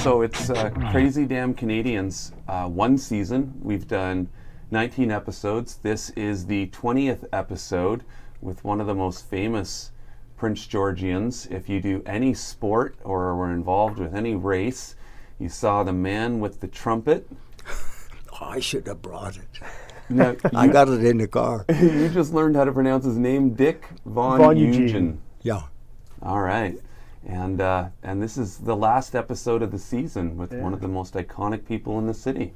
So 0.00 0.22
it's 0.22 0.48
uh, 0.48 0.70
Crazy 0.90 1.26
Damn 1.26 1.52
Canadians, 1.52 2.32
uh, 2.48 2.66
one 2.66 2.96
season. 2.96 3.52
We've 3.60 3.86
done 3.86 4.30
19 4.70 5.10
episodes. 5.10 5.76
This 5.76 6.08
is 6.10 6.46
the 6.46 6.68
20th 6.68 7.28
episode 7.34 8.04
with 8.40 8.64
one 8.64 8.80
of 8.80 8.86
the 8.86 8.94
most 8.94 9.28
famous 9.28 9.90
Prince 10.38 10.66
Georgians. 10.66 11.46
If 11.50 11.68
you 11.68 11.82
do 11.82 12.02
any 12.06 12.32
sport 12.32 12.96
or 13.04 13.36
were 13.36 13.52
involved 13.52 13.98
with 13.98 14.14
any 14.14 14.34
race, 14.34 14.94
you 15.38 15.50
saw 15.50 15.82
the 15.82 15.92
man 15.92 16.40
with 16.40 16.60
the 16.60 16.68
trumpet. 16.68 17.28
Oh, 18.42 18.46
I 18.46 18.60
should 18.60 18.86
have 18.86 19.02
brought 19.02 19.36
it. 19.36 19.60
Now, 20.08 20.34
I 20.56 20.66
got 20.68 20.88
it 20.88 21.04
in 21.04 21.18
the 21.18 21.28
car. 21.28 21.66
you 21.78 22.08
just 22.08 22.32
learned 22.32 22.56
how 22.56 22.64
to 22.64 22.72
pronounce 22.72 23.04
his 23.04 23.18
name, 23.18 23.52
Dick 23.52 23.84
Von, 24.06 24.38
Von 24.38 24.56
Eugene. 24.56 24.82
Eugene. 24.82 25.20
Yeah. 25.42 25.64
All 26.22 26.40
right. 26.40 26.78
And 27.26 27.60
uh, 27.60 27.88
and 28.02 28.22
this 28.22 28.36
is 28.36 28.58
the 28.58 28.76
last 28.76 29.14
episode 29.14 29.62
of 29.62 29.70
the 29.70 29.78
season 29.78 30.36
with 30.36 30.52
one 30.54 30.72
of 30.72 30.80
the 30.80 30.88
most 30.88 31.14
iconic 31.14 31.66
people 31.66 31.98
in 31.98 32.06
the 32.06 32.14
city. 32.14 32.54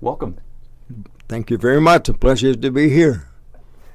Welcome. 0.00 0.38
Thank 1.28 1.50
you 1.50 1.58
very 1.58 1.80
much. 1.80 2.08
A 2.08 2.14
pleasure 2.14 2.54
to 2.54 2.70
be 2.70 2.88
here. 2.88 3.28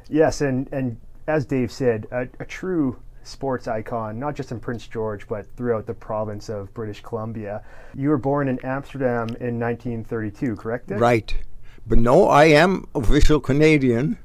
Yes, 0.10 0.42
and, 0.42 0.70
and 0.72 0.98
as 1.28 1.46
Dave 1.46 1.72
said, 1.72 2.08
a, 2.12 2.28
a 2.40 2.46
true 2.46 2.98
sports 3.24 3.68
icon, 3.68 4.18
not 4.18 4.36
just 4.36 4.52
in 4.52 4.60
Prince 4.60 4.88
George, 4.88 5.28
but 5.28 5.46
throughout 5.58 5.86
the 5.86 5.94
province 5.94 6.50
of 6.50 6.74
British 6.74 7.02
Columbia. 7.02 7.62
You 7.94 8.10
were 8.10 8.18
born 8.18 8.48
in 8.48 8.58
Amsterdam 8.64 9.28
in 9.40 9.60
1932, 9.60 10.56
correct? 10.56 10.88
Dick? 10.88 11.00
Right. 11.00 11.36
But 11.86 12.00
no, 12.00 12.28
I 12.28 12.46
am 12.46 12.88
official 12.96 13.40
Canadian, 13.40 14.18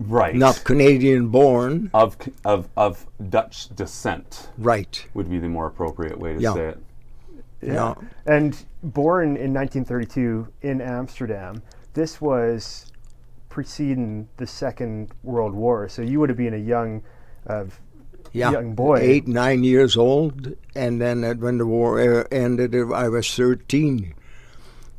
Right. 0.00 0.34
not 0.34 0.62
Canadian 0.64 1.28
born. 1.28 1.90
of 1.94 2.16
of 2.44 2.68
of 2.76 3.06
Dutch 3.30 3.68
descent 3.74 4.48
Right. 4.58 5.06
would 5.14 5.30
be 5.30 5.38
the 5.38 5.48
more 5.48 5.66
appropriate 5.66 6.18
way 6.18 6.34
to 6.34 6.40
Yeah. 6.40 6.54
say 6.54 6.68
it. 6.68 6.78
Yeah. 7.60 7.94
And 8.26 8.56
born 8.82 9.36
in 9.36 9.52
1932 9.52 10.48
in 10.62 10.80
Amsterdam, 10.80 11.62
this 11.94 12.20
was 12.20 12.86
preceding 13.48 14.26
the 14.38 14.46
Second 14.46 15.12
World 15.22 15.54
War. 15.54 15.88
So 15.88 16.02
you 16.02 16.18
would 16.18 16.28
have 16.30 16.38
been 16.38 16.54
a 16.54 16.64
young, 16.74 17.02
uh, 17.46 17.64
Yeah. 18.32 18.50
young 18.50 18.74
boy. 18.74 18.96
Eight, 18.96 19.28
nine 19.28 19.62
years 19.62 19.96
old. 19.96 20.54
And 20.74 21.00
then 21.00 21.22
uh, 21.22 21.34
when 21.34 21.58
the 21.58 21.66
war 21.66 22.00
uh, 22.00 22.24
ended, 22.32 22.74
I 22.74 23.08
was 23.08 23.32
13. 23.32 24.14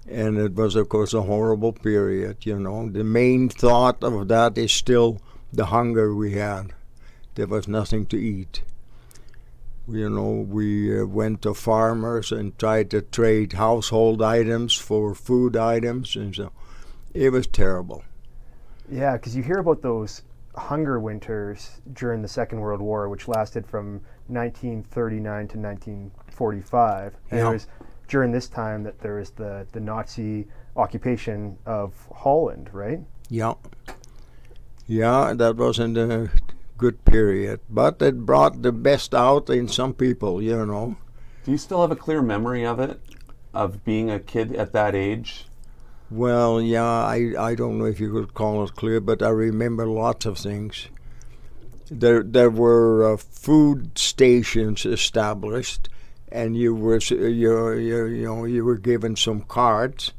And 0.10 0.38
it 0.38 0.54
was, 0.54 0.76
of 0.76 0.90
course, 0.90 1.14
a 1.14 1.22
horrible 1.22 1.72
period, 1.72 2.46
you 2.46 2.60
know. 2.60 2.90
The 2.90 3.04
main 3.04 3.50
thought 3.50 4.04
of 4.04 4.28
that 4.28 4.58
is 4.58 4.72
still 4.72 5.22
the 5.52 5.68
hunger 5.68 6.14
we 6.14 6.34
had. 6.34 6.74
There 7.36 7.48
was 7.48 7.68
nothing 7.68 8.06
to 8.08 8.18
eat. 8.18 8.64
You 9.88 10.10
know, 10.10 10.32
we 10.48 10.98
uh, 11.00 11.06
went 11.06 11.42
to 11.42 11.54
farmers 11.54 12.32
and 12.32 12.58
tried 12.58 12.90
to 12.92 13.02
trade 13.02 13.54
household 13.54 14.22
items 14.22 14.76
for 14.76 15.14
food 15.16 15.56
items, 15.58 16.16
and 16.16 16.34
so 16.36 16.52
it 17.14 17.32
was 17.32 17.48
terrible. 17.48 18.04
Yeah, 18.90 19.14
because 19.14 19.36
you 19.36 19.44
hear 19.44 19.60
about 19.60 19.82
those 19.82 20.22
hunger 20.56 21.00
winters 21.00 21.82
during 21.94 22.22
the 22.22 22.28
Second 22.28 22.60
World 22.62 22.82
War, 22.82 23.10
which 23.10 23.28
lasted 23.28 23.66
from 23.66 24.02
1939 24.28 25.48
to 25.50 25.58
1945. 25.58 27.16
And 27.32 27.40
Yeah. 27.40 27.50
it 27.50 27.54
was 27.54 27.68
during 28.08 28.32
this 28.32 28.48
time 28.48 28.84
that 28.84 29.00
there 29.00 29.16
was 29.16 29.32
the, 29.32 29.66
the 29.72 29.80
Nazi 29.80 30.48
occupation 30.76 31.58
of 31.66 31.94
Holland, 32.14 32.70
right? 32.74 33.02
Yeah. 33.30 33.54
Yeah, 34.88 35.34
that 35.36 35.56
wasn't 35.56 35.98
a 35.98 36.30
good 36.78 37.06
period. 37.06 37.62
But 37.70 38.02
it 38.02 38.26
brought 38.26 38.62
the 38.62 38.72
best 38.72 39.14
out 39.16 39.50
in 39.50 39.68
some 39.68 39.94
people, 39.94 40.42
you 40.42 40.66
know. 40.66 40.98
Do 41.44 41.52
you 41.52 41.58
still 41.58 41.82
have 41.82 41.92
a 41.92 41.96
clear 41.96 42.22
memory 42.22 42.66
of 42.66 42.80
it, 42.80 43.00
of 43.54 43.84
being 43.84 44.10
a 44.10 44.20
kid 44.20 44.56
at 44.56 44.74
that 44.74 44.96
age? 44.96 45.46
Well, 46.10 46.62
yeah, 46.62 46.84
I, 46.84 47.34
I 47.38 47.56
don't 47.56 47.80
know 47.80 47.86
if 47.86 48.00
you 48.00 48.12
could 48.12 48.34
call 48.34 48.64
it 48.64 48.76
clear, 48.76 49.00
but 49.00 49.24
I 49.24 49.30
remember 49.30 49.88
lots 49.88 50.26
of 50.26 50.38
things. 50.38 50.88
There 51.90 52.24
there 52.24 52.50
were 52.50 53.14
uh, 53.14 53.18
food 53.18 53.98
stations 53.98 54.86
established, 54.86 55.90
and 56.34 56.58
you 56.58 56.74
were 56.74 56.98
you 56.98 57.74
you 57.74 58.06
you 58.06 58.26
know 58.26 58.44
you 58.46 58.66
were 58.66 58.78
given 58.80 59.16
some 59.16 59.42
cards, 59.42 60.14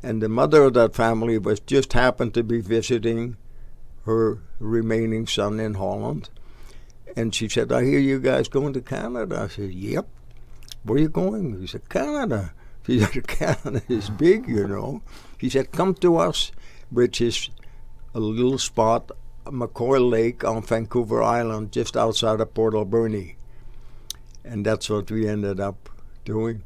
And 0.04 0.20
the 0.20 0.28
mother 0.28 0.64
of 0.64 0.74
that 0.74 0.94
family 0.94 1.38
was 1.38 1.60
just 1.60 1.94
happened 1.94 2.34
to 2.34 2.42
be 2.42 2.60
visiting 2.60 3.38
her 4.04 4.42
remaining 4.58 5.26
son 5.26 5.58
in 5.58 5.74
Holland. 5.74 6.28
And 7.16 7.34
she 7.34 7.48
said, 7.48 7.72
I 7.72 7.84
hear 7.84 7.98
you 7.98 8.20
guys 8.20 8.48
going 8.48 8.74
to 8.74 8.82
Canada. 8.82 9.40
I 9.44 9.48
said, 9.48 9.72
Yep. 9.72 10.06
Where 10.82 10.98
are 10.98 11.00
you 11.00 11.08
going? 11.08 11.58
He 11.58 11.66
said, 11.66 11.88
Canada. 11.88 12.52
She 12.84 13.00
said, 13.00 13.26
Canada 13.26 13.80
is 13.88 14.10
big, 14.10 14.46
you 14.46 14.68
know. 14.68 15.00
He 15.38 15.48
said, 15.48 15.72
Come 15.72 15.94
to 15.94 16.18
us, 16.18 16.52
which 16.90 17.22
is 17.22 17.48
a 18.14 18.20
little 18.20 18.58
spot, 18.58 19.10
McCoy 19.46 20.06
Lake 20.06 20.44
on 20.44 20.60
Vancouver 20.60 21.22
Island, 21.22 21.72
just 21.72 21.96
outside 21.96 22.42
of 22.42 22.52
Port 22.52 22.74
Alberni. 22.74 23.36
And 24.44 24.66
that's 24.66 24.90
what 24.90 25.10
we 25.10 25.26
ended 25.26 25.60
up 25.60 25.88
doing. 26.26 26.62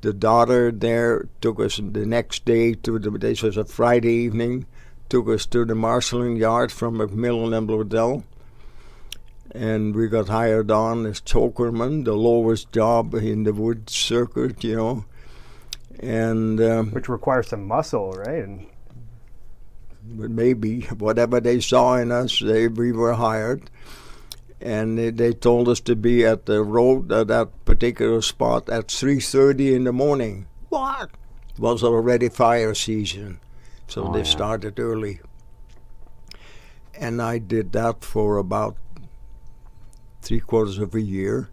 The 0.00 0.12
daughter 0.12 0.70
there 0.70 1.28
took 1.40 1.58
us 1.58 1.76
the 1.76 2.06
next 2.06 2.44
day 2.44 2.74
to 2.74 2.98
the, 2.98 3.10
this 3.10 3.42
was 3.42 3.56
a 3.56 3.64
Friday 3.64 4.12
evening, 4.12 4.66
took 5.08 5.28
us 5.28 5.44
to 5.46 5.64
the 5.64 5.74
marshalling 5.74 6.36
yard 6.36 6.70
from 6.70 6.98
MacMillan 6.98 7.56
and 7.56 7.68
Bloedel. 7.68 8.22
And 9.50 9.96
we 9.96 10.08
got 10.08 10.28
hired 10.28 10.70
on 10.70 11.06
as 11.06 11.20
chokerman, 11.20 12.04
the 12.04 12.12
lowest 12.12 12.70
job 12.70 13.14
in 13.14 13.44
the 13.44 13.52
wood 13.52 13.90
circuit, 13.90 14.62
you 14.62 14.76
know. 14.76 15.04
And 16.00 16.60
um, 16.60 16.90
Which 16.92 17.08
requires 17.08 17.48
some 17.48 17.66
muscle, 17.66 18.12
right? 18.12 18.44
And 18.44 18.66
but 20.10 20.30
maybe 20.30 20.82
whatever 20.98 21.40
they 21.40 21.60
saw 21.60 21.96
in 21.96 22.12
us, 22.12 22.38
they 22.38 22.68
we 22.68 22.92
were 22.92 23.14
hired, 23.14 23.70
and 24.60 24.98
they, 24.98 25.10
they 25.10 25.32
told 25.32 25.68
us 25.68 25.80
to 25.80 25.94
be 25.96 26.24
at 26.24 26.46
the 26.46 26.62
road 26.62 27.12
at 27.12 27.28
that 27.28 27.64
particular 27.64 28.20
spot 28.22 28.68
at 28.68 28.88
3:30 28.88 29.74
in 29.74 29.84
the 29.84 29.92
morning. 29.92 30.46
What? 30.68 31.10
It 31.54 31.60
was 31.60 31.82
already 31.84 32.28
fire 32.28 32.74
season, 32.74 33.40
so 33.86 34.06
Oh, 34.08 34.12
they 34.12 34.18
yeah. 34.20 34.24
started 34.24 34.78
early. 34.78 35.20
And 36.94 37.22
I 37.22 37.38
did 37.38 37.72
that 37.72 38.02
for 38.04 38.36
about 38.38 38.76
three 40.22 40.40
quarters 40.40 40.78
of 40.78 40.94
a 40.94 41.00
year. 41.00 41.48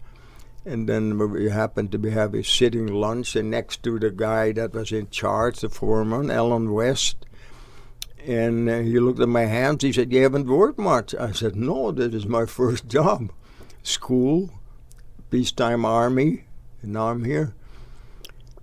And 0.65 0.89
then 0.89 1.17
we 1.19 1.49
happened 1.51 1.91
to 1.91 1.99
be 1.99 2.09
having 2.09 2.43
sitting 2.43 2.87
lunch, 2.87 3.35
and 3.35 3.51
next 3.51 3.83
to 3.83 3.99
the 3.99 4.09
guy 4.09 4.51
that 4.53 4.73
was 4.73 4.91
in 4.91 5.09
charge, 5.11 5.59
the 5.59 5.69
foreman, 5.69 6.31
Alan 6.31 6.73
West, 6.73 7.17
And 8.25 8.69
uh, 8.69 8.79
he 8.79 8.99
looked 8.99 9.19
at 9.19 9.29
my 9.29 9.45
hands. 9.45 9.83
He 9.83 9.93
said, 9.93 10.11
You 10.11 10.23
haven't 10.23 10.47
worked 10.47 10.79
much. 10.79 11.13
I 11.15 11.31
said, 11.31 11.55
No, 11.55 11.91
this 11.91 12.13
is 12.13 12.25
my 12.25 12.45
first 12.59 12.87
job. 12.87 13.31
School, 13.83 14.49
peacetime 15.29 15.85
army, 15.85 16.45
and 16.81 16.93
now 16.93 17.09
I'm 17.09 17.23
here. 17.23 17.53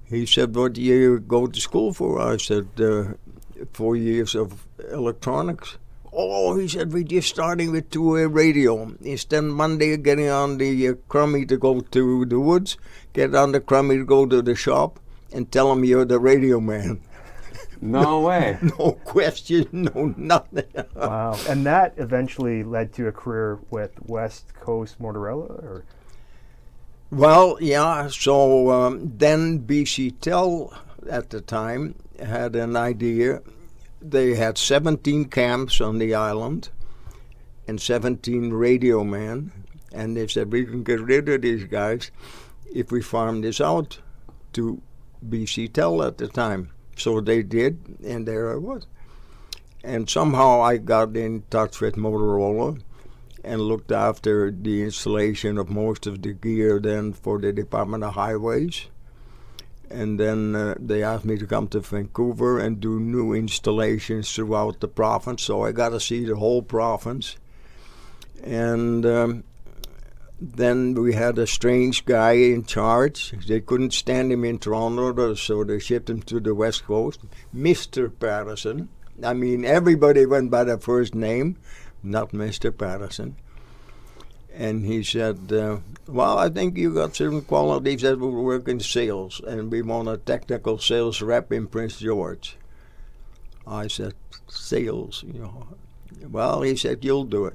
He 0.05 0.27
said, 0.27 0.55
What 0.55 0.73
do 0.75 0.83
you 0.83 1.21
go 1.21 1.47
to 1.47 1.61
school 1.61 1.93
for? 1.93 2.21
I 2.21 2.37
said, 2.39 2.69
uh, 2.81 3.15
Four 3.73 3.95
years 3.95 4.35
of 4.35 4.67
electronics. 4.91 5.79
Oh, 6.13 6.59
he 6.59 6.69
said, 6.69 6.93
we're 6.93 7.05
just 7.05 7.29
starting 7.29 7.73
with 7.73 7.89
two-way 7.89 8.27
radio. 8.27 8.95
Instead 9.01 9.45
Monday 9.45 9.97
getting 9.97 10.29
on 10.29 10.59
the 10.59 10.89
uh, 10.89 10.95
crummy 11.09 11.47
to 11.47 11.57
go 11.57 11.81
to 11.81 12.25
the 12.27 12.39
woods, 12.39 12.77
get 13.15 13.35
on 13.35 13.53
the 13.53 13.61
crummy 13.61 13.97
to 13.97 14.05
go 14.05 14.27
to 14.27 14.43
the 14.43 14.55
shop, 14.55 15.01
and 15.33 15.51
tell 15.51 15.73
him 15.73 15.85
you're 15.85 16.05
the 16.05 16.19
radio 16.19 16.61
man. 16.61 17.01
No 17.83 18.21
way. 18.21 18.59
no 18.79 18.93
question, 19.05 19.67
no 19.73 20.15
nothing. 20.17 20.73
Wow. 20.95 21.37
And 21.49 21.67
that 21.67 21.95
eventually 21.97 22.63
led 22.63 22.93
to 22.95 23.09
a 23.09 23.13
career 23.13 23.59
with 23.71 23.91
West 24.07 24.55
Coast 24.55 25.03
Motorola, 25.03 25.51
or 25.51 25.85
Well, 27.11 27.59
yeah. 27.61 28.07
So 28.07 28.71
um, 28.71 29.13
then 29.19 29.67
BC 29.67 30.21
Tel 30.21 30.73
at 31.11 31.31
the 31.31 31.41
time 31.41 31.97
had 32.25 32.55
an 32.55 32.77
idea. 32.77 33.43
They 34.01 34.37
had 34.37 34.59
17 34.59 35.25
camps 35.27 35.81
on 35.81 35.99
the 35.99 36.15
island 36.15 36.71
and 37.67 37.81
17 37.81 38.53
radio 38.53 39.03
men, 39.03 39.51
and 39.93 40.17
they 40.17 40.29
said 40.29 40.53
we 40.53 40.65
can 40.65 40.85
get 40.85 41.01
rid 41.01 41.29
of 41.29 41.43
these 41.43 41.65
guys 41.65 42.13
if 42.73 42.93
we 42.93 43.03
farm 43.03 43.41
this 43.41 43.61
out 43.61 43.99
to 44.53 44.81
BC 45.29 45.73
Tel 45.73 46.01
at 46.05 46.19
the 46.19 46.29
time. 46.29 46.71
So 46.97 47.21
they 47.21 47.43
did, 47.43 47.99
and 48.05 48.27
there 48.27 48.53
I 48.53 48.57
was. 48.57 48.87
And 49.85 50.09
somehow 50.09 50.63
I 50.63 50.77
got 50.77 51.17
in 51.17 51.43
touch 51.51 51.81
with 51.81 51.97
Motorola 51.97 52.81
and 53.45 53.61
looked 53.61 53.91
after 53.91 54.51
the 54.51 54.85
installation 54.85 55.59
of 55.59 55.69
most 55.69 56.07
of 56.07 56.23
the 56.23 56.33
gear 56.33 56.79
then 56.79 57.13
for 57.13 57.41
the 57.41 57.53
Department 57.53 58.05
of 58.05 58.15
Highways. 58.15 58.87
And 59.91 60.19
then 60.19 60.55
uh, 60.55 60.75
they 60.79 61.03
asked 61.03 61.25
me 61.25 61.37
to 61.37 61.47
come 61.47 61.69
to 61.69 61.81
Vancouver 61.81 62.59
and 62.59 62.81
do 62.81 63.01
new 63.01 63.35
installations 63.35 64.33
throughout 64.33 64.81
the 64.81 64.89
province. 64.89 65.43
So 65.43 65.65
I 65.65 65.73
got 65.73 65.91
to 65.91 66.01
see 66.01 66.25
the 66.25 66.37
whole 66.37 66.63
province. 66.63 67.37
And 68.43 69.05
um, 69.05 69.45
then 70.45 70.95
we 70.95 71.15
had 71.15 71.39
a 71.39 71.47
strange 71.47 72.05
guy 72.05 72.33
in 72.33 72.65
charge. 72.65 73.31
They 73.47 73.61
couldn't 73.61 73.93
stand 73.93 74.33
him 74.33 74.45
in 74.45 74.59
Toronto, 74.59 75.35
so 75.35 75.63
they 75.63 75.79
shipped 75.79 76.11
him 76.11 76.21
to 76.23 76.41
the 76.41 76.53
West 76.53 76.85
Coast, 76.85 77.21
Mr. 77.55 78.11
Patterson. 78.19 78.89
I 79.23 79.35
mean, 79.35 79.65
everybody 79.65 80.27
went 80.27 80.51
by 80.51 80.65
their 80.65 80.79
first 80.79 81.15
name, 81.15 81.59
not 82.03 82.33
Mr. 82.33 82.77
Patterson. 82.77 83.37
And 84.53 84.85
he 84.85 85.05
said, 85.05 85.53
uh, 85.53 85.79
Well, 86.09 86.39
I 86.39 86.49
think 86.49 86.77
you 86.77 86.93
got 86.93 87.15
certain 87.15 87.43
qualities 87.43 88.03
that 88.03 88.19
will 88.19 88.33
work 88.33 88.67
in 88.67 88.81
sales, 88.81 89.41
and 89.47 89.71
we 89.71 89.81
want 89.81 90.09
a 90.09 90.17
technical 90.17 90.77
sales 90.79 91.23
rep 91.23 91.53
in 91.53 91.69
Prince 91.69 92.01
George. 92.01 92.57
I 93.65 93.87
said, 93.87 94.15
Sales, 94.49 95.25
you 95.25 95.39
know. 95.39 95.69
Well, 96.29 96.63
he 96.63 96.75
said, 96.75 97.05
You'll 97.05 97.25
do 97.25 97.47
it. 97.47 97.55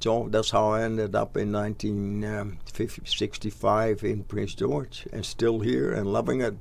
So 0.00 0.28
that's 0.30 0.50
how 0.50 0.70
I 0.70 0.82
ended 0.82 1.14
up 1.14 1.36
in 1.36 1.52
1965 1.52 4.04
in 4.04 4.24
Prince 4.24 4.54
George 4.54 5.06
and 5.12 5.24
still 5.24 5.60
here 5.60 5.92
and 5.92 6.06
loving 6.06 6.40
it. 6.40 6.54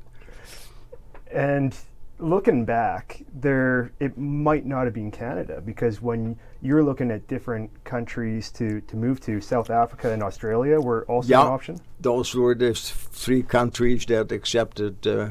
And 1.31 1.75
looking 2.19 2.66
back, 2.66 3.22
there 3.34 3.92
it 4.00 4.18
might 4.18 4.66
not 4.66 4.86
have 4.86 4.94
been 4.94 5.12
Canada 5.12 5.62
because 5.63 6.01
when 6.01 6.38
you're 6.62 6.84
looking 6.84 7.12
at 7.12 7.28
different 7.28 7.69
countries 7.84 8.50
to, 8.54 8.81
to 8.81 8.95
move 8.95 9.19
to, 9.22 9.40
South 9.40 9.69
Africa 9.69 10.12
and 10.12 10.24
Australia 10.24 10.80
were 10.80 11.06
also 11.06 11.30
Yeah. 11.30 11.42
an 11.42 11.48
option. 11.48 11.80
Those 12.00 12.33
were 12.33 12.56
the 12.56 12.74
three 12.74 13.44
countries 13.44 14.06
that 14.07 14.31
accepted 14.31 15.06
uh, 15.06 15.30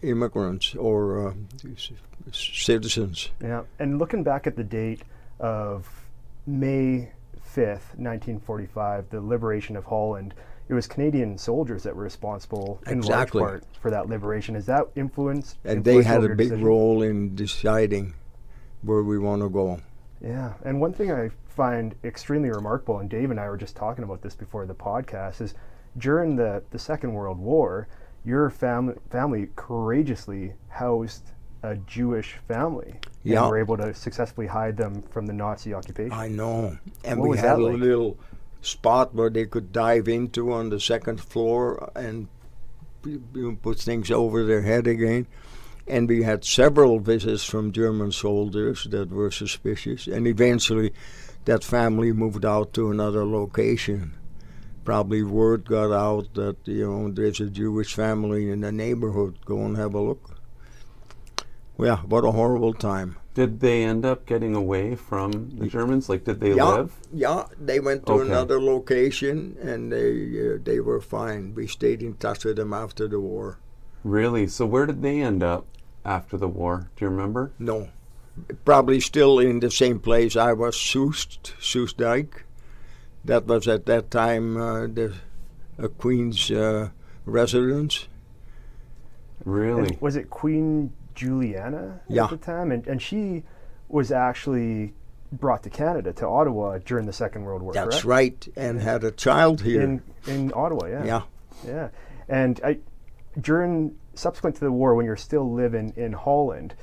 immigrants 0.00 0.74
or 0.74 1.28
uh, 1.28 1.34
citizens. 2.32 3.28
Yeah. 3.42 3.64
And 3.78 3.98
looking 3.98 4.22
back 4.22 4.46
at 4.46 4.56
the 4.56 4.64
date 4.64 5.02
of 5.38 5.97
May 6.48 7.10
5th, 7.54 7.94
1945, 7.98 9.10
the 9.10 9.20
liberation 9.20 9.76
of 9.76 9.84
Holland, 9.84 10.32
it 10.68 10.74
was 10.74 10.86
Canadian 10.86 11.36
soldiers 11.36 11.82
that 11.82 11.94
were 11.94 12.02
responsible 12.02 12.80
in 12.86 12.98
Exactly. 12.98 13.42
large 13.42 13.60
part 13.60 13.64
for 13.80 13.90
that 13.90 14.08
liberation. 14.08 14.56
Is 14.56 14.64
that 14.66 14.86
influence? 14.96 15.56
And 15.64 15.84
they 15.84 16.02
had 16.02 16.24
a 16.24 16.28
big 16.28 16.48
decision? 16.48 16.64
role 16.64 17.02
in 17.02 17.34
deciding 17.34 18.14
where 18.82 19.02
we 19.02 19.18
want 19.18 19.42
to 19.42 19.50
go. 19.50 19.80
Yeah, 20.22 20.54
and 20.64 20.80
one 20.80 20.92
thing 20.94 21.12
I 21.12 21.30
find 21.46 21.94
extremely 22.02 22.50
remarkable, 22.50 22.98
and 22.98 23.10
Dave 23.10 23.30
and 23.30 23.38
I 23.38 23.48
were 23.48 23.56
just 23.58 23.76
talking 23.76 24.04
about 24.04 24.22
this 24.22 24.34
before 24.34 24.64
the 24.64 24.74
podcast, 24.74 25.42
is 25.42 25.54
during 25.98 26.36
the, 26.36 26.62
the 26.70 26.78
Second 26.78 27.12
World 27.12 27.38
War, 27.38 27.88
your 28.24 28.48
family 28.50 28.94
family 29.10 29.48
courageously 29.54 30.54
housed 30.68 31.30
a 31.62 31.76
Jewish 31.76 32.36
family 32.46 32.94
Yeah. 33.24 33.42
and 33.42 33.50
were 33.50 33.58
able 33.58 33.76
to 33.78 33.92
successfully 33.94 34.46
hide 34.46 34.76
them 34.76 35.02
from 35.10 35.26
the 35.26 35.32
Nazi 35.32 35.74
occupation. 35.74 36.12
I 36.12 36.28
know. 36.28 36.78
And 37.04 37.20
What 37.20 37.28
we 37.30 37.38
had 37.38 37.58
a 37.58 37.62
like? 37.62 37.78
little 37.80 38.16
spot 38.62 39.14
where 39.14 39.30
they 39.30 39.46
could 39.46 39.72
dive 39.72 40.08
into 40.08 40.52
on 40.52 40.68
the 40.70 40.80
second 40.80 41.20
floor 41.20 41.90
and 41.94 42.28
put 43.62 43.78
things 43.78 44.10
over 44.10 44.44
their 44.44 44.62
head 44.62 44.86
again. 44.86 45.26
And 45.86 46.08
we 46.08 46.22
had 46.22 46.44
several 46.44 46.98
visits 46.98 47.44
from 47.44 47.72
German 47.72 48.12
soldiers 48.12 48.86
that 48.90 49.10
were 49.10 49.30
suspicious. 49.30 50.06
And 50.06 50.26
eventually, 50.26 50.92
that 51.46 51.64
family 51.64 52.12
moved 52.12 52.44
out 52.44 52.74
to 52.74 52.90
another 52.90 53.24
location. 53.24 54.12
Probably 54.84 55.22
word 55.22 55.66
got 55.68 55.92
out 55.92 56.34
that, 56.34 56.56
you 56.64 56.86
know, 56.90 57.10
there's 57.10 57.40
a 57.40 57.46
Jewish 57.48 57.94
family 57.94 58.50
in 58.50 58.60
the 58.60 58.72
neighborhood. 58.72 59.38
Go 59.44 59.64
and 59.64 59.76
have 59.76 59.94
a 59.94 60.00
look. 60.00 60.37
Yeah, 61.78 61.98
what 61.98 62.24
a 62.24 62.32
horrible 62.32 62.74
time. 62.74 63.16
Did 63.34 63.60
they 63.60 63.84
end 63.84 64.04
up 64.04 64.26
getting 64.26 64.56
away 64.56 64.96
from 64.96 65.50
the 65.58 65.68
Germans? 65.68 66.08
Like, 66.08 66.24
did 66.24 66.40
they 66.40 66.54
yeah, 66.54 66.64
live? 66.64 66.92
Yeah, 67.12 67.44
they 67.56 67.78
went 67.78 68.06
to 68.06 68.14
Okay. 68.14 68.28
another 68.28 68.60
location 68.60 69.56
and 69.62 69.92
they 69.92 70.54
uh, 70.54 70.58
they 70.62 70.80
were 70.80 71.00
fine. 71.00 71.54
We 71.54 71.68
stayed 71.68 72.02
in 72.02 72.14
touch 72.14 72.44
with 72.44 72.56
them 72.56 72.72
after 72.72 73.06
the 73.06 73.20
war. 73.20 73.58
Really? 74.02 74.48
So 74.48 74.66
where 74.66 74.86
did 74.86 75.02
they 75.02 75.20
end 75.20 75.42
up 75.44 75.66
after 76.04 76.36
the 76.36 76.48
war? 76.48 76.90
Do 76.96 77.04
you 77.04 77.10
remember? 77.10 77.52
No, 77.60 77.90
probably 78.64 78.98
still 78.98 79.38
in 79.38 79.60
the 79.60 79.70
same 79.70 80.00
place 80.00 80.34
I 80.34 80.52
was, 80.52 80.74
Soest, 80.76 81.54
Soestdijk. 81.60 82.42
That 83.24 83.46
was 83.46 83.68
at 83.68 83.86
that 83.86 84.10
time 84.10 84.56
uh, 84.56 84.86
the 84.88 85.14
a 85.78 85.88
Queen's 85.88 86.50
uh, 86.50 86.90
residence. 87.24 88.08
Really? 89.44 89.90
And 89.90 90.00
was 90.00 90.16
it 90.16 90.28
Queen 90.28 90.92
Juliana 91.18 92.00
Yeah. 92.08 92.24
at 92.24 92.30
the 92.30 92.36
time? 92.36 92.70
And, 92.72 92.86
and 92.86 93.02
she 93.02 93.42
was 93.88 94.12
actually 94.12 94.94
brought 95.32 95.62
to 95.64 95.70
Canada, 95.70 96.12
to 96.14 96.26
Ottawa, 96.26 96.78
during 96.78 97.06
the 97.06 97.12
Second 97.12 97.42
World 97.44 97.60
War, 97.62 97.72
That's 97.74 98.02
correct? 98.02 98.04
right, 98.06 98.48
and 98.56 98.80
had 98.80 99.04
a 99.04 99.10
child 99.10 99.60
here. 99.62 99.82
In, 99.82 100.02
in 100.26 100.52
Ottawa, 100.54 100.86
yeah. 100.86 101.04
yeah, 101.04 101.22
Yeah, 101.66 101.88
and 102.28 102.60
I, 102.64 102.78
during 103.40 103.96
subsequent 104.14 104.56
to 104.56 104.64
the 104.64 104.72
war, 104.72 104.94
when 104.94 105.04
you're 105.04 105.16
still 105.16 105.52
living 105.52 105.92
in 105.96 106.12
Holland, 106.12 106.74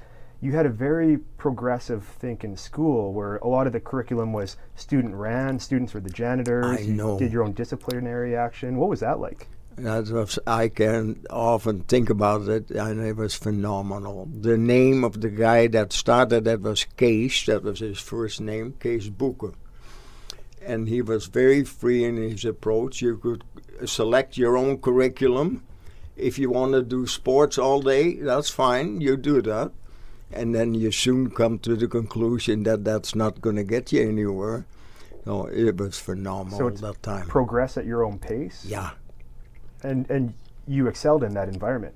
you 0.41 0.51
had 0.51 0.65
a 0.67 0.69
very 0.69 1.17
progressive 1.37 2.03
thinking 2.03 2.55
school 2.57 3.13
where 3.13 3.37
a 3.37 3.47
lot 3.47 3.65
of 3.67 3.73
the 3.73 3.79
curriculum 3.79 4.31
was 4.33 4.57
student 4.75 5.15
ran. 5.15 5.57
Students 5.59 5.93
were 5.93 6.01
the 6.01 6.09
janitors. 6.11 6.65
I 6.65 6.79
you 6.81 6.93
know. 6.93 7.17
did 7.17 7.31
your 7.33 7.43
own 7.43 7.53
disciplinary 7.53 8.35
action. 8.35 8.77
What 8.77 8.89
was 8.89 8.99
that 8.99 9.19
like? 9.19 9.47
That 9.77 10.07
was, 10.09 10.39
I 10.47 10.69
can 10.69 11.25
often 11.29 11.81
think 11.81 12.09
about 12.09 12.47
it, 12.47 12.71
and 12.71 13.05
it 13.05 13.17
was 13.17 13.35
phenomenal. 13.35 14.29
The 14.31 14.57
name 14.57 15.03
of 15.03 15.19
the 15.19 15.29
guy 15.29 15.67
that 15.67 15.91
started 15.91 16.45
that 16.45 16.61
was 16.61 16.85
Kees, 16.97 17.45
that 17.47 17.63
was 17.63 17.79
his 17.79 17.99
first 17.99 18.39
name, 18.39 18.75
Kees 18.79 19.09
Boeke. 19.09 19.53
And 20.65 20.87
he 20.87 21.01
was 21.01 21.27
very 21.27 21.63
free 21.65 22.05
in 22.05 22.15
his 22.15 22.45
approach. 22.45 23.01
You 23.01 23.17
could 23.17 23.43
select 23.85 24.37
your 24.37 24.55
own 24.57 24.77
curriculum. 24.77 25.63
If 26.15 26.39
you 26.39 26.49
want 26.49 26.71
to 26.71 26.81
do 26.81 27.05
sports 27.05 27.57
all 27.57 27.81
day, 27.81 28.13
that's 28.15 28.49
fine, 28.49 29.01
you 29.01 29.17
do 29.17 29.41
that. 29.41 29.71
And 30.31 30.55
then 30.55 30.73
you 30.73 30.91
soon 30.91 31.29
come 31.29 31.59
to 31.59 31.75
the 31.75 31.87
conclusion 31.87 32.63
that 32.63 32.85
that's 32.85 33.13
not 33.13 33.41
going 33.41 33.57
to 33.57 33.63
get 33.63 33.91
you 33.91 34.07
anywhere. 34.07 34.65
No, 35.25 35.47
it 35.47 35.77
was 35.77 35.99
phenomenal 35.99 36.57
So 36.57 36.69
that 36.69 37.03
time. 37.03 37.27
Progress 37.27 37.77
at 37.77 37.85
your 37.85 38.05
own 38.05 38.19
pace. 38.19 38.63
yeah. 38.65 38.91
And 39.85 40.09
and 40.09 40.33
you 40.67 40.87
excelled 40.87 41.23
in 41.23 41.33
that 41.35 41.47
environment. 41.47 41.93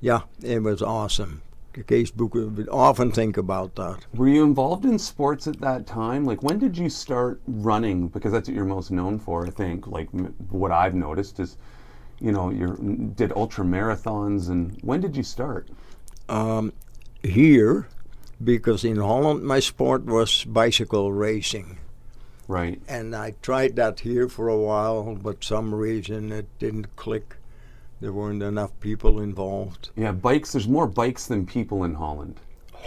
Yeah, 0.00 0.22
it 0.42 0.62
was 0.62 0.82
awesome. 0.82 1.42
The 1.72 1.84
Kees 1.84 2.10
Boeke, 2.10 2.56
would 2.56 2.68
often 2.68 3.12
think 3.12 3.36
about 3.36 3.76
that. 3.76 4.06
Were 4.14 4.28
you 4.28 4.42
involved 4.42 4.84
in 4.84 4.98
sports 4.98 5.46
at 5.46 5.60
that 5.60 5.86
time? 5.86 6.24
Like, 6.24 6.42
when 6.42 6.58
did 6.58 6.76
you 6.76 6.90
start 6.90 7.40
running? 7.46 8.08
Because 8.08 8.32
that's 8.32 8.48
what 8.48 8.56
you're 8.56 8.64
most 8.64 8.90
known 8.90 9.18
for, 9.20 9.46
I 9.46 9.50
think. 9.50 9.86
Like, 9.86 10.08
m- 10.12 10.34
what 10.50 10.72
I've 10.72 10.94
noticed 10.94 11.38
is, 11.38 11.56
you 12.18 12.32
know, 12.32 12.50
you 12.50 13.12
did 13.14 13.32
ultra 13.36 13.64
marathons, 13.64 14.48
and 14.48 14.76
when 14.82 15.00
did 15.00 15.16
you 15.16 15.22
start? 15.22 15.68
Um, 16.28 16.72
here, 17.22 17.86
because 18.42 18.84
in 18.84 18.96
Holland 18.96 19.44
my 19.44 19.60
sport 19.60 20.04
was 20.04 20.44
bicycle 20.44 21.12
racing. 21.12 21.78
Right. 22.50 22.82
And 22.88 23.14
I 23.14 23.34
tried 23.42 23.76
that 23.76 24.00
here 24.00 24.28
for 24.28 24.48
a 24.48 24.56
while, 24.58 25.14
but 25.14 25.44
some 25.44 25.72
reason 25.72 26.32
it 26.32 26.48
didn't 26.58 26.96
click. 26.96 27.36
There 28.00 28.12
weren't 28.12 28.42
enough 28.42 28.72
people 28.80 29.20
involved. 29.20 29.90
Yeah, 29.94 30.10
bikes. 30.10 30.50
There's 30.50 30.66
more 30.66 30.88
bikes 30.88 31.26
than 31.28 31.46
people 31.46 31.84
in 31.84 31.94
Holland. 31.94 32.40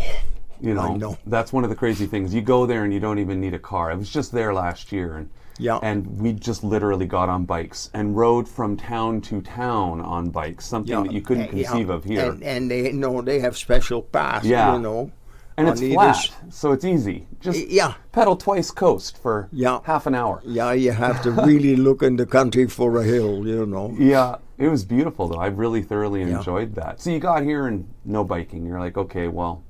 You 0.62 0.74
know, 0.74 0.96
know. 0.96 1.18
that's 1.26 1.52
one 1.52 1.66
of 1.66 1.70
the 1.70 1.76
crazy 1.76 2.06
things. 2.06 2.34
You 2.34 2.40
go 2.42 2.66
there 2.66 2.86
and 2.86 2.94
you 2.94 3.02
don't 3.02 3.20
even 3.20 3.42
need 3.42 3.54
a 3.54 3.60
car. 3.60 3.92
I 3.92 3.96
was 3.96 4.10
just 4.10 4.32
there 4.32 4.54
last 4.54 4.94
year, 4.94 5.18
and 5.18 5.30
Yeah. 5.60 5.80
and 5.84 6.22
we 6.22 6.32
just 6.32 6.64
literally 6.64 7.06
got 7.06 7.28
on 7.28 7.44
bikes 7.44 7.90
and 7.94 8.16
rode 8.16 8.48
from 8.48 8.78
town 8.78 9.20
to 9.22 9.42
town 9.42 10.00
on 10.00 10.30
bikes. 10.30 10.66
Something 10.66 11.04
that 11.04 11.12
you 11.12 11.20
couldn't 11.20 11.50
eh, 11.50 11.58
yeah. 11.58 11.68
conceive 11.68 11.90
of 11.90 12.06
here. 12.06 12.32
And, 12.32 12.44
and 12.44 12.72
they 12.72 12.94
know 12.94 13.22
they 13.22 13.40
have 13.40 13.58
special 13.58 14.04
pass, 14.04 14.46
Yeah. 14.46 14.76
you 14.76 14.80
know. 14.80 15.12
And 15.58 15.68
it's 15.70 15.82
flat, 15.82 16.32
so 16.50 16.72
it's 16.72 16.84
easy. 16.86 17.28
Just 17.40 17.68
Yeah. 17.70 17.94
pedal 18.12 18.36
twice 18.36 18.72
coast 18.72 19.18
for 19.18 19.48
Yeah. 19.52 19.80
half 19.84 20.08
an 20.08 20.16
hour. 20.16 20.42
Yeah, 20.46 20.72
you 20.74 20.92
have 21.08 21.22
to 21.24 21.32
really 21.32 21.76
look 21.76 22.02
in 22.02 22.16
the 22.18 22.26
country 22.26 22.68
for 22.68 22.98
a 22.98 23.04
hill, 23.04 23.48
you 23.48 23.66
know. 23.66 23.94
Yeah, 24.00 24.38
it 24.58 24.70
was 24.70 24.84
beautiful 24.84 25.28
though. 25.28 25.40
I 25.40 25.48
really 25.48 25.84
thoroughly 25.84 26.22
Yeah. 26.22 26.38
enjoyed 26.38 26.74
that. 26.76 27.02
So 27.02 27.10
you 27.12 27.20
got 27.20 27.44
here 27.44 27.68
and 27.68 27.86
no 28.06 28.24
biking. 28.24 28.66
You're 28.66 28.80
like, 28.80 28.98
okay, 28.98 29.28
well, 29.28 29.62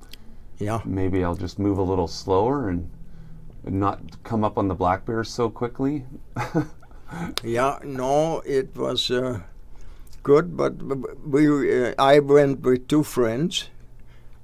Yeah. 0.60 0.80
maybe 0.86 1.24
I'll 1.24 1.36
just 1.36 1.60
move 1.60 1.78
a 1.78 1.84
little 1.84 2.08
slower 2.08 2.70
and 2.70 2.90
not 3.66 4.00
come 4.24 4.44
up 4.44 4.58
on 4.58 4.68
the 4.68 4.75
black 4.75 5.06
bears 5.06 5.30
so 5.30 5.50
quickly. 5.50 6.06
Yeah, 7.44 7.78
no, 7.84 8.42
it 8.44 8.75
was 8.75 9.12
uh, 9.12 9.42
good, 10.24 10.58
but 10.58 10.74
we 11.28 11.46
uh, 11.48 11.94
I 12.00 12.18
went 12.20 12.62
with 12.62 12.88
two 12.88 13.04
friends, 13.04 13.70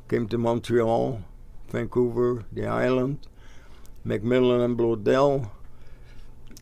came 0.07 0.27
to 0.27 0.37
Montreal, 0.37 1.21
Vancouver, 1.71 2.45
the 2.51 2.65
island, 2.67 3.19
MacMillan 4.05 4.63
and 4.65 4.77
Bloedel, 4.77 5.49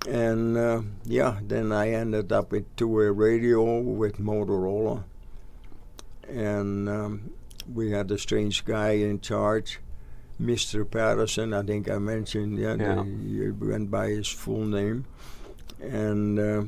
and 0.07 0.57
uh, 0.57 0.81
yeah, 1.05 1.39
then 1.41 1.71
I 1.71 1.89
ended 1.91 2.31
up 2.31 2.51
with 2.51 2.73
two-way 2.75 3.05
radio 3.07 3.79
with 3.79 4.17
Motorola, 4.17 5.03
and 6.27 6.87
um, 6.89 7.31
we 7.73 7.91
had 7.91 8.09
a 8.11 8.17
strange 8.17 8.65
guy 8.65 8.91
in 8.91 9.19
charge. 9.19 9.79
Mr. 10.41 10.89
Patterson, 10.89 11.51
I 11.53 11.63
think 11.63 11.89
I 11.89 11.97
mentioned, 11.97 12.59
yeah, 12.59 12.75
Yeah. 12.75 12.95
the- 12.95 13.03
he 13.03 13.49
went 13.49 13.89
by 13.89 14.09
his 14.09 14.27
full 14.27 14.65
name 14.65 15.05
and 15.81 16.39
uh, 16.39 16.63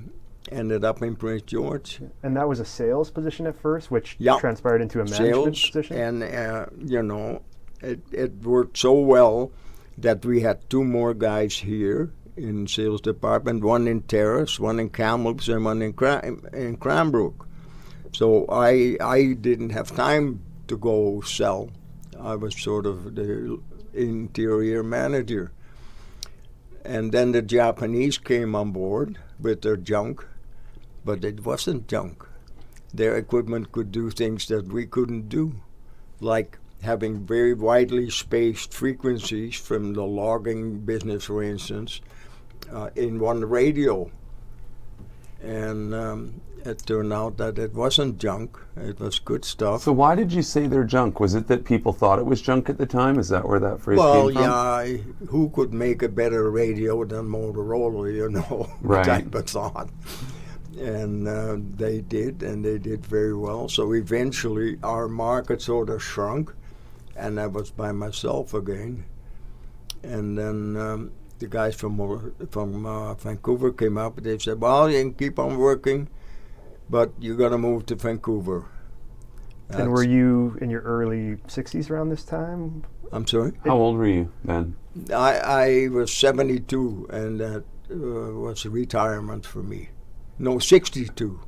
ended 0.51 0.84
up 0.84 1.03
in 1.03 1.15
Prince 1.15 1.43
George. 1.43 2.01
And 2.24 2.36
that 2.36 2.48
was 2.50 2.60
a 2.60 2.65
sales 2.65 3.12
position 3.12 3.46
at 3.46 3.55
first, 3.55 3.91
which 3.91 4.15
Yeah. 4.17 4.39
transpired 4.39 4.81
into 4.81 5.01
a 5.01 5.03
management 5.05 5.55
Sales, 5.55 5.69
position. 5.69 5.98
and 5.98 6.24
uh, 6.24 6.65
you 6.84 7.03
know, 7.03 7.41
it, 7.82 8.02
it 8.12 8.44
worked 8.44 8.78
so 8.78 8.94
well 8.94 9.52
that 9.98 10.26
we 10.26 10.42
had 10.42 10.70
two 10.70 10.84
more 10.84 11.14
guys 11.14 11.58
here 11.58 12.12
in 12.36 12.68
sales 12.68 13.02
department, 13.02 13.64
one 13.64 13.88
in 13.88 14.02
Terrace, 14.04 14.60
one 14.60 14.80
in 14.80 14.90
Kamloops, 14.90 15.48
and 15.50 15.66
one 15.66 15.82
in 15.82 15.94
Cram- 15.94 16.46
in 16.54 16.78
Cranbrook. 16.78 17.48
So 18.14 18.46
I 18.50 18.98
I 19.02 19.34
didn't 19.34 19.72
have 19.72 19.96
time 19.96 20.42
to 20.68 20.78
go 20.78 21.22
sell. 21.22 21.70
I 22.20 22.36
was 22.36 22.60
sort 22.60 22.86
of 22.86 23.16
the 23.16 23.60
interior 23.94 24.84
manager. 24.84 25.52
And 26.86 27.12
then 27.12 27.34
the 27.34 27.42
Japanese 27.42 28.18
came 28.18 28.56
on 28.56 28.72
board 28.72 29.20
with 29.40 29.62
their 29.62 29.78
junk, 29.78 30.26
but 31.06 31.24
it 31.24 31.46
wasn't 31.46 31.88
junk. 31.88 32.26
Their 32.94 33.16
equipment 33.18 33.72
could 33.72 33.92
do 33.92 34.10
things 34.10 34.48
that 34.48 34.68
we 34.68 34.86
couldn't 34.86 35.30
do, 35.30 35.56
like 36.20 36.58
having 36.82 37.26
very 37.26 37.54
widely 37.54 38.10
spaced 38.10 38.74
frequencies 38.74 39.56
from 39.56 39.94
the 39.94 40.04
logging 40.04 40.80
business, 40.80 41.26
for 41.26 41.44
instance, 41.44 42.02
uh, 42.72 42.90
in 42.96 43.20
one 43.20 43.44
radio. 43.46 44.10
And 45.42 45.94
um, 45.94 46.42
it 46.66 46.84
turned 46.86 47.14
out 47.14 47.38
that 47.38 47.58
it 47.58 47.74
wasn't 47.74 48.18
junk, 48.18 48.58
it 48.76 49.00
was 49.00 49.20
good 49.20 49.46
stuff. 49.46 49.84
So 49.84 49.94
why 49.94 50.16
did 50.16 50.32
you 50.34 50.42
say 50.42 50.68
they're 50.68 50.84
junk? 50.84 51.20
Was 51.20 51.34
it 51.36 51.48
that 51.48 51.64
people 51.64 51.94
thought 51.94 52.20
it 52.20 52.26
was 52.26 52.42
junk 52.42 52.70
at 52.70 52.78
the 52.78 52.86
time? 52.86 53.18
Is 53.20 53.30
that 53.30 53.48
where 53.48 53.60
that 53.60 53.80
phrase 53.80 54.00
Well, 54.00 54.26
came 54.28 54.34
from? 54.34 54.42
Well, 54.44 54.52
yeah, 54.88 54.96
I- 54.98 55.04
who 55.28 55.50
could 55.50 55.74
make 55.74 56.02
a 56.04 56.10
better 56.10 56.50
radio 56.52 57.04
than 57.06 57.28
Motorola, 57.30 58.14
you 58.20 58.30
know, 58.30 58.70
Right. 58.82 59.06
type 59.06 59.34
of 59.36 59.48
thought. 59.50 59.90
And 60.78 61.28
uh, 61.28 61.58
they 61.76 62.00
did, 62.02 62.42
and 62.44 62.64
they 62.64 62.78
did 62.78 63.06
very 63.06 63.36
well. 63.36 63.68
So 63.68 63.94
eventually 63.94 64.78
our 64.84 65.08
market 65.10 65.62
sort 65.62 65.90
of 65.90 66.02
shrunk, 66.02 66.54
and 67.20 67.40
I 67.40 67.48
was 67.48 67.72
by 67.72 67.92
myself 67.92 68.54
again. 68.54 69.06
And 70.04 70.38
then 70.38 70.78
um, 70.78 71.12
the 71.40 71.48
guys 71.48 71.76
from 71.76 71.98
from 72.50 72.86
uh, 72.86 73.14
Vancouver 73.16 73.72
came 73.72 73.98
up. 73.98 74.22
They 74.22 74.38
said, 74.38 74.62
"Well, 74.62 74.90
you 74.90 75.02
can 75.02 75.14
keep 75.14 75.40
on 75.40 75.58
working, 75.58 76.08
but 76.90 77.12
you're 77.20 77.38
gonna 77.38 77.58
move 77.58 77.86
to 77.88 77.96
Vancouver." 77.96 78.66
and 79.70 79.92
were 79.92 80.04
you 80.04 80.58
in 80.62 80.70
your 80.70 80.82
early 80.82 81.36
60s 81.48 81.92
around 81.92 82.10
this 82.10 82.24
time? 82.24 82.84
I'm 83.12 83.28
sorry. 83.28 83.54
How 83.66 83.78
old 83.78 83.98
were 83.98 84.08
you 84.08 84.32
then? 84.44 84.76
I, 85.14 85.40
I 85.40 85.88
was 85.90 86.12
72, 86.12 87.08
and 87.12 87.40
that 87.40 87.64
uh, 87.92 87.96
was 87.96 88.66
retirement 88.66 89.46
for 89.46 89.62
me. 89.62 89.90
No, 90.38 90.60
62. 90.60 91.40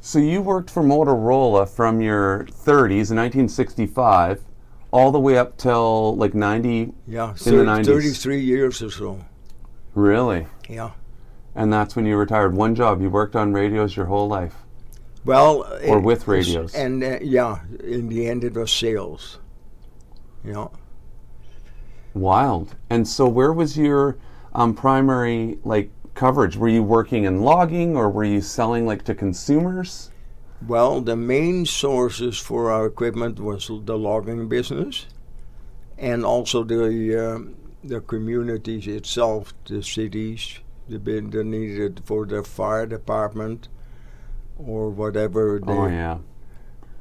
So 0.00 0.18
you 0.18 0.42
worked 0.42 0.70
for 0.70 0.82
Motorola 0.82 1.68
from 1.68 2.00
your 2.00 2.44
30s 2.44 3.10
in 3.10 3.18
1965 3.18 4.44
all 4.92 5.10
the 5.10 5.18
way 5.18 5.36
up 5.36 5.56
till 5.56 6.16
like 6.16 6.34
90. 6.34 6.92
Yeah, 7.08 7.34
In 7.46 7.56
the 7.56 7.64
90s. 7.64 7.86
33 7.86 8.40
years 8.40 8.82
or 8.82 8.90
so. 8.90 9.24
Really? 9.94 10.46
Yeah. 10.68 10.92
And 11.54 11.72
that's 11.72 11.96
when 11.96 12.06
you 12.06 12.16
retired. 12.16 12.54
One 12.54 12.74
job. 12.74 13.02
You 13.02 13.10
worked 13.10 13.34
on 13.34 13.52
radios 13.52 13.96
your 13.96 14.06
whole 14.06 14.28
life. 14.28 14.54
Well, 15.24 15.62
Or 15.86 15.98
it 15.98 16.02
with 16.02 16.28
radios. 16.28 16.74
And 16.74 17.02
uh, 17.02 17.18
yeah, 17.22 17.60
in 17.82 18.08
the 18.08 18.26
end, 18.28 18.44
it 18.44 18.54
was 18.54 18.70
sales. 18.70 19.38
Yeah. 20.44 20.68
Wild. 22.14 22.74
And 22.90 23.06
so 23.06 23.26
where 23.28 23.52
was 23.52 23.76
your 23.76 24.18
um, 24.54 24.74
primary 24.74 25.58
like 25.64 25.90
coverage? 26.14 26.56
Were 26.56 26.68
you 26.68 26.82
working 26.82 27.24
in 27.24 27.42
logging 27.42 27.96
or 27.96 28.10
were 28.10 28.24
you 28.24 28.40
selling 28.40 28.86
like 28.86 29.04
to 29.04 29.14
consumers? 29.14 30.10
Well, 30.66 31.00
the 31.02 31.16
main 31.16 31.66
sources 31.66 32.38
for 32.38 32.70
our 32.70 32.86
equipment 32.86 33.38
was 33.40 33.68
the 33.68 33.98
logging 33.98 34.48
business, 34.48 35.06
and 35.98 36.24
also 36.24 36.64
the 36.64 37.16
um 37.16 37.56
the 37.84 38.00
communities 38.00 38.86
itself, 38.86 39.52
the 39.66 39.82
cities, 39.82 40.60
the 40.88 40.98
bit 40.98 41.30
that 41.32 41.44
needed 41.44 42.02
for 42.04 42.26
the 42.26 42.42
fire 42.44 42.86
department, 42.86 43.68
or 44.56 44.90
whatever 44.90 45.60
they 45.64 45.72
Oh 45.72 45.86
yeah. 45.86 46.18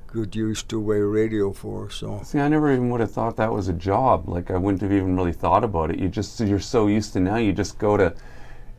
could 0.07 0.35
use 0.35 0.63
two-way 0.63 0.99
radio 0.99 1.51
for. 1.53 1.89
So 1.89 2.21
See, 2.23 2.39
I 2.39 2.47
never 2.47 2.71
even 2.71 2.89
would 2.89 3.01
have 3.01 3.11
thought 3.11 3.37
that 3.37 3.51
was 3.53 3.67
a 3.67 3.73
job. 3.73 4.27
Like 4.27 4.51
I 4.51 4.57
wouldn't 4.57 4.81
have 4.81 4.91
even 4.91 5.15
really 5.15 5.33
thought 5.33 5.63
about 5.63 5.91
it. 5.91 5.99
You 5.99 6.09
just 6.09 6.39
you're 6.39 6.59
so 6.59 6.87
used 6.87 7.13
to 7.13 7.19
now. 7.19 7.37
You 7.37 7.53
just 7.53 7.77
go 7.77 7.97
to 7.97 8.13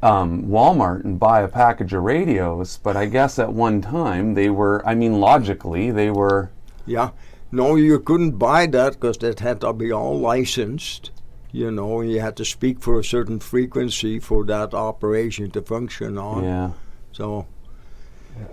um, 0.02 0.44
Walmart 0.44 1.04
and 1.04 1.18
buy 1.20 1.40
a 1.42 1.48
package 1.48 1.92
of 1.92 2.02
radios. 2.02 2.78
But 2.82 2.96
I 2.96 3.06
guess 3.06 3.38
at 3.38 3.52
one 3.52 3.80
time 3.80 4.34
they 4.34 4.50
were. 4.50 4.82
I 4.86 4.94
mean, 4.94 5.20
logically 5.20 5.90
they 5.90 6.10
were. 6.10 6.50
yeah, 6.86 7.10
no, 7.50 7.76
you 7.76 7.98
couldn't 8.00 8.32
buy 8.38 8.66
that 8.66 8.94
because 8.94 9.18
that 9.18 9.40
had 9.40 9.60
to 9.60 9.72
be 9.72 9.92
all 9.92 10.18
licensed. 10.18 11.10
You 11.52 11.70
know, 11.70 12.00
you 12.00 12.20
had 12.20 12.36
to 12.36 12.44
speak 12.46 12.80
for 12.80 12.98
a 12.98 13.04
certain 13.04 13.38
frequency 13.38 14.18
for 14.18 14.42
that 14.46 14.72
operation 14.72 15.50
to 15.50 15.60
function 15.62 16.16
on. 16.16 16.44
Yeah. 16.44 16.70
So, 17.12 17.46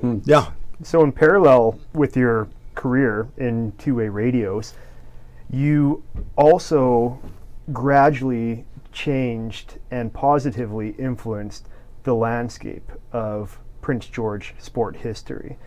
Hmm. 0.01 0.17
yeah, 0.25 0.51
So, 0.83 1.01
in 1.03 1.13
parallel 1.13 1.79
with 1.93 2.17
your 2.17 2.49
career 2.75 3.27
in 3.37 3.71
two 3.77 3.95
way 3.95 4.09
radios, 4.09 4.73
you 5.49 6.03
also 6.35 7.19
gradually 7.71 8.65
changed 8.91 9.79
and 9.91 10.13
positively 10.13 10.89
influenced 10.91 11.67
the 12.03 12.15
landscape 12.15 12.91
of 13.11 13.59
Prince 13.81 14.07
George 14.07 14.55
sport 14.59 14.97
history. 14.97 15.57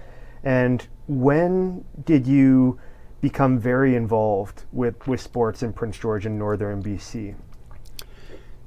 And 0.42 0.86
when 1.06 1.84
did 2.04 2.26
you 2.26 2.80
become 3.20 3.58
very 3.58 3.94
involved 3.94 4.64
with, 4.72 5.06
with 5.06 5.20
sports 5.20 5.62
in 5.62 5.72
Prince 5.72 5.98
George 5.98 6.26
and 6.26 6.38
northern 6.38 6.82
BC? 6.82 7.36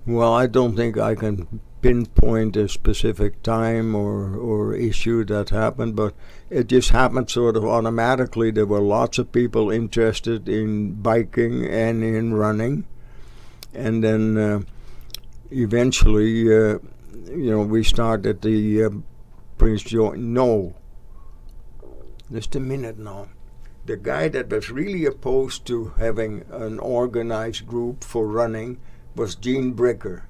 Well, 0.07 0.33
I 0.33 0.47
don't 0.47 0.75
think 0.75 0.97
I 0.97 1.15
can 1.15 1.59
pinpoint 1.81 2.55
a 2.55 2.69
specific 2.69 3.43
time 3.43 3.93
or, 3.93 4.35
or 4.35 4.73
issue 4.73 5.23
that 5.25 5.49
happened, 5.49 5.95
but 5.95 6.13
it 6.49 6.67
just 6.67 6.91
happened 6.91 7.29
sort 7.29 7.57
of 7.57 7.65
automatically. 7.65 8.51
There 8.51 8.65
were 8.65 8.79
lots 8.79 9.17
of 9.17 9.31
people 9.31 9.69
interested 9.69 10.47
in 10.47 10.93
biking 10.93 11.65
and 11.65 12.03
in 12.03 12.33
running. 12.33 12.85
And 13.75 14.03
then 14.03 14.37
uh, 14.37 14.61
eventually, 15.51 16.43
uh, 16.47 16.79
you 17.27 17.51
know, 17.51 17.61
we 17.61 17.83
started 17.83 18.41
the 18.41 18.83
uh, 18.85 18.89
Prince 19.57 19.83
George. 19.83 20.17
No, 20.17 20.75
just 22.31 22.55
a 22.55 22.59
minute 22.59 22.97
now. 22.97 23.27
the 23.85 23.97
guy 23.97 24.27
that 24.29 24.49
was 24.49 24.69
really 24.71 25.05
opposed 25.05 25.65
to 25.67 25.93
having 25.97 26.43
an 26.49 26.79
organized 26.79 27.67
group 27.67 28.03
for 28.03 28.27
running 28.27 28.79
was 29.15 29.35
Gene 29.35 29.73
Bricker. 29.75 30.23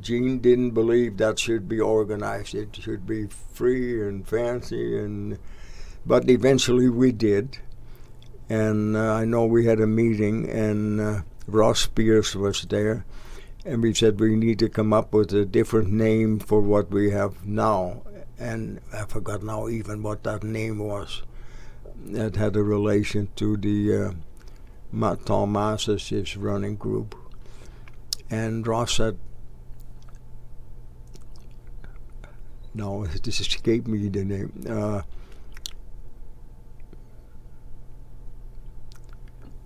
Gene 0.00 0.38
didn't 0.38 0.70
believe 0.70 1.16
that 1.18 1.38
should 1.38 1.68
be 1.68 1.80
organized. 1.80 2.54
It 2.54 2.76
should 2.76 3.06
be 3.06 3.26
free 3.26 4.06
and 4.06 4.26
fancy, 4.26 4.98
and 4.98 5.38
but 6.04 6.28
eventually 6.28 6.88
we 6.88 7.12
did. 7.12 7.58
And 8.48 8.96
uh, 8.96 9.14
I 9.14 9.24
know 9.24 9.46
we 9.46 9.64
had 9.66 9.80
a 9.80 9.86
meeting, 9.86 10.48
and 10.50 11.00
uh, 11.00 11.22
Ross 11.46 11.86
Pierce 11.86 12.34
was 12.34 12.62
there, 12.62 13.04
and 13.64 13.82
we 13.82 13.94
said 13.94 14.20
we 14.20 14.36
need 14.36 14.58
to 14.60 14.68
come 14.68 14.92
up 14.92 15.12
with 15.12 15.32
a 15.32 15.44
different 15.44 15.90
name 15.92 16.38
for 16.38 16.60
what 16.60 16.90
we 16.90 17.10
have 17.10 17.44
now. 17.46 18.02
And 18.38 18.80
I 18.92 19.04
forgot 19.04 19.42
now 19.42 19.68
even 19.68 20.02
what 20.02 20.24
that 20.24 20.42
name 20.42 20.78
was. 20.78 21.22
That 22.06 22.36
had 22.36 22.56
a 22.56 22.62
relation 22.62 23.28
to 23.36 23.56
the 23.56 23.96
uh, 23.96 24.12
Ma- 24.92 25.14
Tom 25.14 25.56
running 26.36 26.76
group. 26.76 27.14
And 28.30 28.66
Ross 28.66 28.94
said, 28.94 29.18
no, 32.74 33.06
this 33.22 33.40
escaped 33.40 33.86
me 33.86 34.08
the 34.08 34.24
name. 34.24 34.64
Uh, 34.68 35.02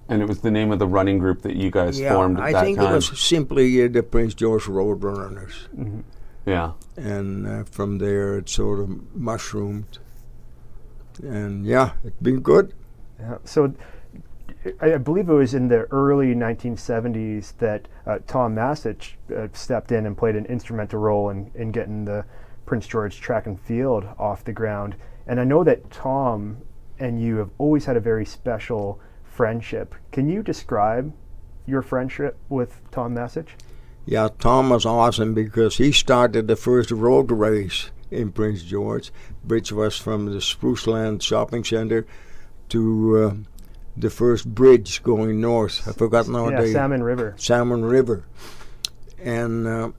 And 0.08 0.22
it 0.22 0.28
was 0.28 0.40
the 0.40 0.50
name 0.50 0.72
of 0.72 0.78
the 0.78 0.86
running 0.86 1.18
group 1.18 1.42
that 1.42 1.56
you 1.56 1.70
guys 1.70 2.00
yeah, 2.00 2.14
formed 2.14 2.38
at 2.38 2.44
I 2.44 2.52
that 2.52 2.64
think 2.64 2.78
time. 2.78 2.92
it 2.92 2.94
was 2.94 3.20
simply 3.20 3.84
uh, 3.84 3.88
the 3.88 4.02
Prince 4.02 4.34
George 4.34 4.64
Roadrunners. 4.64 5.68
yeah. 6.46 6.72
and 6.96 7.46
uh, 7.46 7.64
from 7.64 7.98
there 7.98 8.38
it 8.38 8.48
sort 8.48 8.80
of 8.80 9.14
mushroomed. 9.14 9.98
And 11.22 11.66
yeah, 11.66 11.92
it's 12.04 12.16
been 12.22 12.40
good. 12.40 12.72
Yeah. 13.20 13.38
So 13.44 13.74
I, 14.80 14.94
I 14.94 14.98
believe 14.98 15.28
it 15.28 15.34
was 15.34 15.54
in 15.54 15.68
the 15.68 15.82
early 15.90 16.34
1970s 16.34 17.56
that 17.58 17.88
uh, 18.06 18.18
Tom 18.26 18.54
Masich 18.54 19.12
uh, 19.34 19.48
stepped 19.52 19.92
in 19.92 20.06
and 20.06 20.16
played 20.16 20.36
an 20.36 20.46
instrumental 20.46 21.00
role 21.00 21.30
in, 21.30 21.50
in 21.54 21.70
getting 21.70 22.04
the 22.04 22.24
Prince 22.66 22.86
George 22.86 23.20
track 23.20 23.46
and 23.46 23.60
field 23.60 24.06
off 24.18 24.44
the 24.44 24.52
ground. 24.52 24.96
And 25.26 25.40
I 25.40 25.44
know 25.44 25.64
that 25.64 25.90
Tom 25.90 26.58
and 26.98 27.20
you 27.20 27.36
have 27.36 27.50
always 27.58 27.84
had 27.84 27.96
a 27.96 28.00
very 28.00 28.24
special 28.24 29.00
friendship. 29.38 29.94
Can 30.10 30.28
you 30.28 30.42
describe 30.42 31.14
your 31.64 31.80
friendship 31.80 32.36
with 32.48 32.80
Tom 32.90 33.14
Masich? 33.14 33.50
Yeah, 34.04 34.30
Tom 34.36 34.70
was 34.70 34.84
awesome 34.84 35.32
because 35.32 35.76
he 35.76 35.92
started 35.92 36.48
the 36.48 36.56
first 36.56 36.90
road 36.90 37.30
race 37.30 37.92
in 38.10 38.32
Prince 38.32 38.64
George, 38.64 39.12
which 39.46 39.70
was 39.70 39.96
from 39.96 40.26
the 40.26 40.40
Spruceland 40.40 41.22
Shopping 41.22 41.62
Center 41.62 42.04
to 42.70 42.82
uh, 43.16 43.34
the 43.96 44.10
first 44.10 44.44
bridge 44.56 45.04
going 45.04 45.40
north. 45.40 45.86
I 45.86 45.92
forgot 45.92 46.26
now 46.26 46.48
yeah, 46.48 46.62
the 46.62 46.72
Salmon 46.72 47.04
River. 47.04 47.34
Salmon 47.36 47.84
River, 47.84 48.24
and 49.22 49.68
uh, 49.68 49.90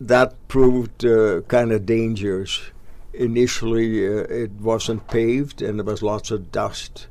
that 0.00 0.48
proved 0.48 1.04
uh, 1.04 1.42
kind 1.42 1.72
of 1.72 1.84
dangerous. 1.84 2.70
Initially, 3.12 4.08
uh, 4.08 4.22
it 4.44 4.52
wasn't 4.52 5.08
paved, 5.08 5.60
and 5.60 5.78
there 5.78 5.84
was 5.84 6.02
lots 6.02 6.30
of 6.30 6.50
dust. 6.50 7.08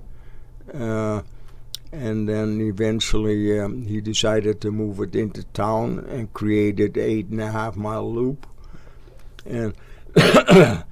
Uh, 0.74 1.22
and 1.92 2.28
then 2.28 2.62
eventually, 2.62 3.60
um, 3.60 3.86
he 3.86 4.00
decided 4.00 4.62
to 4.62 4.72
move 4.72 5.00
it 5.02 5.16
into 5.16 5.44
town 5.46 6.00
and 6.10 6.34
created 6.34 6.98
eight 6.98 7.28
and 7.28 7.42
a 7.42 7.52
half 7.52 7.76
mile 7.76 8.10
loop. 8.10 8.48
And 9.46 9.74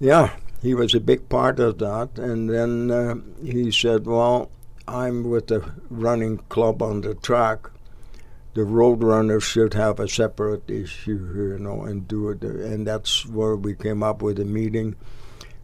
yeah, 0.00 0.30
he 0.62 0.74
was 0.74 0.94
a 0.94 1.00
big 1.00 1.28
part 1.28 1.60
of 1.60 1.78
that. 1.78 2.18
And 2.18 2.48
then 2.48 2.90
uh, 2.90 3.16
he 3.44 3.70
said, 3.70 4.06
"Well, 4.06 4.50
I'm 4.86 5.28
with 5.28 5.48
the 5.48 5.72
running 5.90 6.38
club 6.48 6.80
on 6.82 7.02
the 7.02 7.14
track. 7.14 7.68
The 8.54 8.64
road 8.64 9.02
runners 9.02 9.44
should 9.44 9.74
have 9.74 10.00
a 10.00 10.08
separate 10.08 10.70
issue, 10.70 11.30
you 11.34 11.58
know, 11.58 11.82
and 11.82 12.08
do 12.08 12.30
it." 12.30 12.42
And 12.42 12.86
that's 12.86 13.26
where 13.26 13.56
we 13.56 13.74
came 13.74 14.02
up 14.02 14.22
with 14.22 14.40
a 14.40 14.46
meeting. 14.46 14.96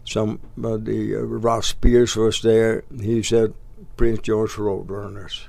Somebody, 0.04 1.16
uh, 1.16 1.20
Ross 1.20 1.72
Pierce 1.72 2.14
was 2.14 2.42
there. 2.42 2.84
He 3.00 3.22
said, 3.22 3.54
"Prince 3.96 4.20
George 4.20 4.58
Road 4.58 4.90
Runners." 4.90 5.48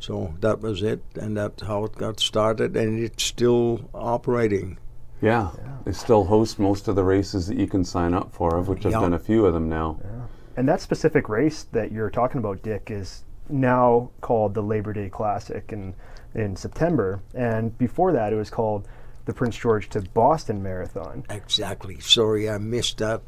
So 0.00 0.34
that 0.40 0.60
was 0.60 0.82
it, 0.82 1.02
and 1.14 1.36
that's 1.36 1.62
how 1.62 1.84
it 1.84 1.96
got 1.96 2.20
started, 2.20 2.76
and 2.76 2.98
it's 2.98 3.24
still 3.24 3.88
operating. 3.94 4.78
Yeah. 5.22 5.50
They 5.84 5.92
still 5.92 6.24
host 6.24 6.58
most 6.58 6.88
of 6.88 6.96
the 6.96 7.04
races 7.04 7.46
that 7.46 7.56
you 7.56 7.66
can 7.66 7.84
sign 7.84 8.12
up 8.12 8.32
for, 8.34 8.56
of 8.56 8.68
which 8.68 8.84
I've 8.84 8.92
done 8.92 9.14
a 9.14 9.18
few 9.18 9.46
of 9.46 9.54
them 9.54 9.68
now. 9.68 9.98
Yeah. 10.04 10.26
And 10.56 10.68
that 10.68 10.80
specific 10.80 11.28
race 11.28 11.64
that 11.72 11.92
you're 11.92 12.10
talking 12.10 12.38
about, 12.38 12.62
Dick, 12.62 12.90
is 12.90 13.24
now 13.48 14.10
called 14.20 14.54
the 14.54 14.62
Labor 14.62 14.92
Day 14.92 15.08
Classic 15.08 15.72
in, 15.72 15.94
in 16.34 16.56
September. 16.56 17.20
And 17.34 17.76
before 17.78 18.12
that, 18.12 18.32
it 18.32 18.36
was 18.36 18.50
called 18.50 18.86
the 19.26 19.34
Prince 19.34 19.56
George 19.56 19.88
to 19.90 20.00
Boston 20.00 20.62
Marathon. 20.62 21.24
Exactly. 21.28 22.00
Sorry, 22.00 22.48
I 22.48 22.58
missed 22.58 22.98
that. 22.98 23.22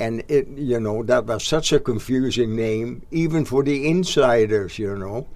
And 0.00 0.24
it, 0.28 0.48
you 0.48 0.80
know, 0.80 1.02
that 1.04 1.26
was 1.26 1.44
such 1.44 1.72
a 1.72 1.78
confusing 1.80 2.56
name, 2.56 3.02
even 3.10 3.44
for 3.44 3.62
the 3.62 3.86
insiders. 3.88 4.78
You 4.78 4.96
know, 4.96 5.28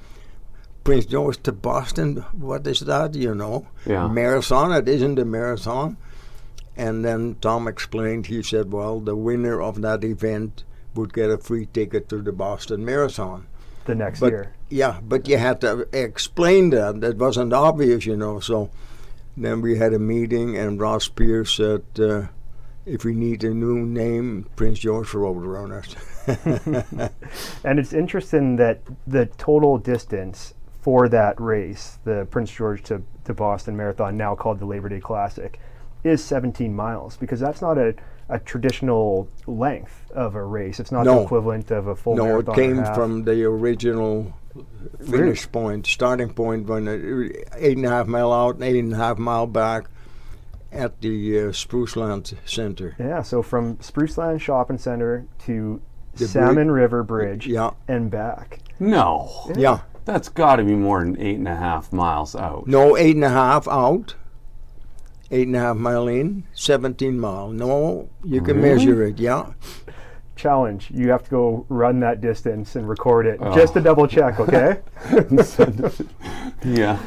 Prince 0.85 1.05
George 1.07 1.43
to 1.43 1.53
Boston. 1.53 2.25
What 2.33 2.67
is 2.67 2.81
that? 2.81 3.15
You 3.15 3.35
know, 3.35 3.67
Yeah. 3.85 4.09
marathon. 4.09 4.73
It 4.73 4.89
isn't 4.89 5.19
a 5.19 5.25
marathon. 5.25 5.99
And 6.77 7.05
then 7.05 7.37
Tom 7.41 7.69
explained. 7.69 8.27
He 8.27 8.43
said, 8.43 8.73
"Well, 8.73 9.01
the 9.01 9.17
winner 9.17 9.61
of 9.61 9.81
that 9.83 10.05
event 10.05 10.65
would 10.95 11.13
get 11.13 11.31
a 11.31 11.39
free 11.39 11.67
ticket 11.73 12.09
to 12.09 12.23
the 12.23 12.33
Boston 12.33 12.85
Marathon." 12.85 13.47
The 13.87 13.95
next 13.95 14.21
But 14.21 14.33
year. 14.33 14.53
yeah, 14.69 14.99
but 15.07 15.29
you 15.29 15.37
had 15.39 15.61
to 15.63 15.87
explain 15.93 16.71
that. 16.71 17.01
That 17.03 17.19
wasn't 17.19 17.53
obvious, 17.53 18.05
you 18.07 18.17
know. 18.17 18.41
So 18.41 18.71
then 19.37 19.61
we 19.61 19.79
had 19.79 19.93
a 19.93 19.99
meeting, 19.99 20.57
and 20.57 20.81
Ross 20.81 21.09
Pierce 21.09 21.57
said, 21.57 21.83
uh, 21.99 22.27
"If 22.85 23.05
we 23.05 23.15
need 23.15 23.45
a 23.45 23.55
new 23.55 23.85
name, 23.85 24.47
Prince 24.57 24.79
George 24.79 25.09
Roadrunners." 25.09 25.97
And 27.65 27.79
it's 27.79 27.93
interesting 27.93 28.57
that 28.57 28.81
the 29.07 29.27
total 29.27 29.79
distance 29.79 30.55
for 30.81 31.09
that 31.09 31.41
race, 31.41 31.99
the 32.05 32.27
Prince 32.31 32.51
George 32.51 32.83
to, 32.85 33.03
to 33.25 33.35
Boston 33.35 33.77
Marathon, 33.77 34.17
now 34.17 34.35
called 34.35 34.61
the 34.61 34.67
Labor 34.67 34.89
Day 34.89 35.01
Classic, 35.01 35.59
is 36.05 36.25
17 36.25 36.75
miles 36.75 37.17
because 37.17 37.41
that's 37.41 37.61
not 37.61 37.77
a, 37.77 37.95
a 38.29 38.39
traditional 38.39 39.29
length 39.47 40.11
of 40.13 40.37
a 40.37 40.45
race. 40.45 40.79
It's 40.79 40.93
not 40.93 41.05
the 41.05 41.23
equivalent 41.23 41.71
of 41.71 41.89
a 41.89 41.97
full 41.97 42.17
no, 42.17 42.25
marathon. 42.25 42.55
it 42.55 42.57
came 42.57 42.85
from 42.95 43.25
the 43.25 43.45
original 43.45 44.33
finish 45.05 45.51
point, 45.51 45.87
starting 45.87 46.31
point, 46.31 46.67
when 46.67 46.89
it, 46.89 47.49
eight 47.57 47.77
and 47.77 47.87
a 47.87 47.91
half 47.91 48.07
mile 48.07 48.33
out, 48.33 48.57
and 48.57 48.65
eight 48.65 48.79
and 48.79 48.93
a 48.93 48.97
half 48.97 49.19
mile 49.19 49.47
back 49.47 49.89
at 50.73 51.01
the 51.01 51.39
uh, 51.39 51.43
Spruceland 51.53 52.35
Center. 52.45 52.95
Yeah, 52.99 53.23
so 53.23 53.43
from 53.43 53.77
Spruceland 53.79 54.41
Shopping 54.41 54.79
Center 54.79 55.27
to 55.47 55.81
The 56.15 56.29
Salmon 56.29 56.71
River 56.71 57.03
Bridge 57.03 57.47
Yeah, 57.47 57.71
and 57.89 58.11
back. 58.11 58.61
No. 58.79 59.31
yeah. 59.57 59.81
That's 60.05 60.29
got 60.29 60.57
to 60.57 60.65
be 60.65 60.75
more 60.75 61.01
than 61.01 61.21
eight 61.21 61.37
and 61.39 61.49
a 61.49 61.57
half 61.57 61.93
miles 61.93 62.37
out. 62.37 62.67
No, 62.69 62.97
eight 62.97 63.17
and 63.17 63.25
a 63.25 63.29
half 63.29 63.67
out. 63.67 64.15
Eight 65.33 65.49
and 65.49 65.57
a 65.57 65.61
half 65.61 65.77
mile 65.77 66.07
in, 66.07 66.45
17 66.55 67.19
mile. 67.19 67.49
No, 67.51 68.09
you 68.23 68.41
can 68.41 68.59
Really? 68.63 68.69
measure 68.77 69.03
it, 69.03 69.19
yeah. 69.19 69.47
Challenge. 70.37 70.91
You 70.93 71.11
have 71.11 71.25
to 71.25 71.31
go 71.31 71.67
run 71.69 71.99
that 72.01 72.21
distance 72.21 72.77
and 72.77 72.89
record 72.89 73.27
it 73.27 73.39
Oh. 73.41 73.55
just 73.55 73.73
to 73.75 73.81
double 73.81 74.07
check, 74.07 74.39
okay? 74.45 74.81
yeah. 76.65 76.99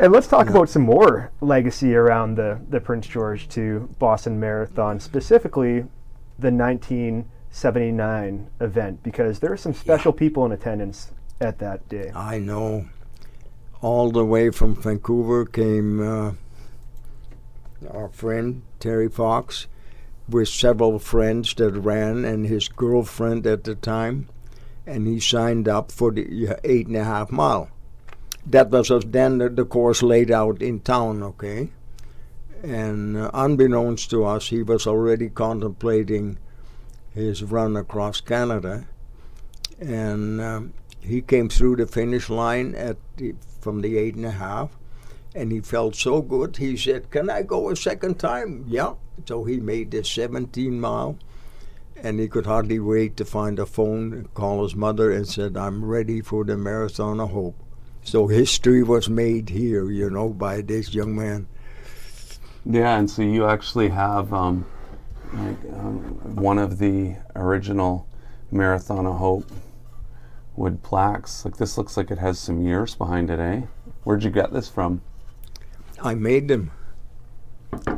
and 0.00 0.12
let's 0.12 0.26
talk 0.28 0.48
about 0.48 0.68
some 0.68 0.82
more 0.82 1.30
legacy 1.40 1.94
around 1.94 2.34
the, 2.36 2.60
the 2.68 2.78
Prince 2.80 3.06
George 3.06 3.48
to 3.50 3.88
Boston 3.98 4.38
Marathon, 4.38 5.00
specifically 5.00 5.80
the 6.38 6.50
1979 6.52 8.50
event, 8.60 9.02
because 9.02 9.38
there 9.40 9.52
are 9.52 9.56
some 9.56 9.72
special 9.74 10.12
people 10.12 10.44
in 10.46 10.52
attendance 10.52 11.12
at 11.40 11.58
that 11.58 11.88
day. 11.88 12.12
I 12.14 12.38
know. 12.38 12.86
All 13.80 14.10
the 14.10 14.24
way 14.26 14.50
from 14.50 14.74
Vancouver 14.74 15.46
came 15.46 16.00
uh, 16.00 16.32
our 17.90 18.08
friend 18.10 18.62
Terry 18.78 19.08
Fox 19.08 19.66
with 20.30 20.48
several 20.48 20.98
friends 20.98 21.54
that 21.54 21.72
ran 21.72 22.24
and 22.24 22.46
his 22.46 22.68
girlfriend 22.68 23.46
at 23.46 23.64
the 23.64 23.74
time, 23.74 24.28
and 24.86 25.06
he 25.06 25.20
signed 25.20 25.68
up 25.68 25.92
for 25.92 26.10
the 26.10 26.48
uh, 26.48 26.56
eight 26.64 26.86
and 26.86 26.96
a 26.96 27.04
half 27.04 27.30
mile. 27.30 27.68
That 28.46 28.70
was 28.70 28.90
uh, 28.90 29.00
then 29.04 29.38
the, 29.38 29.64
course 29.64 30.02
laid 30.02 30.30
out 30.30 30.62
in 30.62 30.80
town, 30.80 31.22
okay? 31.22 31.70
And 32.62 33.16
uh, 33.16 33.30
unbeknownst 33.34 34.10
to 34.10 34.24
us, 34.24 34.48
he 34.48 34.62
was 34.62 34.86
already 34.86 35.28
contemplating 35.28 36.38
his 37.14 37.42
run 37.42 37.76
across 37.76 38.20
Canada. 38.20 38.86
And 39.80 40.40
um, 40.40 40.74
he 41.00 41.22
came 41.22 41.48
through 41.48 41.76
the 41.76 41.86
finish 41.86 42.28
line 42.28 42.74
at 42.74 42.96
the, 43.16 43.34
from 43.60 43.80
the 43.80 43.96
eight 43.98 44.14
and 44.14 44.26
a 44.26 44.30
half, 44.30 44.70
and 45.34 45.52
he 45.52 45.60
felt 45.60 45.94
so 45.94 46.22
good. 46.22 46.56
He 46.56 46.76
said, 46.76 47.10
"Can 47.10 47.30
I 47.30 47.42
go 47.42 47.70
a 47.70 47.76
second 47.76 48.18
time?" 48.18 48.64
Yeah. 48.66 48.94
So 49.26 49.44
he 49.44 49.60
made 49.60 49.90
the 49.90 50.02
17 50.02 50.80
mile, 50.80 51.16
and 51.96 52.18
he 52.18 52.28
could 52.28 52.46
hardly 52.46 52.78
wait 52.78 53.16
to 53.18 53.24
find 53.24 53.58
a 53.58 53.66
phone, 53.66 54.28
call 54.34 54.62
his 54.62 54.74
mother, 54.74 55.10
and 55.10 55.28
said, 55.28 55.56
"I'm 55.56 55.84
ready 55.84 56.20
for 56.20 56.44
the 56.44 56.56
Marathon 56.56 57.20
of 57.20 57.30
Hope." 57.30 57.56
So 58.02 58.26
history 58.26 58.82
was 58.82 59.08
made 59.08 59.50
here, 59.50 59.90
you 59.90 60.10
know, 60.10 60.30
by 60.30 60.62
this 60.62 60.94
young 60.94 61.14
man. 61.14 61.46
Yeah, 62.64 62.98
and 62.98 63.10
so 63.10 63.22
you 63.22 63.46
actually 63.46 63.88
have 63.88 64.32
um, 64.32 64.66
like, 65.32 65.64
um, 65.72 66.36
one 66.36 66.58
of 66.58 66.78
the 66.78 67.16
original 67.36 68.06
Marathon 68.50 69.06
of 69.06 69.16
Hope 69.16 69.50
wood 70.56 70.82
plaques. 70.82 71.44
Like 71.44 71.56
this 71.56 71.78
looks 71.78 71.96
like 71.96 72.10
it 72.10 72.18
has 72.18 72.38
some 72.38 72.60
years 72.60 72.94
behind 72.94 73.30
it, 73.30 73.38
eh? 73.38 73.62
Where'd 74.04 74.24
you 74.24 74.30
get 74.30 74.52
this 74.52 74.68
from? 74.68 75.02
I 76.02 76.14
made 76.14 76.48
them. 76.48 76.70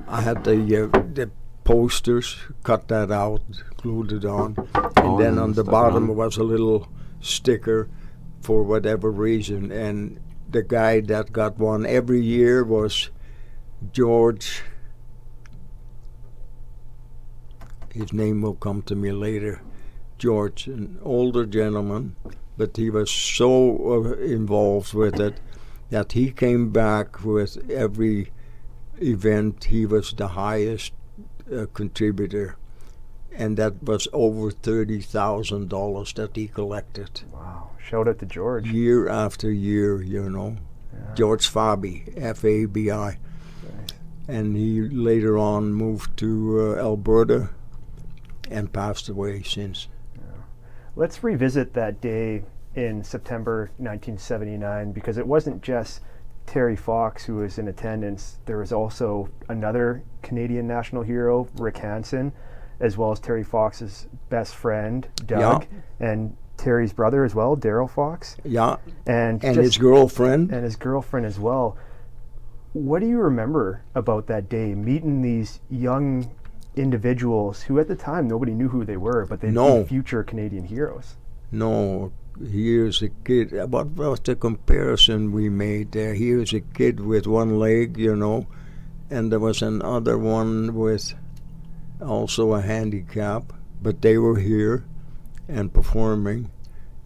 I 0.09 0.21
had 0.23 0.45
the 0.45 0.85
uh, 0.85 0.87
the 1.15 1.31
posters, 1.65 2.37
cut 2.65 2.89
that 2.89 3.11
out, 3.11 3.43
glued 3.77 4.13
it 4.13 4.25
on, 4.25 4.57
and 4.75 4.97
Oh, 4.99 5.19
then 5.19 5.39
on 5.39 5.53
the 5.53 5.65
bottom 5.65 6.11
on. 6.11 6.17
was 6.17 6.37
a 6.37 6.43
little 6.43 6.89
sticker 7.21 7.89
for 8.41 8.63
whatever 8.65 9.11
reason. 9.11 9.71
And 9.71 10.21
the 10.51 10.63
guy 10.63 11.01
that 11.01 11.33
got 11.33 11.59
one 11.59 11.87
every 11.87 12.21
year 12.21 12.65
was 12.65 13.11
George. 13.93 14.63
His 17.95 18.13
name 18.13 18.43
will 18.43 18.55
come 18.55 18.83
to 18.83 18.95
me 18.97 19.13
later. 19.13 19.63
George, 20.19 20.67
an 20.67 20.99
older 21.03 21.45
gentleman, 21.47 22.17
but 22.57 22.77
he 22.77 22.91
was 22.91 23.11
so 23.11 24.05
uh, 24.07 24.13
involved 24.23 24.95
with 24.95 25.19
it 25.21 25.41
that 25.93 26.13
he 26.13 26.31
came 26.33 26.71
back 26.71 27.23
with 27.25 27.71
every 27.71 28.33
event. 28.99 29.65
He 29.65 29.87
was 29.87 30.13
the 30.13 30.29
highest 30.29 30.93
uh, 31.53 31.67
contributor, 31.75 32.57
and 33.31 33.57
that 33.59 33.83
was 33.83 34.09
over 34.13 34.51
thirty 34.51 35.01
thousand 35.01 35.69
dollars 35.69 36.13
that 36.15 36.35
he 36.37 36.49
collected 36.49 37.23
Wow. 37.33 37.71
Shout 37.79 38.09
out 38.09 38.19
to 38.21 38.27
George. 38.27 38.67
year 38.71 39.09
after 39.09 39.51
year. 39.53 40.03
You 40.03 40.29
know, 40.31 40.57
Yeah. 40.93 41.15
George 41.15 41.47
Fabi, 41.55 41.95
F 42.17 42.45
A 42.45 42.67
B 42.67 42.91
I, 42.91 43.19
Nice. 43.19 43.19
and 44.29 44.57
he 44.57 44.81
later 44.83 45.37
on 45.39 45.73
moved 45.75 46.17
to 46.19 46.29
uh, 46.61 46.81
Alberta 46.89 47.51
and 48.51 48.73
passed 48.73 49.09
away 49.09 49.43
since. 49.43 49.89
Let's 50.95 51.25
revisit 51.25 51.73
that 51.75 52.01
day 52.03 52.45
in 52.75 53.03
September 53.05 53.71
1979 53.79 54.93
because 54.93 55.19
it 55.19 55.27
wasn't 55.27 55.63
just 55.63 56.01
Terry 56.47 56.77
Fox 56.77 57.25
who 57.25 57.37
was 57.37 57.59
in 57.59 57.69
attendance. 57.69 58.39
There 58.47 58.59
was 58.59 58.73
also 58.73 59.29
another 59.49 60.03
Canadian 60.23 60.67
national 60.67 61.03
hero, 61.03 61.49
Rick 61.59 61.79
Hansen, 61.79 62.33
as 62.81 62.97
well 62.97 63.13
as 63.13 63.21
Terry 63.21 63.45
Fox's 63.45 64.09
best 64.29 64.55
friend, 64.57 65.07
Doug, 65.27 65.67
and 66.01 66.37
Terry's 66.57 66.93
brother 66.93 67.25
as 67.25 67.35
well, 67.35 67.57
Darrell 67.57 67.89
Fox, 67.89 68.37
Yeah, 68.45 68.77
and 69.07 69.43
and 69.45 69.57
his 69.57 69.79
girlfriend. 69.79 70.51
and 70.53 70.65
his 70.65 70.77
girlfriend 70.77 71.27
as 71.27 71.39
well. 71.39 71.77
What 72.73 73.01
do 73.01 73.07
you 73.07 73.19
remember 73.21 73.83
about 73.95 74.27
that 74.29 74.49
day, 74.49 74.75
meeting 74.75 75.21
these 75.23 75.61
young 75.71 76.31
individuals 76.75 77.63
who 77.63 77.79
at 77.79 77.87
the 77.89 77.95
time 77.97 78.27
nobody 78.27 78.55
knew 78.55 78.69
who 78.69 78.85
they 78.85 78.97
were, 78.97 79.27
but 79.27 79.41
they'd 79.41 79.53
No. 79.53 79.83
be 79.83 79.89
future 79.89 80.23
Canadian 80.23 80.65
heroes? 80.65 81.17
No, 81.51 82.13
here's 82.41 83.03
a 83.03 83.09
kid. 83.09 83.53
What 83.71 83.89
was 83.89 84.21
the 84.21 84.37
comparison 84.37 85.33
we 85.33 85.49
made 85.49 85.93
there? 85.93 86.15
Here's 86.15 86.53
a 86.53 86.61
kid 86.61 87.01
with 87.01 87.27
one 87.27 87.59
leg, 87.59 87.97
you 87.97 88.17
know, 88.17 88.47
and 89.11 89.31
there 89.31 89.41
was 89.41 89.63
another 89.63 90.19
one 90.19 90.75
with 90.75 91.15
also 92.01 92.55
a 92.55 92.63
handicap, 92.63 93.53
but 93.81 94.03
they 94.03 94.19
were 94.19 94.39
here 94.39 94.85
and 95.49 95.73
performing. 95.73 96.51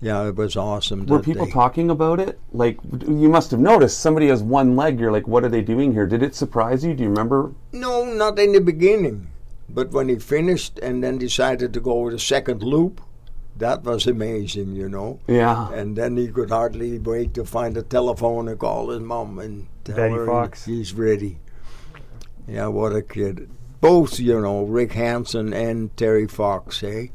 Yeah, 0.01 0.29
it 0.29 0.37
was 0.37 0.57
awesome. 0.57 1.07
Were 1.07 1.21
people 1.21 1.47
day. 1.47 1.53
talking 1.53 1.91
about 1.91 2.21
it? 2.21 2.39
Like 2.53 2.79
you 3.07 3.29
must 3.29 3.51
have 3.51 3.61
noticed 3.61 4.01
somebody 4.01 4.29
has 4.29 4.43
one 4.43 4.77
leg. 4.77 5.01
You're 5.01 5.13
like, 5.13 5.27
what 5.27 5.45
are 5.45 5.49
they 5.49 5.63
doing 5.63 5.93
here? 5.93 6.07
Did 6.07 6.23
it 6.23 6.35
surprise 6.35 6.85
you? 6.85 6.95
Do 6.95 7.03
you 7.03 7.09
remember? 7.09 7.53
No, 7.73 8.05
not 8.05 8.39
in 8.39 8.53
the 8.53 8.61
beginning. 8.61 9.31
But 9.69 9.91
when 9.93 10.09
he 10.09 10.19
finished 10.19 10.79
and 10.79 11.03
then 11.03 11.19
decided 11.19 11.73
to 11.73 11.81
go 11.81 12.03
with 12.03 12.15
a 12.15 12.19
second 12.19 12.63
loop, 12.63 13.01
that 13.59 13.83
was 13.83 14.07
amazing, 14.07 14.75
you 14.77 14.89
know. 14.89 15.21
Yeah. 15.27 15.73
And 15.73 15.97
then 15.97 16.17
he 16.17 16.29
could 16.29 16.51
hardly 16.51 16.99
wait 16.99 17.35
to 17.35 17.45
find 17.45 17.77
a 17.77 17.83
telephone 17.83 18.49
and 18.49 18.59
call 18.59 18.91
his 18.91 19.01
mom 19.01 19.39
and 19.39 19.69
tell 19.85 19.97
Betty 19.97 20.15
her 20.15 20.27
Fox. 20.27 20.65
he's 20.65 20.93
ready. 20.95 21.39
Yeah, 22.47 22.69
what 22.69 22.95
a 22.95 23.03
kid. 23.03 23.51
Both, 23.81 24.21
you 24.21 24.41
know, 24.41 24.65
Rick 24.65 24.93
Hansen 24.93 25.53
and 25.53 25.95
Terry 25.97 26.27
Fox, 26.27 26.83
eh? 26.83 27.09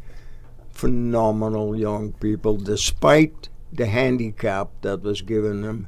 Phenomenal 0.72 1.76
young 1.76 2.14
people, 2.14 2.58
despite 2.58 3.50
the 3.72 3.86
handicap 3.86 4.70
that 4.82 5.02
was 5.02 5.22
given 5.22 5.62
them. 5.62 5.88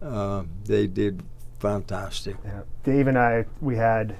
Uh, 0.00 0.44
they 0.64 0.86
did 0.86 1.22
fantastic. 1.58 2.36
Yeah. 2.44 2.62
Dave 2.84 3.08
and 3.08 3.18
I, 3.18 3.46
we 3.60 3.76
had 3.76 4.16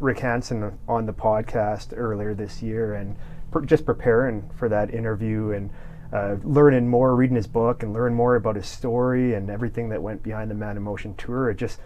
Rick 0.00 0.18
Hansen 0.20 0.78
on 0.88 1.06
the 1.06 1.12
podcast 1.12 1.94
earlier 1.96 2.34
this 2.34 2.62
year, 2.62 2.94
and 2.94 3.16
just 3.62 3.84
preparing 3.86 4.48
for 4.56 4.68
that 4.68 4.92
interview 4.92 5.50
and 5.52 5.70
uh, 6.12 6.36
learning 6.44 6.88
more, 6.88 7.14
reading 7.16 7.36
his 7.36 7.46
book, 7.46 7.82
and 7.82 7.92
learn 7.92 8.14
more 8.14 8.36
about 8.36 8.56
his 8.56 8.66
story 8.66 9.34
and 9.34 9.50
everything 9.50 9.88
that 9.88 10.02
went 10.02 10.22
behind 10.22 10.50
the 10.50 10.54
Man 10.54 10.76
in 10.76 10.82
Motion 10.82 11.14
tour. 11.16 11.50
It 11.50 11.56
just 11.56 11.80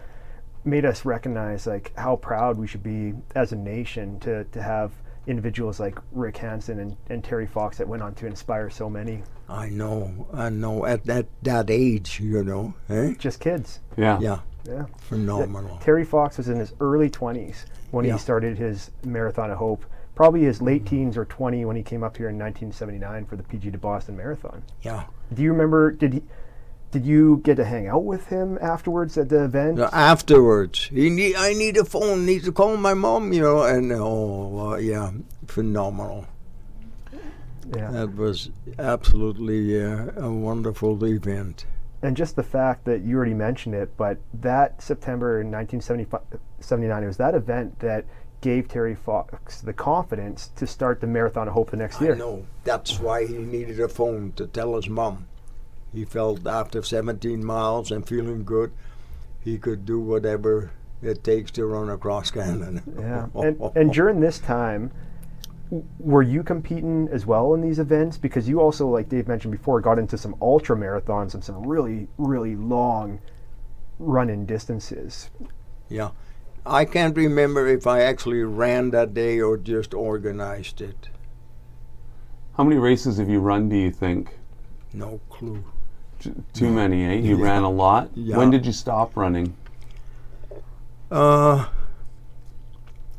made 0.65 0.85
us 0.85 1.05
recognize 1.05 1.65
like 1.65 1.91
how 1.97 2.15
proud 2.17 2.57
we 2.57 2.67
should 2.67 2.83
be 2.83 3.13
as 3.35 3.51
a 3.51 3.55
nation 3.55 4.19
to 4.19 4.43
to 4.45 4.61
have 4.61 4.91
individuals 5.25 5.79
like 5.79 5.97
Rick 6.11 6.37
Hansen 6.37 6.79
and, 6.79 6.97
and 7.09 7.23
Terry 7.23 7.45
Fox 7.47 7.77
that 7.77 7.87
went 7.87 8.01
on 8.03 8.13
to 8.15 8.25
inspire 8.27 8.69
so 8.69 8.89
many. 8.89 9.23
I 9.47 9.69
know, 9.69 10.27
I 10.33 10.49
know. 10.49 10.85
At 10.85 11.05
that 11.05 11.27
that 11.43 11.69
age, 11.69 12.19
you 12.19 12.43
know, 12.43 12.73
eh? 12.89 13.13
Just 13.17 13.39
kids. 13.39 13.79
Yeah. 13.97 14.19
Yeah, 14.19 14.39
Yeah. 14.67 14.85
phenomenal. 14.97 15.77
Terry 15.81 16.03
Fox 16.05 16.37
was 16.37 16.49
in 16.49 16.57
his 16.59 16.73
early 16.79 17.09
20s 17.09 17.65
when 17.91 18.05
Yeah. 18.05 18.13
he 18.13 18.19
started 18.19 18.57
his 18.57 18.91
Marathon 19.05 19.49
of 19.51 19.57
Hope. 19.57 19.85
Probably 20.19 20.41
his 20.41 20.61
late 20.61 20.85
teens 20.85 21.15
or 21.15 21.23
20 21.23 21.63
when 21.63 21.77
he 21.77 21.81
came 21.81 22.03
up 22.03 22.17
here 22.17 22.27
in 22.27 22.37
1979 22.37 23.23
for 23.23 23.37
the 23.37 23.43
PG 23.43 23.71
to 23.71 23.77
Boston 23.77 24.17
Marathon. 24.17 24.63
Yeah. 24.81 25.05
Do 25.33 25.41
you 25.41 25.49
remember? 25.53 25.91
Did 25.91 26.11
he? 26.11 26.23
Did 26.91 27.05
you 27.05 27.39
get 27.45 27.55
to 27.55 27.63
hang 27.63 27.87
out 27.87 28.03
with 28.03 28.27
him 28.27 28.57
afterwards 28.61 29.17
at 29.17 29.29
the 29.29 29.45
event? 29.45 29.79
Afterwards, 29.79 30.89
he 30.91 31.09
need, 31.09 31.37
I 31.37 31.53
need 31.53 31.77
a 31.77 31.85
phone. 31.85 32.25
Need 32.25 32.43
to 32.43 32.51
call 32.51 32.75
my 32.75 32.93
mom, 32.93 33.31
you 33.31 33.39
know. 33.39 33.63
And 33.63 33.93
oh, 33.93 34.71
uh, 34.71 34.75
yeah, 34.75 35.11
phenomenal. 35.47 36.27
Yeah. 37.73 37.89
That 37.89 38.13
was 38.13 38.49
absolutely 38.77 39.81
uh, 39.81 40.11
a 40.17 40.29
wonderful 40.29 41.01
event. 41.05 41.65
And 42.01 42.17
just 42.17 42.35
the 42.35 42.43
fact 42.43 42.83
that 42.83 43.03
you 43.03 43.15
already 43.15 43.33
mentioned 43.33 43.73
it, 43.73 43.95
but 43.95 44.17
that 44.33 44.81
September 44.81 45.39
in 45.39 45.49
1979, 45.49 47.03
it 47.03 47.07
was 47.07 47.15
that 47.15 47.35
event 47.35 47.79
that 47.79 48.03
gave 48.41 48.67
Terry 48.67 48.95
Fox 48.95 49.61
the 49.61 49.73
confidence 49.73 50.49
to 50.55 50.65
start 50.65 51.01
the 51.01 51.07
Marathon 51.07 51.47
of 51.47 51.53
Hope 51.53 51.71
the 51.71 51.77
next 51.77 52.01
year. 52.01 52.15
I 52.15 52.17
know. 52.17 52.45
That's 52.63 52.99
why 52.99 53.25
he 53.25 53.37
needed 53.37 53.79
a 53.79 53.87
phone 53.87 54.31
to 54.33 54.47
tell 54.47 54.75
his 54.75 54.89
mom. 54.89 55.27
He 55.93 56.05
felt 56.05 56.45
after 56.45 56.83
17 56.83 57.43
miles 57.43 57.91
and 57.91 58.07
feeling 58.07 58.43
good, 58.43 58.71
he 59.39 59.57
could 59.57 59.85
do 59.85 59.99
whatever 59.99 60.71
it 61.01 61.23
takes 61.23 61.51
to 61.51 61.65
run 61.65 61.89
across 61.89 62.31
Canada. 62.31 62.83
Yeah, 62.97 63.27
and, 63.33 63.59
and 63.75 63.93
during 63.93 64.19
this 64.19 64.39
time, 64.39 64.91
were 65.99 66.21
you 66.21 66.43
competing 66.43 67.07
as 67.11 67.25
well 67.25 67.53
in 67.53 67.61
these 67.61 67.79
events? 67.79 68.17
Because 68.17 68.47
you 68.49 68.59
also, 68.59 68.87
like 68.87 69.09
Dave 69.09 69.27
mentioned 69.27 69.51
before, 69.51 69.81
got 69.81 69.99
into 69.99 70.17
some 70.17 70.35
ultra 70.41 70.75
marathons 70.75 71.33
and 71.33 71.43
some 71.43 71.65
really, 71.65 72.07
really 72.17 72.55
long 72.55 73.19
running 73.97 74.45
distances. 74.45 75.29
Yeah. 75.89 76.11
I 76.65 76.85
can't 76.85 77.15
remember 77.15 77.67
if 77.67 77.87
I 77.87 78.01
actually 78.01 78.43
ran 78.43 78.91
that 78.91 79.13
day 79.13 79.39
or 79.39 79.57
just 79.57 79.93
organized 79.93 80.81
it. 80.81 81.09
How 82.57 82.63
many 82.63 82.77
races 82.77 83.17
have 83.17 83.29
you 83.29 83.39
run? 83.39 83.69
Do 83.69 83.75
you 83.75 83.91
think? 83.91 84.37
No 84.93 85.19
clue. 85.29 85.63
J- 86.19 86.33
Too 86.53 86.69
many, 86.69 87.05
eh? 87.05 87.13
You 87.13 87.37
Yeah. 87.37 87.43
ran 87.45 87.63
a 87.63 87.69
lot. 87.69 88.09
Yeah. 88.13 88.37
When 88.37 88.49
did 88.51 88.65
you 88.65 88.73
stop 88.73 89.15
running? 89.15 89.55
Uh, 91.09 91.67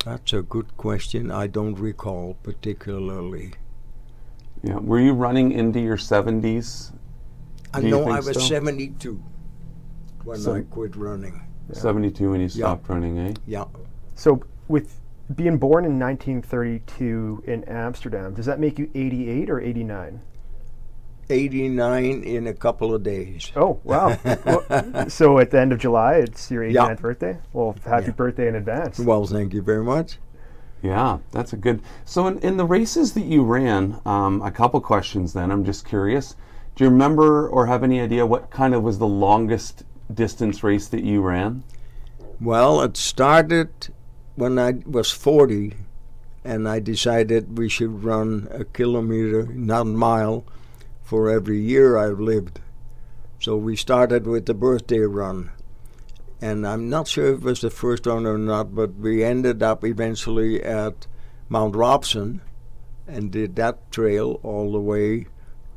that's 0.04 0.32
a 0.32 0.42
good 0.42 0.76
question. 0.76 1.30
I 1.30 1.46
don't 1.46 1.74
recall 1.78 2.36
particularly. 2.42 3.54
Yeah. 4.62 4.76
Were 4.78 5.00
you 5.00 5.14
running 5.14 5.52
into 5.52 5.80
your 5.80 5.96
70s? 5.96 6.92
I 7.72 7.80
you 7.80 7.90
know 7.90 8.08
I 8.10 8.16
was 8.20 8.34
so? 8.34 8.40
72 8.40 9.22
when 10.24 10.38
So- 10.38 10.54
I 10.56 10.60
quit 10.62 10.94
running. 10.96 11.40
72 11.76 12.30
when 12.30 12.40
he 12.40 12.48
stopped 12.48 12.88
running, 12.88 13.18
eh? 13.18 13.34
Yeah. 13.46 13.64
So, 14.14 14.42
with 14.68 15.00
being 15.34 15.58
born 15.58 15.84
in 15.84 15.98
1932 15.98 17.44
in 17.46 17.64
Amsterdam, 17.64 18.34
does 18.34 18.46
that 18.46 18.58
make 18.60 18.78
you 18.78 18.90
88 18.94 19.50
or 19.50 19.60
89? 19.60 20.20
89 21.28 22.22
in 22.24 22.46
a 22.48 22.52
couple 22.54 22.92
of 22.94 23.02
days. 23.02 23.52
Oh, 23.54 23.78
wow. 23.84 24.18
Well, 24.44 25.08
so, 25.08 25.38
at 25.38 25.50
the 25.50 25.60
end 25.60 25.72
of 25.72 25.78
July, 25.78 26.14
it's 26.16 26.50
your 26.50 26.64
89th 26.64 26.74
Yeah. 26.74 26.94
birthday? 26.94 27.38
Well, 27.52 27.76
happy 27.84 28.06
Yeah. 28.06 28.12
birthday 28.12 28.48
in 28.48 28.56
advance. 28.56 28.98
Well, 28.98 29.24
thank 29.26 29.54
you 29.54 29.62
very 29.62 29.84
much. 29.84 30.18
Yeah, 30.82 31.18
that's 31.30 31.52
a 31.52 31.56
good. 31.56 31.82
So, 32.04 32.26
in, 32.26 32.38
in 32.38 32.56
the 32.56 32.64
races 32.64 33.12
that 33.12 33.24
you 33.24 33.42
ran, 33.44 34.00
um, 34.06 34.40
a 34.42 34.50
couple 34.50 34.80
questions 34.80 35.32
then. 35.34 35.50
I'm 35.52 35.64
just 35.64 35.84
curious. 35.86 36.34
Do 36.74 36.84
you 36.84 36.90
remember 36.90 37.48
or 37.48 37.66
have 37.66 37.84
any 37.84 38.00
idea 38.00 38.24
what 38.24 38.50
kind 38.50 38.74
of 38.74 38.82
was 38.82 38.98
the 38.98 39.06
longest 39.06 39.84
distance 40.14 40.62
race 40.62 40.88
that 40.88 41.04
you 41.04 41.22
ran? 41.22 41.64
Well, 42.40 42.80
it 42.82 42.96
started 42.96 43.70
when 44.34 44.58
I 44.58 44.74
was 44.86 45.10
40, 45.10 45.74
and 46.44 46.68
I 46.68 46.80
decided 46.80 47.58
we 47.58 47.68
should 47.68 48.02
run 48.04 48.48
a 48.50 48.64
kilometer, 48.64 49.46
not 49.46 49.82
a 49.82 49.84
mile, 49.84 50.44
for 51.02 51.28
every 51.28 51.60
year 51.60 51.98
I've 51.98 52.20
lived. 52.20 52.60
So 53.40 53.56
we 53.56 53.76
started 53.76 54.26
with 54.26 54.46
the 54.46 54.54
birthday 54.54 55.00
run. 55.00 55.50
And 56.40 56.66
I'm 56.66 56.88
not 56.88 57.08
sure 57.08 57.34
if 57.34 57.40
it 57.40 57.44
was 57.44 57.60
the 57.60 57.70
first 57.70 58.06
one 58.06 58.26
or 58.26 58.38
not, 58.38 58.74
but 58.74 58.94
we 58.94 59.22
ended 59.22 59.62
up 59.62 59.84
eventually 59.84 60.62
at 60.62 61.06
Mount 61.48 61.76
Robson 61.76 62.40
and 63.06 63.30
did 63.30 63.56
that 63.56 63.90
trail 63.90 64.40
all 64.42 64.72
the 64.72 64.80
way 64.80 65.26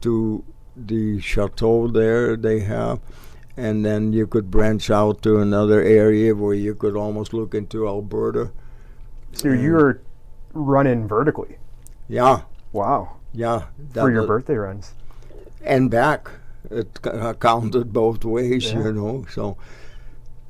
to 0.02 0.44
the 0.76 1.20
chateau 1.20 1.88
there 1.88 2.38
they 2.38 2.60
have. 2.62 3.00
And 3.56 3.86
then 3.86 4.14
you 4.14 4.26
could 4.26 4.50
branch 4.50 4.90
out 4.90 5.22
to 5.24 5.40
another 5.40 5.82
area 5.84 6.34
where 6.36 6.56
you 6.56 6.74
could 6.74 6.96
almost 6.96 7.34
look 7.34 7.54
into 7.54 7.88
Alberta. 7.88 8.52
So 9.34 9.50
you 9.50 9.74
were 9.74 10.02
running 10.54 11.08
vertically. 11.08 11.58
Yeah, 12.08 12.42
Wow. 12.72 13.18
yeah. 13.34 13.64
For 13.94 14.10
your 14.12 14.22
was- 14.22 14.28
birthday 14.28 14.56
runs. 14.56 14.94
and 15.64 15.90
back. 15.92 16.30
It 16.72 17.00
c- 17.04 17.10
uh, 17.12 17.34
counted 17.34 17.94
both 17.94 18.26
ways, 18.26 18.72
Yeah. 18.74 18.84
you 18.86 18.94
know. 18.94 19.26
So, 19.30 19.58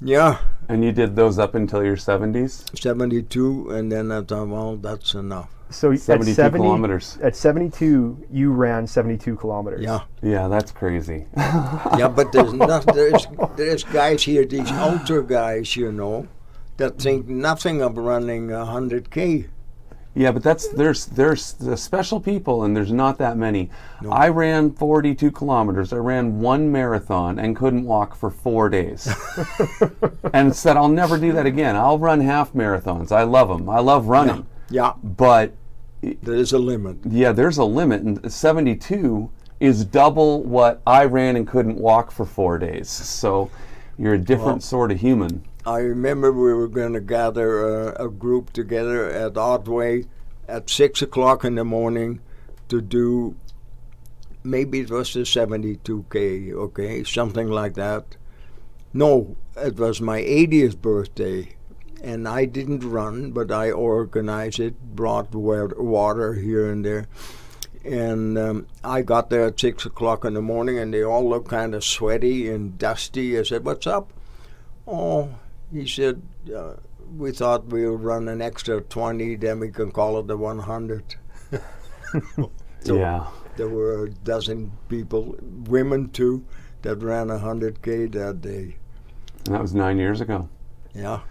yeah, 0.02 0.38
And 0.70 0.84
you 0.84 0.92
did 0.92 1.16
those 1.16 1.38
up 1.40 1.56
until 1.56 1.84
your 1.84 1.98
70s? 1.98 2.66
72, 2.74 3.70
and 3.72 3.92
then 3.92 4.12
I 4.12 4.22
thought, 4.22 4.48
well, 4.48 4.78
that's 4.78 5.14
enough. 5.16 5.50
So 5.74 5.92
at 5.92 6.00
72 6.00 6.36
70 6.36 6.64
kilometers. 6.64 7.18
At 7.22 7.36
72, 7.36 8.28
you 8.32 8.52
ran 8.52 8.86
72 8.86 9.36
kilometers. 9.36 9.82
Yeah, 9.82 10.02
Yeah, 10.22 10.48
that's 10.48 10.72
crazy. 10.72 11.26
yeah, 11.38 12.08
but 12.08 12.32
there's 12.32 12.54
not 12.70 12.86
there's 12.94 13.26
there's 13.56 13.84
guys 13.84 14.24
here, 14.24 14.46
these 14.46 14.72
ultra 14.72 15.24
guys, 15.24 15.76
you 15.76 15.92
know, 15.92 16.28
that 16.78 17.00
think 17.00 17.28
nothing 17.28 17.82
of 17.82 17.98
running 17.98 18.52
a 18.52 18.66
hundred 18.66 19.10
k. 19.10 19.48
Yeah, 20.16 20.32
but 20.32 20.44
that's 20.44 20.68
there's 20.68 21.08
there's 21.08 21.54
the 21.54 21.76
special 21.76 22.20
people 22.20 22.64
and 22.64 22.78
there's 22.78 22.92
not 22.92 23.18
that 23.18 23.36
many. 23.36 23.72
I 24.08 24.28
ran 24.28 24.72
42 24.72 25.32
kilometers. 25.32 25.92
I 25.92 25.98
ran 25.98 26.40
one 26.40 26.72
marathon 26.72 27.40
and 27.40 27.56
couldn't 27.56 27.86
walk 27.86 28.16
for 28.16 28.30
4 28.30 28.70
days. 28.70 29.12
and 30.34 30.56
said 30.56 30.78
I'll 30.78 30.88
never 30.88 31.18
do 31.18 31.32
that 31.32 31.48
again. 31.48 31.76
I'll 31.76 31.98
run 31.98 32.22
half 32.22 32.54
marathons. 32.54 33.12
I 33.12 33.24
love 33.24 33.50
them. 33.50 33.68
I 33.68 33.80
love 33.80 34.06
running. 34.06 34.46
Yeah, 34.70 34.94
But 35.04 35.56
there 36.22 36.36
is 36.36 36.52
a 36.54 36.60
limit. 36.60 36.98
yeah, 37.10 37.32
there's 37.32 37.58
a 37.58 37.64
limit 37.64 38.02
and 38.02 38.32
72 38.32 39.30
is 39.60 39.86
double 39.86 40.44
what 40.44 40.82
I 40.86 41.06
ran 41.06 41.36
and 41.36 41.48
couldn't 41.48 41.78
walk 41.78 42.12
for 42.12 42.26
4 42.26 42.58
days. 42.60 42.90
So 42.90 43.50
you're 43.98 44.16
a 44.16 44.18
different 44.20 44.46
Well- 44.46 44.62
sort 44.62 44.92
of 44.92 45.00
human. 45.00 45.44
I 45.66 45.80
remember 45.80 46.32
we 46.34 46.54
were 46.54 46.68
going 46.68 46.92
to 46.92 47.00
gather 47.00 47.50
a, 47.94 48.08
a 48.08 48.10
group 48.10 48.52
together 48.52 49.10
at 49.10 49.38
Otway 49.38 50.04
at 50.46 50.70
six 50.70 51.02
o'clock 51.02 51.46
in 51.46 51.56
the 51.56 51.64
morning 51.64 52.20
to 52.68 52.82
do 52.82 53.36
maybe 54.44 54.82
it 54.82 54.92
was 54.92 55.14
the 55.14 55.22
72k, 55.22 56.52
okay, 56.52 57.04
something 57.06 57.48
like 57.48 57.76
that. 57.76 58.18
No, 58.92 59.38
it 59.56 59.78
was 59.78 60.02
my 60.02 60.20
80th 60.22 60.82
birthday, 60.82 61.56
and 62.04 62.28
I 62.28 62.46
didn't 62.46 62.82
run, 62.82 63.32
but 63.32 63.52
I 63.52 63.72
organized 63.72 64.60
it, 64.60 64.96
brought 64.96 65.34
water 65.34 66.34
here 66.34 66.70
and 66.70 66.86
there. 66.86 67.08
And 67.84 68.38
um, 68.38 68.68
I 68.84 69.02
got 69.02 69.30
there 69.30 69.46
at 69.46 69.60
six 69.60 69.86
o'clock 69.86 70.24
in 70.24 70.36
the 70.36 70.42
morning, 70.42 70.78
and 70.78 70.94
they 70.94 71.04
all 71.04 71.28
looked 71.28 71.50
kind 71.50 71.74
of 71.74 71.84
sweaty 71.84 72.50
and 72.50 72.78
dusty. 72.78 73.38
I 73.38 73.44
said, 73.44 73.66
"What's 73.66 73.88
up?" 73.88 74.14
Oh, 74.88 75.30
he 75.72 75.88
said, 75.88 76.22
uh, 76.56 76.74
we 77.18 77.32
thought 77.32 77.66
we'll 77.66 77.98
run 77.98 78.28
an 78.28 78.42
extra 78.42 78.82
20, 78.82 79.36
then 79.38 79.60
we 79.60 79.72
can 79.72 79.92
call 79.92 80.20
it 80.20 80.28
the 80.28 80.38
100. 80.38 81.16
So 82.84 82.98
yeah. 82.98 83.28
There 83.56 83.70
were 83.70 84.06
a 84.06 84.10
dozen 84.10 84.72
people, 84.90 85.38
women 85.68 86.10
too, 86.10 86.44
that 86.82 86.98
ran 86.98 87.30
a 87.30 87.38
100K 87.38 88.12
that 88.12 88.42
day. 88.42 88.76
And 89.46 89.56
that 89.56 89.62
was 89.62 89.74
9 89.74 89.98
years 89.98 90.20
ago. 90.20 90.50
Yeah. 90.94 91.22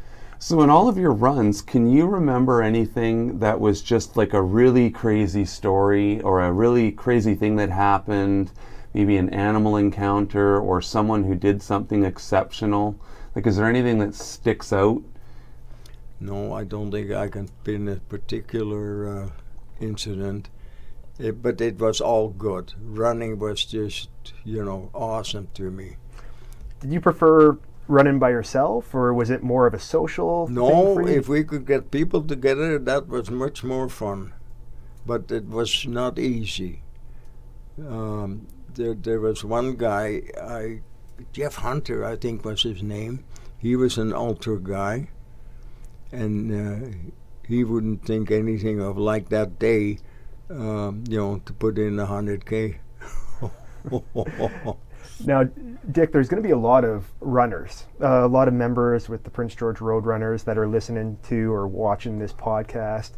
So, 0.43 0.61
in 0.63 0.71
all 0.71 0.89
of 0.89 0.99
your 0.99 1.13
runs, 1.13 1.63
can 1.63 1.89
you 1.89 2.09
remember 2.09 2.63
anything 2.63 3.39
that 3.39 3.61
was 3.61 3.81
just 3.81 4.17
like 4.17 4.33
a 4.33 4.43
really 4.43 4.91
crazy 4.91 5.45
story 5.45 6.21
or 6.23 6.43
a 6.43 6.51
really 6.51 6.91
crazy 6.91 7.37
thing 7.37 7.55
that 7.57 7.71
happened? 7.71 8.51
Maybe 8.93 9.19
an 9.19 9.31
animal 9.31 9.77
encounter 9.77 10.59
or 10.59 10.83
someone 10.83 11.23
who 11.23 11.37
did 11.37 11.63
something 11.63 12.05
exceptional? 12.05 12.97
Like, 13.37 13.47
is 13.47 13.57
there 13.57 13.69
anything 13.69 14.01
that 14.01 14.17
sticks 14.17 14.73
out? 14.73 15.05
No, 16.19 16.53
I 16.53 16.65
don't 16.65 16.91
think 16.91 17.13
I 17.13 17.29
can 17.29 17.49
pin 17.63 17.87
a 17.87 17.97
particular 18.01 19.07
uh, 19.07 19.31
incident. 19.79 20.49
It, 21.21 21.41
but 21.41 21.61
it 21.61 21.79
was 21.79 22.01
all 22.01 22.31
good. 22.31 22.73
Running 22.83 23.39
was 23.39 23.65
just, 23.65 24.09
you 24.43 24.65
know, 24.65 24.91
awesome 24.93 25.47
to 25.55 25.71
me. 25.71 25.99
Did 26.81 26.93
you 26.93 27.01
prefer 27.01 27.59
running 27.93 28.19
by 28.19 28.31
yourself, 28.31 28.95
or 28.95 29.13
was 29.13 29.31
it 29.31 29.43
more 29.43 29.67
of 29.67 29.75
a 29.75 29.79
social 29.79 30.47
thing 30.47 30.55
No, 30.55 31.07
if 31.07 31.29
we 31.29 31.45
could 31.45 31.67
get 31.67 31.91
people 31.91 32.23
together, 32.23 32.79
that 32.79 33.07
was 33.07 33.31
much 33.31 33.63
more 33.63 33.89
fun. 33.89 34.33
But 35.05 35.31
it 35.31 35.47
was 35.47 35.87
not 35.87 36.19
easy. 36.19 36.83
Um, 37.79 38.47
there, 38.75 38.95
there 38.95 39.21
was 39.21 39.45
one 39.45 39.77
guy, 39.77 40.23
I, 40.41 40.81
Jeff 41.33 41.57
Hunter, 41.57 42.05
I 42.05 42.17
think 42.17 42.45
was 42.45 42.63
his 42.63 42.83
name. 42.83 43.25
He 43.59 43.77
was 43.77 43.99
an 43.99 44.13
ultra 44.13 44.59
guy, 44.59 45.09
and 46.11 46.51
uh, 46.51 46.89
he 47.47 47.63
wouldn't 47.63 48.07
think 48.07 48.31
anything 48.31 48.81
of 48.81 48.97
like 48.97 49.29
that 49.29 49.59
day, 49.59 49.99
um, 50.51 51.05
you 51.09 51.19
know, 51.19 51.43
to 51.45 51.53
put 51.53 51.79
in 51.79 51.99
a 51.99 52.07
hundred 52.07 52.47
k. 52.47 52.81
Now, 55.25 55.45
Dick, 55.91 56.13
there's 56.13 56.29
going 56.29 56.43
to 56.43 56.47
be 56.47 56.53
a 56.53 56.59
lot 56.59 56.85
of 56.85 57.13
runners, 57.21 57.87
uh, 58.01 58.25
a 58.25 58.29
lot 58.29 58.49
of 58.49 58.55
members 58.55 59.09
with 59.09 59.25
the 59.25 59.31
Prince 59.31 59.55
George 59.55 59.81
Road 59.81 60.05
Runners 60.05 60.43
that 60.45 60.59
are 60.59 60.67
listening 60.67 61.19
to 61.29 61.53
or 61.53 61.69
watching 61.69 62.19
this 62.19 62.33
podcast. 62.33 63.13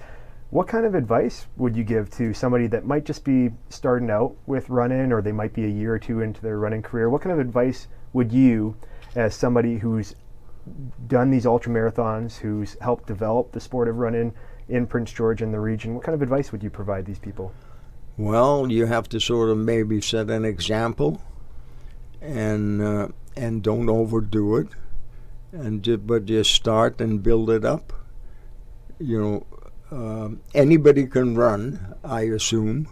What 0.51 0.69
kind 0.69 0.85
of 0.87 0.95
advice 0.95 1.47
would 1.57 1.77
you 1.77 1.83
give 1.83 2.11
to 2.13 2.35
somebody 2.35 2.67
that 2.69 2.85
might 2.85 3.05
just 3.05 3.25
be 3.25 3.51
starting 3.71 4.11
out 4.11 4.37
with 4.47 4.69
running, 4.69 5.13
or 5.13 5.23
they 5.23 5.33
might 5.33 5.53
be 5.53 5.65
a 5.65 5.69
year 5.69 5.95
or 5.95 5.99
two 5.99 6.21
into 6.21 6.41
their 6.43 6.59
running 6.59 6.83
career? 6.83 7.09
What 7.09 7.23
kind 7.23 7.33
of 7.33 7.39
advice 7.39 7.89
would 8.13 8.33
you, 8.33 8.77
as 9.17 9.35
somebody 9.35 9.79
who's 9.79 10.15
done 11.07 11.31
these 11.31 11.47
ultra 11.47 11.73
marathons, 11.73 12.37
who's 12.37 12.77
helped 12.81 13.07
develop 13.07 13.53
the 13.53 13.61
sport 13.61 13.89
of 13.89 13.97
running 13.97 14.33
in 14.69 14.87
Prince 14.87 15.13
George 15.13 15.43
and 15.43 15.53
the 15.53 15.61
region, 15.61 15.95
what 15.95 16.05
kind 16.05 16.15
of 16.15 16.23
advice 16.23 16.53
would 16.53 16.63
you 16.63 16.71
provide 16.71 17.05
these 17.05 17.19
people? 17.19 17.53
Well, 18.17 18.71
you 18.71 18.87
have 18.87 19.09
to 19.09 19.21
sort 19.21 19.51
of 19.51 19.59
maybe 19.59 20.01
set 20.01 20.31
an 20.31 20.45
example, 20.45 21.21
and 22.25 22.83
uh, 22.83 23.09
and 23.37 23.63
don't 23.63 23.89
overdo 23.89 24.57
it, 24.57 24.69
and 25.53 26.07
but 26.07 26.25
just 26.27 26.53
start 26.55 27.01
and 27.01 27.23
build 27.23 27.51
it 27.51 27.65
up. 27.65 27.93
You 28.99 29.21
know, 29.21 29.47
um, 29.91 30.41
anybody 30.55 31.07
can 31.07 31.37
run, 31.37 31.95
I 32.03 32.23
assume. 32.23 32.89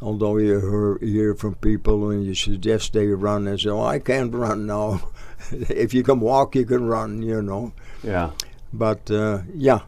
Although 0.00 0.36
you 0.36 0.60
hear, 0.60 0.98
hear 1.00 1.34
from 1.34 1.56
people 1.56 1.98
when 2.00 2.22
you 2.22 2.34
suggest 2.34 2.92
they 2.92 3.06
run, 3.08 3.44
they 3.46 3.56
say, 3.56 3.70
"Oh, 3.70 3.82
I 3.82 3.98
can't 3.98 4.32
run 4.34 4.66
now." 4.66 5.10
if 5.50 5.92
you 5.94 6.02
can 6.02 6.20
walk, 6.20 6.54
you 6.54 6.64
can 6.66 6.86
run. 6.86 7.22
You 7.22 7.42
know, 7.42 7.72
Yeah. 8.04 8.30
but 8.72 9.10
uh, 9.10 9.40
yeah, 9.54 9.80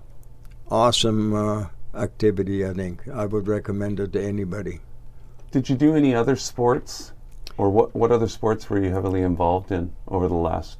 awesome 0.68 1.32
uh, 1.34 1.66
activity. 1.94 2.66
I 2.66 2.72
think 2.72 3.06
I 3.08 3.26
would 3.26 3.46
recommend 3.46 4.00
it 4.00 4.12
to 4.14 4.22
anybody. 4.22 4.80
Did 5.52 5.68
you 5.68 5.76
do 5.76 5.94
any 5.94 6.14
other 6.14 6.34
sports? 6.36 7.12
Or 7.60 7.68
what, 7.68 7.94
what 7.94 8.10
other 8.10 8.26
sports 8.26 8.70
were 8.70 8.82
you 8.82 8.88
heavily 8.88 9.20
involved 9.20 9.70
in 9.70 9.92
over 10.08 10.28
the 10.28 10.42
last 10.50 10.78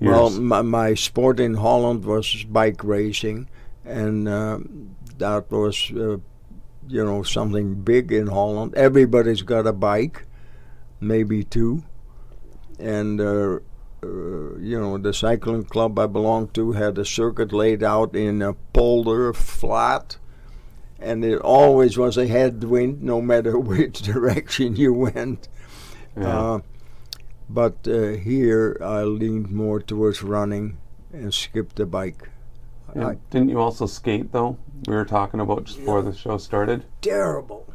years? 0.00 0.12
Well, 0.12 0.30
my, 0.30 0.62
my 0.62 0.94
sport 0.94 1.38
in 1.38 1.54
Holland 1.54 2.04
was 2.04 2.42
bike 2.42 2.82
racing, 2.82 3.48
and 3.84 4.26
uh, 4.26 4.58
that 5.18 5.48
was, 5.48 5.92
uh, 5.92 6.16
you 6.88 7.04
know, 7.04 7.22
something 7.22 7.82
big 7.82 8.10
in 8.10 8.26
Holland. 8.26 8.74
Everybody's 8.74 9.42
got 9.42 9.64
a 9.64 9.72
bike, 9.72 10.24
maybe 10.98 11.44
two, 11.44 11.84
and 12.80 13.20
uh, 13.20 13.60
uh, 14.02 14.56
you 14.58 14.76
know, 14.76 14.98
the 14.98 15.14
cycling 15.14 15.62
club 15.62 16.00
I 16.00 16.08
belonged 16.08 16.52
to 16.54 16.72
had 16.72 16.98
a 16.98 17.04
circuit 17.04 17.52
laid 17.52 17.84
out 17.84 18.16
in 18.16 18.42
a 18.42 18.54
polder 18.72 19.32
flat. 19.32 20.16
And 20.98 21.24
it 21.24 21.38
always 21.38 21.96
was 21.96 22.18
a 22.18 22.26
headwind, 22.26 23.02
no 23.02 23.22
matter 23.22 23.56
which 23.72 24.02
direction 24.02 24.74
you 24.74 24.92
went. 24.92 25.46
Yeah. 26.20 26.38
Uh, 26.40 26.60
but 27.48 27.76
uh, 27.88 28.08
here 28.10 28.76
I 28.80 29.02
leaned 29.02 29.50
more 29.50 29.80
towards 29.80 30.22
running 30.22 30.78
and 31.12 31.32
skipped 31.34 31.76
the 31.76 31.86
bike. 31.86 32.28
I- 32.94 33.16
didn't 33.30 33.48
you 33.50 33.58
also 33.60 33.86
skate 33.86 34.32
though? 34.32 34.56
We 34.86 34.94
were 34.94 35.04
talking 35.04 35.40
about 35.40 35.64
just 35.64 35.78
before 35.78 36.02
the 36.02 36.14
show 36.14 36.38
started. 36.38 36.84
terrible. 37.02 37.66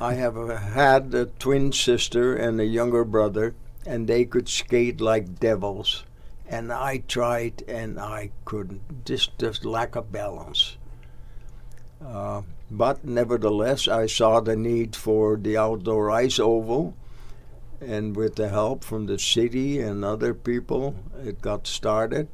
I 0.00 0.14
have 0.14 0.36
uh, 0.36 0.56
had 0.56 1.14
a 1.14 1.26
twin 1.26 1.72
sister 1.72 2.34
and 2.34 2.60
a 2.60 2.64
younger 2.66 3.04
brother, 3.04 3.54
and 3.86 4.06
they 4.08 4.24
could 4.24 4.48
skate 4.48 5.00
like 5.00 5.38
devils. 5.38 6.04
And 6.46 6.72
I 6.72 6.98
tried, 7.08 7.62
and 7.68 7.98
I 7.98 8.30
couldn't. 8.44 9.04
Just, 9.06 9.38
just 9.38 9.64
lack 9.64 9.94
of 9.96 10.10
balance. 10.12 10.76
Uh, 12.04 12.42
but 12.70 13.04
nevertheless, 13.04 13.88
I 13.88 14.06
saw 14.06 14.40
the 14.40 14.56
need 14.56 14.94
for 14.96 15.36
the 15.36 15.56
outdoor 15.56 16.10
ice 16.10 16.38
oval, 16.38 16.94
and 17.86 18.16
with 18.16 18.36
the 18.36 18.48
help 18.48 18.84
from 18.84 19.06
the 19.06 19.18
city 19.18 19.80
and 19.80 20.04
other 20.04 20.34
people, 20.34 20.94
it 21.22 21.40
got 21.40 21.66
started. 21.66 22.28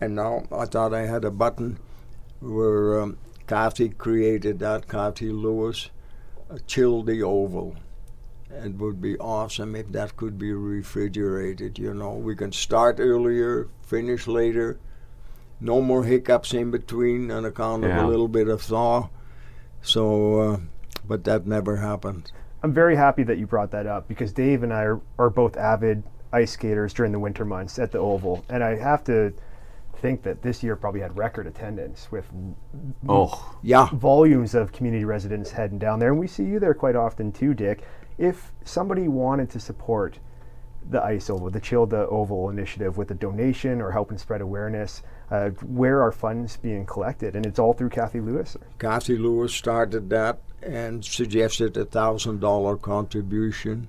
And 0.00 0.14
now 0.14 0.44
I 0.50 0.64
thought 0.66 0.94
I 0.94 1.06
had 1.06 1.24
a 1.24 1.30
button 1.30 1.78
where 2.40 3.00
um, 3.00 3.18
Kathy 3.46 3.90
created 3.90 4.58
that, 4.60 4.88
Kathy 4.88 5.30
Lewis, 5.30 5.90
uh, 6.50 6.58
chill 6.66 7.02
the 7.02 7.22
oval. 7.22 7.76
It 8.50 8.74
would 8.76 9.00
be 9.00 9.16
awesome 9.18 9.76
if 9.76 9.92
that 9.92 10.16
could 10.16 10.38
be 10.38 10.52
refrigerated. 10.52 11.78
You 11.78 11.94
know, 11.94 12.14
we 12.14 12.34
can 12.34 12.50
start 12.52 12.96
earlier, 12.98 13.68
finish 13.82 14.26
later. 14.26 14.78
No 15.60 15.80
more 15.80 16.04
hiccups 16.04 16.54
in 16.54 16.70
between 16.70 17.30
on 17.30 17.44
account 17.44 17.84
of 17.84 17.90
Yeah. 17.90 18.04
a 18.04 18.08
little 18.08 18.28
bit 18.28 18.48
of 18.48 18.62
thaw. 18.62 19.08
So, 19.82 20.40
uh, 20.40 20.56
but 21.06 21.24
that 21.24 21.46
never 21.46 21.76
happened. 21.76 22.32
I'm 22.62 22.72
very 22.74 22.96
happy 22.96 23.22
that 23.24 23.38
you 23.38 23.46
brought 23.46 23.70
that 23.70 23.86
up 23.86 24.06
because 24.08 24.32
Dave 24.32 24.62
and 24.62 24.72
I 24.72 24.82
are, 24.82 25.00
are 25.18 25.30
both 25.30 25.56
avid 25.56 26.02
ice 26.32 26.52
skaters 26.52 26.92
during 26.92 27.12
the 27.12 27.18
winter 27.18 27.44
months 27.44 27.78
at 27.78 27.90
the 27.90 27.98
Oval, 27.98 28.44
and 28.48 28.62
I 28.62 28.76
have 28.76 29.02
to 29.04 29.32
think 29.98 30.22
that 30.22 30.42
this 30.42 30.62
year 30.62 30.76
probably 30.76 31.00
had 31.00 31.16
record 31.16 31.46
attendance 31.46 32.10
with 32.10 32.26
Oh, 33.08 33.56
Yeah, 33.62 33.88
volumes 33.92 34.54
of 34.54 34.72
community 34.72 35.04
residents 35.04 35.50
heading 35.50 35.78
down 35.78 35.98
there, 35.98 36.10
and 36.10 36.18
we 36.18 36.26
see 36.26 36.44
you 36.44 36.58
there 36.58 36.74
quite 36.74 36.96
often 36.96 37.32
too, 37.32 37.54
Dick. 37.54 37.82
If 38.18 38.52
somebody 38.64 39.08
wanted 39.08 39.50
to 39.50 39.60
support 39.60 40.18
the 40.90 41.02
Ice 41.02 41.30
Oval, 41.30 41.50
the 41.50 42.06
Oval 42.08 42.50
initiative 42.50 42.96
with 42.96 43.10
a 43.10 43.14
donation 43.14 43.80
or 43.80 43.90
helping 43.92 44.18
spread 44.18 44.40
awareness, 44.40 45.02
uh, 45.30 45.50
where 45.62 46.02
are 46.02 46.12
funds 46.12 46.56
being 46.56 46.84
collected? 46.84 47.36
And 47.36 47.46
it's 47.46 47.58
all 47.58 47.72
through 47.72 47.90
Kathy 47.90 48.20
Lewis. 48.20 48.56
Kathy 48.78 49.16
Lewis 49.16 49.54
started 49.54 50.10
that 50.10 50.40
and 50.62 51.04
suggested 51.04 51.76
a 51.76 51.84
thousand 51.84 52.40
dollar 52.40 52.76
contribution. 52.76 53.88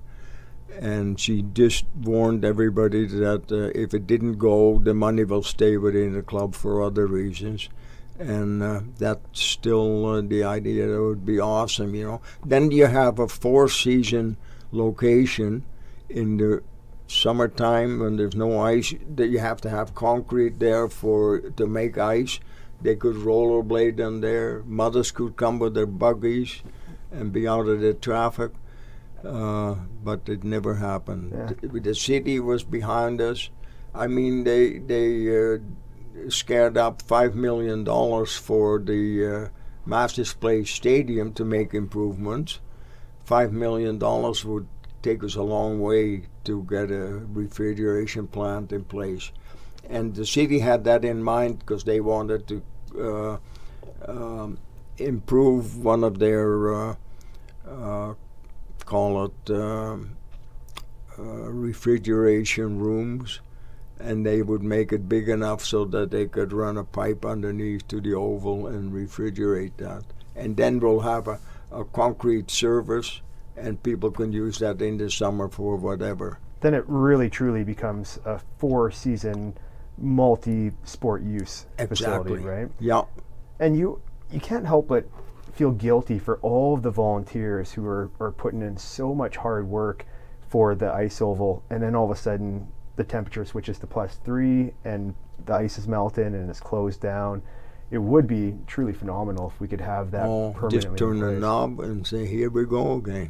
And 0.79 1.19
she 1.19 1.41
just 1.41 1.85
warned 2.01 2.45
everybody 2.45 3.05
that 3.05 3.51
uh, 3.51 3.77
if 3.77 3.93
it 3.93 4.07
didn't 4.07 4.37
go, 4.37 4.79
the 4.79 4.93
money 4.93 5.25
will 5.25 5.43
stay 5.43 5.75
within 5.75 6.13
the 6.13 6.21
club 6.21 6.55
for 6.55 6.81
other 6.81 7.07
reasons. 7.07 7.67
And 8.17 8.63
uh, 8.63 8.81
that's 8.97 9.41
still 9.41 10.05
uh, 10.05 10.21
the 10.21 10.43
idea 10.43 10.87
that 10.87 11.01
would 11.01 11.25
be 11.25 11.39
awesome, 11.39 11.95
you 11.95 12.05
know. 12.05 12.21
Then 12.45 12.71
you 12.71 12.85
have 12.85 13.19
a 13.19 13.27
four 13.27 13.67
season 13.67 14.37
location 14.71 15.65
in 16.07 16.37
the 16.37 16.63
summertime 17.12 18.00
when 18.00 18.17
there's 18.17 18.36
no 18.36 18.60
ice 18.60 18.93
that 19.15 19.28
you 19.28 19.39
have 19.39 19.62
to 19.62 19.69
have 19.69 19.95
concrete 19.95 20.60
there 20.60 20.88
for 20.88 21.39
to 21.39 21.67
make 21.67 21.97
ice. 21.97 22.39
They 22.82 22.95
could 22.95 23.15
rollerblade 23.15 24.06
on 24.06 24.21
there. 24.21 24.63
Mothers 24.65 25.12
could 25.12 25.36
come 25.36 25.60
with 25.60 25.76
their 25.76 25.86
buggies 25.86 26.63
and 27.12 27.32
be 27.32 27.47
out 27.47 27.67
of 27.67 27.82
the 27.82 27.93
traffic 27.93 28.52
uh, 29.26 29.76
but 30.04 30.28
it 30.28 30.43
never 30.43 30.76
happened. 30.76 31.32
Yeah. 31.32 31.54
the, 31.62 31.80
the 31.80 31.95
city 31.95 32.39
was 32.39 32.63
behind 32.63 33.21
us. 33.21 33.50
I 33.93 34.08
mean 34.08 34.43
they 34.43 34.80
they 34.80 35.54
uh, 35.54 35.58
scared 36.30 36.78
up 36.78 37.02
five 37.02 37.36
million 37.36 37.84
dollars 37.84 38.36
for 38.36 38.80
the 38.80 39.26
uh, 39.26 39.47
Masich 39.88 40.39
place 40.39 40.69
stadium 40.69 41.34
to 41.34 41.45
make 41.45 41.74
improvements. 41.74 42.60
Five 43.24 43.52
million 43.52 43.97
dollars 43.97 44.45
would 44.45 44.67
take 45.01 45.23
us 45.23 45.35
a 45.35 45.41
long 45.41 45.79
way 45.79 46.23
to 46.43 46.63
get 46.69 46.91
a 46.91 47.21
refrigeration 47.33 48.27
plant 48.27 48.71
in 48.71 48.83
place. 48.83 49.31
And 49.89 50.15
the 50.15 50.25
city 50.25 50.59
had 50.59 50.83
that 50.85 51.03
in 51.03 51.23
mind 51.23 51.59
because 51.59 51.83
they 51.83 51.99
wanted 51.99 52.47
to 52.47 52.61
uh, 52.97 53.37
um, 54.07 54.57
improve 54.97 55.83
one 55.83 56.03
of 56.03 56.19
their, 56.19 56.73
uh, 56.73 56.95
uh, 57.67 58.13
call 58.85 59.25
it 59.25 59.51
um, 59.51 60.17
uh, 61.17 61.23
refrigeration 61.23 62.79
rooms, 62.79 63.41
and 63.99 64.25
they 64.25 64.41
would 64.41 64.63
make 64.63 64.91
it 64.91 65.09
big 65.09 65.29
enough 65.29 65.63
so 65.63 65.85
that 65.85 66.11
they 66.11 66.25
could 66.25 66.53
run 66.53 66.77
a 66.77 66.83
pipe 66.83 67.25
underneath 67.25 67.87
to 67.87 68.01
the 68.01 68.13
oval 68.13 68.67
and 68.67 68.93
refrigerate 68.93 69.77
that. 69.77 70.03
And 70.35 70.57
then 70.57 70.79
we'll 70.79 71.01
have 71.01 71.27
a, 71.27 71.39
a 71.71 71.83
concrete 71.85 72.49
service 72.49 73.21
and 73.62 73.82
people 73.82 74.12
can 74.12 74.32
use 74.32 74.60
that 74.60 74.82
in 74.82 74.97
the 74.97 75.10
summer 75.10 75.47
for 75.47 75.76
whatever. 75.76 76.39
Then 76.62 76.74
it 76.74 76.84
really 76.88 77.30
truly 77.30 77.63
becomes 77.63 78.19
a 78.26 78.39
four 78.58 78.91
season 78.91 79.58
multi 79.97 80.71
sport 80.84 81.24
use 81.24 81.65
facility, 81.78 82.36
right? 82.43 82.69
Yeah, 82.80 83.04
and 83.60 83.78
you 83.78 84.02
you 84.32 84.39
can't 84.39 84.65
help 84.65 84.88
but 84.88 85.06
feel 85.54 85.71
guilty 85.71 86.17
for 86.17 86.38
all 86.41 86.74
of 86.74 86.82
the 86.82 86.89
volunteers 86.89 87.74
who 87.74 87.86
are, 87.86 88.10
are 88.19 88.32
putting 88.32 88.62
in 88.62 88.78
so 88.78 89.13
much 89.13 89.38
hard 89.38 89.67
work 89.67 90.06
for 90.47 90.76
the 90.76 90.91
ice 90.91 91.21
oval 91.21 91.63
and 91.69 91.84
then 91.84 91.93
all 91.93 92.06
of 92.06 92.12
a 92.12 92.19
sudden 92.19 92.67
the 92.95 93.04
temperature 93.04 93.45
switches 93.45 93.78
to 93.78 93.88
plus 93.88 94.15
three 94.24 94.74
and 94.86 95.13
the 95.45 95.54
ice 95.54 95.78
is 95.78 95.88
melting 95.88 96.26
and 96.26 96.50
it's 96.50 96.60
closed 96.60 97.02
down 97.02 97.41
it 97.91 97.97
would 97.97 98.25
be 98.25 98.56
truly 98.67 98.93
phenomenal 98.93 99.51
if 99.54 99.60
we 99.60 99.67
could 99.67 99.82
have 99.82 100.12
that 100.12 100.25
oh, 100.25 100.54
permanently 100.56 100.80
just 100.89 100.97
turn 100.97 101.19
the 101.19 101.32
knob 101.34 101.80
and 101.82 102.08
say, 102.08 102.25
"Here 102.25 102.49
we 102.49 102.65
go 102.65 102.93
again." 102.95 103.30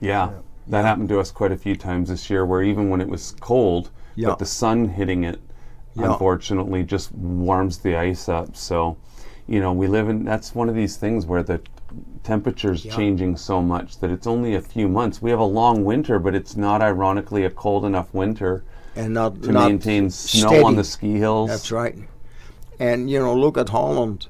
yeah. 0.00 0.30
That 0.68 0.84
happened 0.84 1.08
to 1.08 1.18
us 1.18 1.32
quite 1.32 1.50
a 1.50 1.56
few 1.56 1.74
times 1.74 2.10
this 2.10 2.30
year 2.30 2.46
where 2.46 2.62
even 2.62 2.90
when 2.90 3.00
it 3.00 3.08
was 3.08 3.34
cold, 3.40 3.90
Yeah. 4.14 4.28
but 4.28 4.38
the 4.38 4.46
sun 4.46 4.88
hitting 4.90 5.24
it, 5.24 5.40
Yeah. 5.94 6.12
unfortunately, 6.12 6.84
just 6.84 7.12
warms 7.12 7.78
the 7.78 7.96
ice 7.96 8.28
up. 8.28 8.56
So, 8.56 8.96
you 9.48 9.58
know, 9.58 9.72
we 9.72 9.88
live 9.88 10.08
in 10.08 10.24
that's 10.24 10.54
one 10.54 10.68
of 10.68 10.76
these 10.76 10.96
things 10.96 11.26
where 11.26 11.42
the 11.42 11.60
temperature's 12.22 12.84
Yeah. 12.84 12.94
changing 12.94 13.36
so 13.36 13.60
much 13.60 13.98
that 13.98 14.10
it's 14.10 14.28
only 14.28 14.54
a 14.54 14.60
few 14.60 14.86
months. 14.86 15.20
We 15.20 15.30
have 15.30 15.40
a 15.40 15.44
long 15.44 15.84
winter, 15.84 16.20
but 16.20 16.36
it's 16.36 16.56
not 16.56 16.82
ironically 16.82 17.44
a 17.44 17.50
cold 17.50 17.84
enough 17.84 18.14
winter 18.14 18.62
And 18.94 19.12
not 19.14 19.42
to 19.42 19.50
not 19.52 19.68
maintain 19.70 20.08
snow 20.10 20.48
steady. 20.50 20.62
on 20.62 20.76
the 20.76 20.84
ski 20.84 21.18
hills. 21.18 21.50
That's 21.50 21.72
right. 21.72 21.96
And 22.80 23.10
you 23.10 23.18
know, 23.18 23.34
look 23.34 23.58
at 23.58 23.68
Holland, 23.68 24.26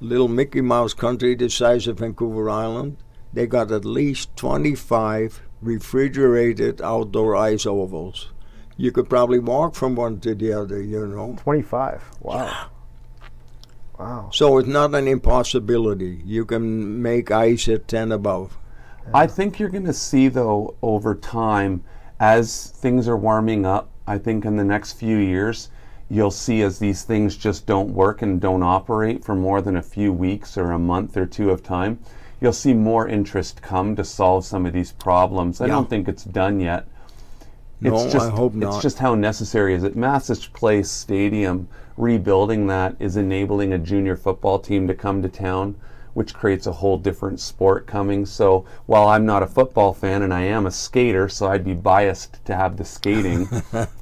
little 0.00 0.28
Mickey 0.28 0.60
Mouse 0.60 0.92
country 0.92 1.36
the 1.36 1.48
size 1.48 1.86
of 1.86 2.00
Vancouver 2.00 2.50
Island. 2.50 2.96
They 3.32 3.46
got 3.46 3.70
at 3.70 3.84
least 3.84 4.36
25 4.36 5.40
refrigerated 5.62 6.82
outdoor 6.82 7.36
ice 7.36 7.64
ovals. 7.64 8.32
You 8.76 8.90
could 8.90 9.08
probably 9.08 9.38
walk 9.38 9.76
from 9.76 9.94
one 9.94 10.18
to 10.20 10.34
the 10.34 10.52
other, 10.52 10.82
you 10.82 11.06
know. 11.06 11.36
25 11.40 12.02
wow 12.20 12.70
wow 13.98 14.30
So 14.32 14.58
it's 14.58 14.68
not 14.68 14.94
an 14.94 15.06
impossibility. 15.06 16.20
You 16.24 16.44
can 16.44 17.00
make 17.00 17.30
ice 17.30 17.68
at 17.68 17.86
10 17.86 18.10
above. 18.10 18.58
I 19.14 19.26
think 19.28 19.58
you're 19.58 19.68
going 19.68 19.86
to 19.86 19.92
see, 19.92 20.28
though, 20.28 20.76
over 20.82 21.14
time, 21.14 21.84
as 22.18 22.70
things 22.70 23.08
are 23.08 23.16
warming 23.16 23.66
up, 23.66 23.90
I 24.06 24.18
think 24.18 24.44
in 24.44 24.56
the 24.56 24.64
next 24.64 24.92
few 24.92 25.16
years, 25.16 25.70
you'll 26.12 26.30
see 26.30 26.60
as 26.60 26.78
these 26.78 27.04
things 27.04 27.38
just 27.38 27.64
don't 27.64 27.88
work 27.94 28.20
and 28.20 28.38
don't 28.38 28.62
operate 28.62 29.24
for 29.24 29.34
more 29.34 29.62
than 29.62 29.76
a 29.76 29.82
few 29.82 30.12
weeks 30.12 30.58
or 30.58 30.72
a 30.72 30.78
month 30.78 31.16
or 31.16 31.24
two 31.24 31.48
of 31.48 31.62
time, 31.62 31.98
you'll 32.38 32.52
see 32.52 32.74
more 32.74 33.08
interest 33.08 33.62
come 33.62 33.96
to 33.96 34.04
solve 34.04 34.44
some 34.44 34.66
of 34.66 34.74
these 34.74 34.92
problems. 34.92 35.62
I 35.62 35.64
Yeah. 35.66 35.72
don't 35.72 35.88
think 35.88 36.08
it's 36.08 36.24
done 36.24 36.60
yet. 36.60 36.86
No, 37.80 37.94
it's 37.94 38.12
just, 38.12 38.26
I 38.26 38.30
hope 38.30 38.52
not. 38.52 38.74
It's 38.74 38.82
just 38.82 38.98
how 38.98 39.14
necessary 39.14 39.72
is 39.72 39.84
it? 39.84 39.96
Masich 39.96 40.52
Place 40.52 40.90
Stadium, 40.90 41.66
rebuilding 41.96 42.66
that 42.66 42.94
is 42.98 43.16
enabling 43.16 43.72
a 43.72 43.78
junior 43.78 44.14
football 44.14 44.58
team 44.58 44.86
to 44.88 44.94
come 44.94 45.22
to 45.22 45.30
town, 45.30 45.76
which 46.12 46.34
creates 46.34 46.66
a 46.66 46.72
whole 46.72 46.98
different 46.98 47.40
sport 47.40 47.86
coming. 47.86 48.26
So 48.26 48.66
while 48.84 49.08
I'm 49.08 49.24
not 49.24 49.42
a 49.42 49.46
football 49.46 49.94
fan 49.94 50.20
and 50.20 50.34
I 50.34 50.42
am 50.42 50.66
a 50.66 50.70
skater, 50.70 51.26
so 51.30 51.46
I'd 51.46 51.64
be 51.64 51.72
biased 51.72 52.44
to 52.44 52.54
have 52.54 52.76
the 52.76 52.84
skating. 52.84 53.48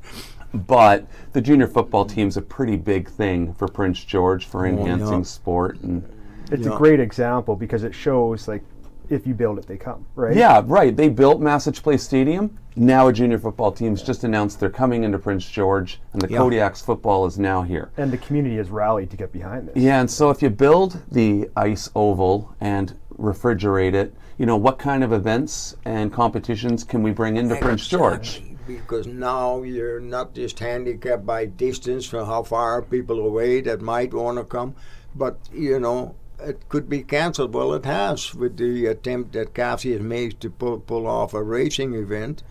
but 0.53 1.07
the 1.33 1.41
junior 1.41 1.67
football 1.67 2.05
team's 2.05 2.37
a 2.37 2.43
pretty 2.43 2.77
big 2.77 3.09
thing 3.09 3.55
for 3.55 3.69
Prince 3.69 4.05
George 4.05 4.47
for 4.47 4.67
oh, 4.67 4.69
enhancing 4.69 5.19
yeah. 5.19 5.23
sport 5.23 5.79
and 5.81 6.03
it's 6.51 6.67
Yeah. 6.67 6.75
a 6.75 6.77
great 6.77 7.01
example 7.01 7.55
because 7.57 7.85
it 7.85 7.95
shows 7.95 8.49
like 8.49 8.63
if 9.09 9.27
you 9.27 9.35
build 9.35 9.59
it 9.59 9.67
they 9.67 9.77
come 9.77 10.05
right 10.15 10.37
Yeah, 10.37 10.63
right. 10.67 10.97
They 10.97 11.09
built 11.09 11.41
Masich 11.41 11.83
Place 11.83 12.03
Stadium. 12.03 12.57
Now 12.77 13.09
a 13.09 13.13
junior 13.13 13.39
football 13.39 13.73
team's 13.73 14.03
just 14.03 14.23
announced 14.23 14.61
they're 14.61 14.71
coming 14.71 15.03
into 15.03 15.19
Prince 15.19 15.49
George, 15.49 16.01
and 16.13 16.23
the 16.23 16.29
Yeah. 16.31 16.39
Kodiaks 16.39 16.81
football 16.85 17.27
is 17.27 17.37
now 17.39 17.63
here. 17.63 17.91
and 17.97 18.13
the 18.13 18.19
community 18.19 18.57
has 18.59 18.71
rallied 18.71 19.11
to 19.11 19.17
get 19.17 19.33
behind 19.33 19.67
this 19.69 19.77
Yeah, 19.77 20.01
and 20.01 20.09
so 20.11 20.31
if 20.31 20.41
you 20.43 20.51
build 20.51 21.01
the 21.11 21.49
ice 21.57 21.91
oval 21.97 22.53
and 22.61 22.95
refrigerate 23.19 23.95
it, 23.95 24.15
you 24.39 24.47
know, 24.47 24.57
what 24.57 24.79
kind 24.79 25.03
of 25.05 25.13
events 25.13 25.77
and 25.85 26.13
competitions 26.13 26.85
can 26.85 27.03
we 27.03 27.11
bring 27.11 27.37
into 27.37 27.57
Prince 27.57 27.87
George? 27.89 28.43
Because 28.77 29.07
now 29.07 29.63
you're 29.63 30.01
not 30.01 30.35
just 30.35 30.59
handicapped 30.59 31.27
by 31.27 31.47
distance 31.47 32.05
from 32.07 32.27
how 32.27 32.43
far 32.43 32.83
people 32.83 33.19
away 33.21 33.61
that 33.63 33.81
might 33.81 34.13
want 34.15 34.39
to 34.39 34.45
come, 34.45 34.75
but 35.15 35.39
you 35.53 35.79
know 35.79 36.15
it 36.39 36.69
could 36.69 36.89
be 36.89 37.03
cancelled. 37.03 37.53
Well, 37.55 37.75
it 37.75 37.85
has 37.85 38.35
with 38.35 38.57
the 38.57 38.87
attempt 38.87 39.33
that 39.33 39.53
CAFC 39.55 39.93
has 39.93 40.01
made 40.01 40.41
to 40.41 40.51
pull, 40.51 40.79
pull 40.81 41.07
off 41.07 41.35
a 41.35 41.43
racing 41.43 41.95
event, 41.95 42.43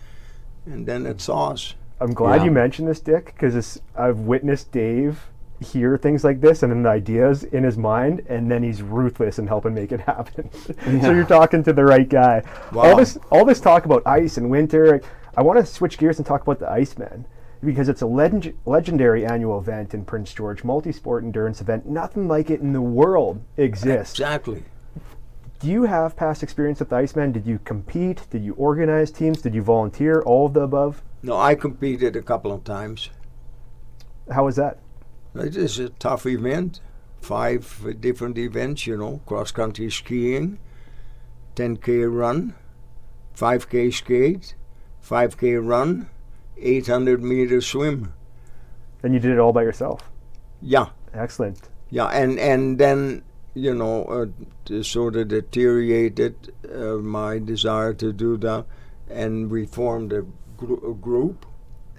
and 0.65 0.85
then 0.85 1.05
it 1.05 1.21
sauce. 1.21 1.73
I'm 1.99 2.13
glad 2.13 2.37
Yeah. 2.37 2.45
you 2.45 2.51
mentioned 2.51 2.87
this, 2.87 2.99
Dick, 3.01 3.25
because 3.35 3.81
I've 3.95 4.19
witnessed 4.19 4.71
Dave 4.71 5.25
hear 5.61 5.97
things 5.97 6.23
like 6.23 6.39
this 6.39 6.63
and 6.63 6.71
then 6.71 6.83
the 6.83 6.89
ideas 6.89 7.43
in 7.43 7.65
his 7.65 7.77
mind, 7.77 8.21
and 8.29 8.49
then 8.49 8.63
he's 8.63 8.81
ruthless 8.81 9.39
in 9.39 9.47
helping 9.47 9.73
make 9.73 9.91
it 9.91 9.99
happen. 10.13 10.49
so 11.01 11.11
you're 11.11 11.25
talking 11.25 11.61
to 11.63 11.73
the 11.73 11.83
right 11.83 12.07
guy. 12.07 12.41
All 12.73 12.95
this, 12.95 13.17
all 13.29 13.43
this 13.43 13.59
talk 13.59 13.83
about 13.85 14.01
ice 14.07 14.37
and 14.37 14.49
winter. 14.49 15.01
I 15.39 15.41
want 15.41 15.57
to 15.57 15.65
switch 15.65 15.97
gears 15.97 16.17
and 16.17 16.25
talk 16.25 16.41
about 16.41 16.59
the 16.59 16.69
Iceman 16.69 17.25
because 17.63 17.87
it's 17.87 18.01
a 18.01 18.05
legend- 18.05 18.55
legendary 18.65 19.25
annual 19.25 19.57
event 19.57 19.93
in 19.93 20.03
Prince 20.03 20.33
George, 20.33 20.65
multi-sport 20.65 21.23
endurance 21.23 21.61
event. 21.61 21.85
Nothing 21.85 22.27
like 22.27 22.49
it 22.49 22.59
in 22.59 22.73
the 22.73 22.81
world 22.81 23.41
exists. 23.55 24.19
Exactly. 24.19 24.65
Do 25.61 25.69
you 25.69 25.83
have 25.83 26.17
past 26.17 26.43
experience 26.43 26.79
with 26.79 26.89
the 26.89 26.97
Iceman? 26.97 27.31
Did 27.31 27.47
you 27.47 27.57
compete? 27.63 28.27
Did 28.29 28.43
you 28.43 28.53
organize 28.55 29.11
teams? 29.11 29.41
Did 29.41 29.55
you 29.55 29.61
volunteer? 29.61 30.21
All 30.23 30.47
of 30.47 30.53
the 30.53 30.63
above? 30.63 31.01
No, 31.23 31.37
I 31.37 31.55
competed 31.55 32.17
a 32.17 32.21
couple 32.21 32.51
of 32.51 32.65
times. 32.65 33.09
How 34.29 34.43
was 34.43 34.57
that? 34.57 34.79
It 35.35 35.55
is 35.55 35.79
a 35.79 35.87
tough 35.87 36.25
event. 36.25 36.81
Five 37.21 37.85
uh, 37.87 37.93
different 37.97 38.37
events, 38.37 38.85
you 38.85 38.97
know, 38.97 39.21
cross 39.25 39.51
country 39.51 39.89
skiing, 39.89 40.59
10k 41.55 42.13
run, 42.13 42.55
5k 43.37 43.93
skate, 43.93 44.55
5k 45.09 45.65
run, 45.65 46.09
800 46.57 47.23
meter 47.23 47.61
swim. 47.61 48.13
And 49.01 49.13
you 49.13 49.19
did 49.19 49.31
it 49.31 49.39
all 49.39 49.53
by 49.53 49.63
yourself. 49.63 50.09
Yeah, 50.61 50.87
Excellent. 51.13 51.69
yeah, 51.89 52.07
and 52.07 52.37
and 52.37 52.77
then 52.77 53.23
you 53.55 53.73
know, 53.73 54.03
uh, 54.03 54.25
t- 54.65 54.83
sort 54.83 55.15
of 55.15 55.29
deteriorated 55.29 56.53
uh, 56.71 56.97
my 57.01 57.39
desire 57.39 57.93
to 57.95 58.13
do 58.13 58.37
that, 58.37 58.65
and 59.09 59.49
we 59.49 59.65
formed 59.65 60.13
a, 60.13 60.23
gr- 60.55 60.85
a 60.85 60.93
group, 60.93 61.45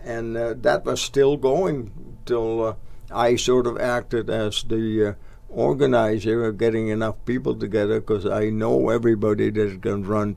and 0.05 0.37
uh, 0.37 0.55
that 0.59 0.85
was 0.85 1.01
still 1.03 1.37
going 1.37 1.91
till 2.25 2.63
uh, 2.65 2.75
I 3.11 3.35
sort 3.37 3.67
of 3.67 3.81
acted 3.81 4.31
as 4.31 4.63
the 4.63 5.07
uh, 5.09 5.15
organizer 5.49 6.45
of 6.45 6.59
getting 6.59 6.89
enough 6.89 7.17
people 7.25 7.57
together 7.57 8.01
because 8.01 8.25
I 8.27 8.51
know 8.51 8.91
everybody 8.91 9.51
that 9.51 9.83
can 9.83 10.05
run 10.07 10.35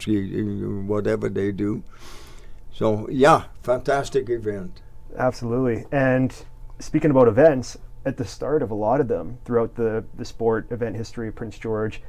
whatever 0.88 1.30
they 1.30 1.52
do. 1.52 1.84
So 2.74 3.08
yeah, 3.10 3.46
fantastic 3.62 4.30
event. 4.30 4.82
Absolutely. 5.16 5.86
And 5.92 6.36
speaking 6.80 7.12
about 7.12 7.28
events, 7.28 7.78
at 8.06 8.18
the 8.18 8.26
start 8.26 8.62
of 8.62 8.72
a 8.72 8.76
lot 8.76 9.00
of 9.00 9.08
them 9.08 9.38
throughout 9.46 9.76
the, 9.76 10.04
the 10.16 10.26
sport 10.26 10.70
event 10.72 10.96
history 10.96 11.30
of 11.30 11.36
Prince 11.36 11.58
George, 11.58 12.02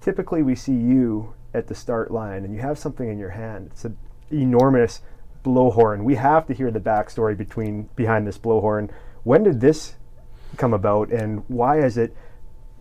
typically 0.00 0.42
we 0.42 0.54
see 0.54 0.72
you 0.72 1.34
at 1.54 1.68
the 1.68 1.74
start 1.74 2.10
line 2.10 2.44
and 2.44 2.54
you 2.54 2.60
have 2.60 2.78
something 2.78 3.08
in 3.08 3.18
your 3.18 3.30
hand. 3.30 3.68
It's 3.72 3.84
an 3.84 3.96
enormous 4.32 5.02
blowhorn. 5.44 6.02
We 6.02 6.16
have 6.16 6.46
to 6.46 6.54
hear 6.54 6.70
the 6.70 6.80
backstory 6.80 7.36
between 7.36 7.88
behind 7.94 8.26
this 8.26 8.38
blowhorn. 8.38 8.90
When 9.22 9.42
did 9.42 9.60
this 9.60 9.94
come 10.56 10.74
about 10.74 11.10
and 11.10 11.44
why 11.48 11.76
has 11.76 11.96
it 11.96 12.16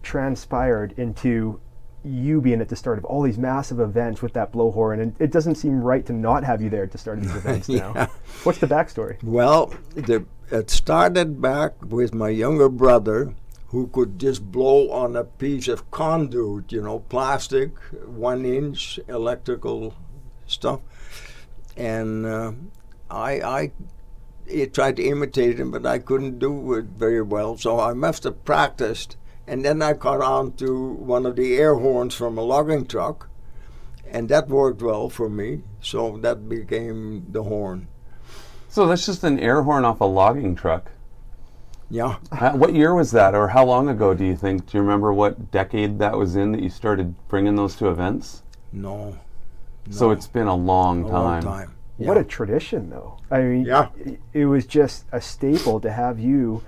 transpired 0.02 0.94
into 0.98 1.60
you 2.04 2.40
being 2.40 2.62
at 2.62 2.70
the 2.70 2.76
start 2.76 2.98
of 2.98 3.06
all 3.06 3.22
these 3.22 3.38
massive 3.38 3.80
events 3.80 4.22
with 4.22 4.34
that 4.34 4.52
blowhorn 4.52 5.02
and 5.02 5.16
it 5.20 5.32
doesn't 5.32 5.56
seem 5.56 5.82
right 5.82 6.06
to 6.06 6.14
not 6.14 6.44
have 6.44 6.62
you 6.62 6.70
there 6.70 6.84
at 6.84 6.92
the 6.92 6.98
start 6.98 7.18
of 7.18 7.26
these 7.26 7.36
events 7.46 7.70
now. 7.70 8.10
What's 8.44 8.60
the 8.60 8.68
backstory? 8.68 9.22
Well, 9.24 9.74
the, 9.96 10.26
it 10.52 10.70
started 10.70 11.42
back 11.42 11.74
with 11.84 12.14
my 12.14 12.30
younger 12.30 12.70
brother 12.70 13.36
who 13.68 13.88
could 13.88 14.18
just 14.18 14.52
blow 14.52 14.90
on 14.92 15.16
a 15.16 15.24
piece 15.24 15.68
of 15.68 15.90
conduit, 15.92 16.72
you 16.72 16.82
know, 16.82 17.00
plastic, 17.00 17.78
one 18.06 18.46
inch 18.46 19.00
electrical 19.08 19.94
stuff. 20.48 20.80
And 21.78 22.26
uh, 22.26 22.54
I, 23.12 23.32
I 23.42 23.72
he 24.48 24.66
tried 24.66 24.98
to 24.98 25.04
imitate 25.04 25.60
him, 25.60 25.72
but 25.72 25.86
I 25.86 26.00
couldn't 26.00 26.40
do 26.40 26.74
it 26.74 26.86
very 26.86 27.22
well. 27.22 27.58
So 27.58 27.80
I 27.80 27.94
must 27.94 28.24
have 28.24 28.44
practiced. 28.44 29.16
And 29.50 29.66
then 29.66 29.82
I 29.82 29.94
caught 29.94 30.22
on 30.22 30.52
to 30.58 30.78
one 30.94 31.26
of 31.26 31.36
the 31.36 31.58
air 31.58 31.74
horns 31.74 32.14
from 32.14 32.38
a 32.38 32.44
logging 32.44 32.86
truck, 32.86 33.30
and 34.08 34.30
that 34.30 34.48
worked 34.48 34.84
well 34.84 35.10
for 35.10 35.28
me. 35.28 35.64
So 35.82 36.18
that 36.18 36.48
became 36.48 37.26
the 37.32 37.42
horn. 37.42 37.88
So 38.68 38.86
that's 38.86 39.08
just 39.08 39.24
an 39.24 39.40
air 39.40 39.64
horn 39.64 39.86
off 39.86 40.02
a 40.02 40.06
logging 40.06 40.56
truck. 40.56 40.92
Yeah. 41.90 42.18
How, 42.32 42.56
what 42.56 42.76
year 42.76 42.94
was 42.94 43.10
that, 43.12 43.34
or 43.34 43.48
how 43.48 43.66
long 43.66 43.90
ago 43.90 44.14
do 44.14 44.24
you 44.24 44.36
think? 44.36 44.68
Do 44.68 44.78
you 44.78 44.84
remember 44.84 45.12
what 45.12 45.50
decade 45.50 45.98
that 45.98 46.16
was 46.16 46.36
in 46.36 46.52
that 46.52 46.62
you 46.62 46.70
started 46.70 47.16
bringing 47.28 47.56
those 47.56 47.76
two 47.76 47.90
events? 47.90 48.44
No. 48.72 49.18
So 49.90 50.12
it's 50.12 50.28
been 50.28 50.46
a 50.46 50.56
long 50.56 51.06
a 51.06 51.10
time. 51.10 51.14
long 51.24 51.42
time. 51.42 51.76
What 51.98 52.20
a 52.20 52.24
tradition, 52.24 52.92
though. 52.92 53.18
I 53.32 53.42
mean, 53.42 53.66
Yeah. 53.66 53.88
it 54.32 54.46
was 54.46 54.68
just 54.68 55.06
a 55.12 55.20
staple 55.20 55.80
to 55.80 55.92
have 55.92 56.20
you 56.20 56.62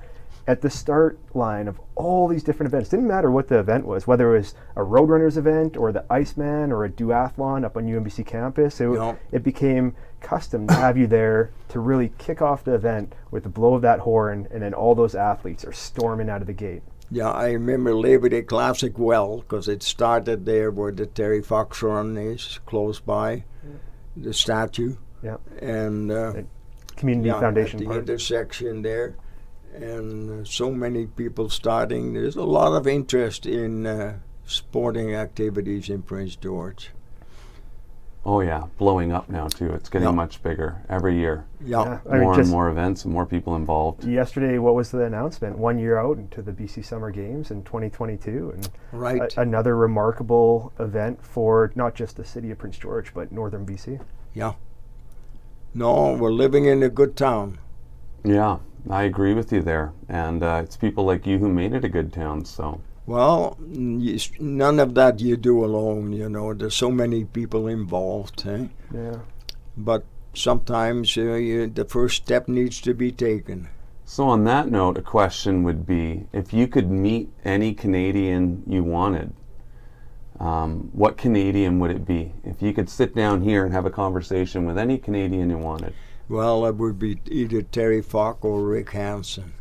at 0.47 0.61
the 0.61 0.69
start 0.69 1.19
line 1.35 1.67
of 1.67 1.79
all 1.95 2.27
these 2.27 2.43
different 2.43 2.71
events. 2.71 2.89
Didn't 2.89 3.07
matter 3.07 3.29
what 3.29 3.47
the 3.47 3.59
event 3.59 3.85
was, 3.85 4.07
whether 4.07 4.33
it 4.35 4.39
was 4.39 4.55
a 4.75 4.81
Roadrunners 4.81 5.37
event 5.37 5.77
or 5.77 5.91
the 5.91 6.03
Iceman 6.11 6.71
or 6.71 6.83
a 6.85 6.89
duathlon 6.89 7.63
up 7.63 7.77
on 7.77 7.85
UNBC 7.87 8.25
campus. 8.25 8.81
It, 8.81 8.89
Yeah. 8.91 9.15
it 9.31 9.43
became 9.43 9.95
custom 10.19 10.67
to 10.67 10.73
have 10.73 10.97
you 10.97 11.07
there 11.07 11.51
to 11.69 11.79
really 11.79 12.11
kick 12.17 12.41
off 12.41 12.63
the 12.63 12.73
event 12.73 13.13
with 13.31 13.43
the 13.43 13.49
blow 13.49 13.73
of 13.75 13.81
that 13.83 13.99
horn, 13.99 14.47
and 14.51 14.61
then 14.61 14.73
all 14.73 14.93
those 14.95 15.15
athletes 15.15 15.63
are 15.65 15.73
storming 15.73 16.29
out 16.29 16.41
of 16.41 16.47
the 16.47 16.53
gate. 16.53 16.83
Yeah, 17.13 17.29
I 17.31 17.51
remember 17.51 17.93
Labor 17.93 18.29
Day 18.29 18.41
Classic 18.43 18.97
well 18.97 19.37
because 19.39 19.67
it 19.67 19.83
started 19.83 20.45
there 20.45 20.71
where 20.71 20.91
the 20.91 21.05
Terry 21.05 21.41
Fox 21.41 21.83
run 21.83 22.17
is, 22.17 22.59
close 22.65 22.99
by 22.99 23.43
the 24.15 24.33
statue. 24.33 24.95
Yeah. 25.21 25.37
And 25.59 26.11
uh, 26.11 26.33
Community 26.95 27.29
yeah, 27.29 27.39
Foundation 27.39 27.79
at 27.79 27.83
the 27.83 27.85
Park. 27.87 27.99
intersection 27.99 28.81
there. 28.81 29.15
And 29.73 30.41
uh, 30.41 30.45
so 30.45 30.71
many 30.71 31.05
people 31.07 31.49
starting. 31.49 32.13
There's 32.13 32.35
a 32.35 32.43
lot 32.43 32.73
of 32.73 32.87
interest 32.87 33.45
in 33.45 33.85
uh, 33.85 34.19
sporting 34.45 35.15
activities 35.15 35.89
in 35.89 36.01
Prince 36.01 36.35
George. 36.35 36.91
Oh 38.23 38.41
yeah, 38.41 38.65
blowing 38.77 39.11
up 39.11 39.29
now 39.29 39.47
too. 39.47 39.73
It's 39.73 39.89
getting 39.89 40.07
Yeah. 40.09 40.13
much 40.13 40.43
bigger 40.43 40.83
every 40.89 41.15
year. 41.17 41.45
Yeah. 41.59 41.83
Yeah, 41.83 41.99
I 42.07 42.13
mean, 42.13 42.21
more 42.21 42.39
and 42.39 42.49
more 42.49 42.69
events 42.69 43.03
and 43.03 43.11
more 43.11 43.25
people 43.25 43.55
involved. 43.55 44.03
yesterday, 44.03 44.59
what 44.59 44.75
was 44.75 44.91
the 44.91 45.03
announcement? 45.05 45.57
One 45.57 45.79
year 45.79 45.97
out 45.97 46.17
into 46.19 46.43
the 46.43 46.51
BC 46.51 46.83
Summer 46.85 47.09
Games 47.09 47.49
in 47.49 47.63
2022, 47.63 48.51
and 48.53 48.69
Right. 48.91 49.33
a- 49.35 49.41
another 49.41 49.75
remarkable 49.75 50.71
event 50.77 51.23
for 51.25 51.71
not 51.73 51.95
just 51.95 52.15
the 52.15 52.23
city 52.23 52.51
of 52.51 52.59
Prince 52.59 52.77
George, 52.77 53.11
but 53.11 53.31
northern 53.31 53.65
BC. 53.65 53.99
Yeah. 54.35 54.53
No, 55.73 56.13
we're 56.13 56.31
living 56.31 56.65
in 56.65 56.83
a 56.83 56.89
good 56.89 57.15
town. 57.15 57.57
Yeah, 58.23 58.57
I 58.89 59.03
agree 59.03 59.33
with 59.33 59.51
you 59.51 59.61
there. 59.61 59.93
And 60.09 60.43
uh, 60.43 60.61
it's 60.63 60.77
people 60.77 61.05
like 61.05 61.25
you 61.25 61.37
who 61.37 61.49
made 61.49 61.73
it 61.73 61.85
a 61.85 61.89
good 61.89 62.11
town. 62.13 62.45
So 62.45 62.81
Well, 63.05 63.57
n- 63.61 63.99
you 63.99 64.15
s- 64.15 64.31
none 64.39 64.79
of 64.79 64.93
that 64.95 65.19
you 65.19 65.37
do 65.37 65.63
alone, 65.63 66.13
you 66.13 66.29
know. 66.29 66.53
There's 66.53 66.75
so 66.75 66.91
many 66.91 67.25
people 67.25 67.67
involved, 67.67 68.45
eh? 68.47 68.67
Yeah. 68.93 69.19
But 69.77 70.05
sometimes 70.33 71.17
uh, 71.17 71.33
you, 71.33 71.67
the 71.67 71.85
first 71.85 72.17
step 72.23 72.47
needs 72.47 72.81
to 72.81 72.93
be 72.93 73.11
taken. 73.11 73.69
So, 74.05 74.27
on 74.27 74.43
that 74.43 74.69
note, 74.69 74.97
a 74.97 75.01
question 75.01 75.63
would 75.63 75.85
be 75.85 76.25
if 76.33 76.51
you 76.53 76.67
could 76.67 76.89
meet 76.91 77.29
any 77.45 77.73
Canadian 77.73 78.63
you 78.67 78.83
wanted, 78.83 79.33
um, 80.39 80.89
what 80.91 81.17
Canadian 81.17 81.79
would 81.79 81.91
it 81.91 82.05
be? 82.05 82.33
If 82.43 82.61
you 82.61 82.73
could 82.73 82.89
sit 82.89 83.15
down 83.15 83.41
here 83.41 83.63
and 83.63 83.73
have 83.73 83.85
a 83.85 83.91
conversation 83.91 84.65
with 84.65 84.77
any 84.77 84.97
Canadian 84.97 85.49
you 85.49 85.57
wanted. 85.57 85.93
Well, 86.31 86.65
it 86.65 86.77
would 86.77 86.97
be 86.97 87.19
either 87.29 87.61
Terry 87.61 88.01
Fox 88.01 88.39
or 88.41 88.63
Rick 88.63 88.91
Hansen. 88.91 89.51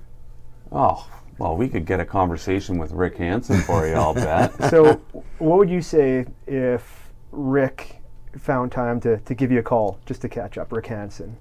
Oh, 0.71 1.05
well, 1.37 1.57
we 1.57 1.69
could 1.69 1.85
get 1.85 1.99
a 1.99 2.05
conversation 2.05 2.79
with 2.79 2.93
Rick 2.93 3.17
Hansen 3.17 3.61
for 3.63 3.89
you, 3.89 3.95
I'll 3.95 4.15
bet. 4.15 4.53
So, 4.71 5.01
what 5.39 5.59
would 5.59 5.69
you 5.69 5.83
say 5.83 6.27
if 6.47 7.11
Rick 7.33 8.01
found 8.39 8.71
time 8.71 9.01
to, 9.01 9.19
to 9.19 9.35
give 9.35 9.51
you 9.51 9.59
a 9.59 9.65
call 9.65 9.99
just 10.07 10.23
to 10.23 10.29
catch 10.29 10.59
up, 10.59 10.71
Rick 10.71 10.87
Hansen? 10.87 11.37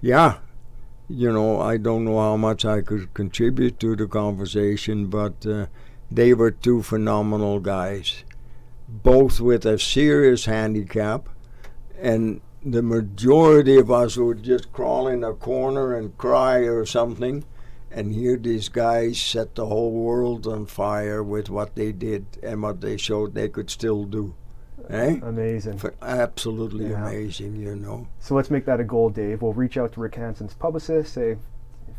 Yeah, 0.00 0.38
you 1.08 1.32
know, 1.32 1.60
I 1.60 1.76
don't 1.76 2.04
know 2.04 2.18
how 2.18 2.36
much 2.36 2.64
I 2.64 2.80
could 2.80 3.14
contribute 3.14 3.78
to 3.78 3.94
the 3.94 4.08
conversation, 4.08 5.06
but 5.06 5.46
uh, 5.46 5.66
they 6.10 6.34
were 6.34 6.50
two 6.50 6.82
phenomenal 6.82 7.60
guys, 7.60 8.24
both 8.88 9.38
with 9.38 9.64
a 9.64 9.78
serious 9.78 10.46
handicap, 10.46 11.28
and 12.00 12.40
the 12.64 12.82
majority 12.82 13.76
of 13.78 13.90
us 13.90 14.16
would 14.16 14.42
just 14.42 14.72
crawl 14.72 15.08
in 15.08 15.24
a 15.24 15.32
corner 15.32 15.94
and 15.96 16.16
cry 16.18 16.58
or 16.58 16.86
something. 16.86 17.44
And 17.90 18.14
here 18.14 18.36
these 18.36 18.68
guys 18.68 19.20
set 19.20 19.54
the 19.54 19.66
whole 19.66 19.92
world 19.92 20.46
on 20.46 20.66
fire 20.66 21.22
with 21.22 21.50
what 21.50 21.74
they 21.74 21.92
did 21.92 22.24
and 22.42 22.62
what 22.62 22.80
they 22.80 22.96
showed 22.96 23.34
they 23.34 23.48
could 23.48 23.68
still 23.68 24.04
do. 24.04 24.34
Eh? 24.88 25.18
Amazing. 25.22 25.78
For 25.78 25.94
absolutely 26.00 26.90
Yeah. 26.90 27.06
amazing, 27.06 27.56
you 27.56 27.76
know. 27.76 28.06
So 28.18 28.34
let's 28.34 28.50
make 28.50 28.64
that 28.64 28.80
a 28.80 28.84
goal, 28.84 29.10
Dave. 29.10 29.42
We'll 29.42 29.52
reach 29.52 29.76
out 29.76 29.92
to 29.92 30.00
Rick 30.00 30.14
Hansen's 30.14 30.54
publicist, 30.54 31.12
say 31.12 31.36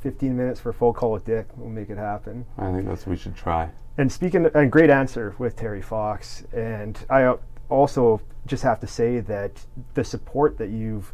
15 0.02 0.36
minutes 0.36 0.60
for 0.60 0.70
a 0.70 0.74
phone 0.74 0.94
call 0.94 1.12
with 1.12 1.26
Dick. 1.26 1.48
We'll 1.56 1.70
make 1.70 1.90
it 1.90 1.98
happen. 1.98 2.46
I 2.58 2.72
think 2.72 2.88
that's 2.88 3.06
what 3.06 3.12
we 3.12 3.18
should 3.18 3.36
try. 3.36 3.70
And 3.98 4.12
speaking, 4.12 4.50
and 4.54 4.72
great 4.72 4.90
answer 4.90 5.36
with 5.38 5.56
Terry 5.56 5.82
Fox. 5.82 6.44
And 6.52 6.98
I 7.10 7.24
uh, 7.24 7.38
also 7.70 8.20
just 8.46 8.64
have 8.64 8.80
to 8.82 8.88
say 8.88 9.20
that 9.20 9.66
the 9.94 10.04
support 10.04 10.58
that 10.58 10.70
you've 10.70 11.14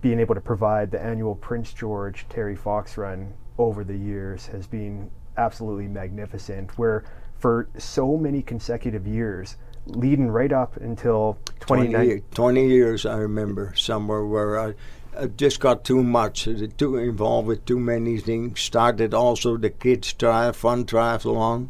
been 0.00 0.20
able 0.20 0.34
to 0.34 0.40
provide 0.40 0.90
the 0.90 1.02
annual 1.02 1.34
Prince 1.34 1.72
George 1.72 2.26
Terry 2.28 2.56
Fox 2.56 2.96
run 2.96 3.32
over 3.58 3.84
the 3.84 3.96
years 3.96 4.46
has 4.46 4.66
been 4.66 5.10
absolutely 5.36 5.88
magnificent. 5.88 6.76
Where 6.78 7.04
for 7.38 7.68
so 7.78 8.16
many 8.16 8.42
consecutive 8.42 9.06
years, 9.06 9.56
leading 9.86 10.28
right 10.28 10.52
up 10.52 10.76
until 10.78 11.38
20, 11.60 12.22
20 12.32 12.66
years, 12.66 13.06
I 13.06 13.16
remember, 13.16 13.74
somewhere 13.76 14.24
where 14.24 14.58
I, 14.58 14.74
I 15.18 15.26
just 15.26 15.60
got 15.60 15.84
too 15.84 16.02
much, 16.02 16.48
uh, 16.48 16.66
too 16.76 16.96
involved 16.96 17.48
with 17.48 17.64
too 17.64 17.78
many 17.78 18.18
things. 18.18 18.60
Started 18.60 19.14
also 19.14 19.56
the 19.56 19.70
kids' 19.70 20.12
tri 20.12 20.52
fun 20.52 20.84
triathlon, 20.84 21.68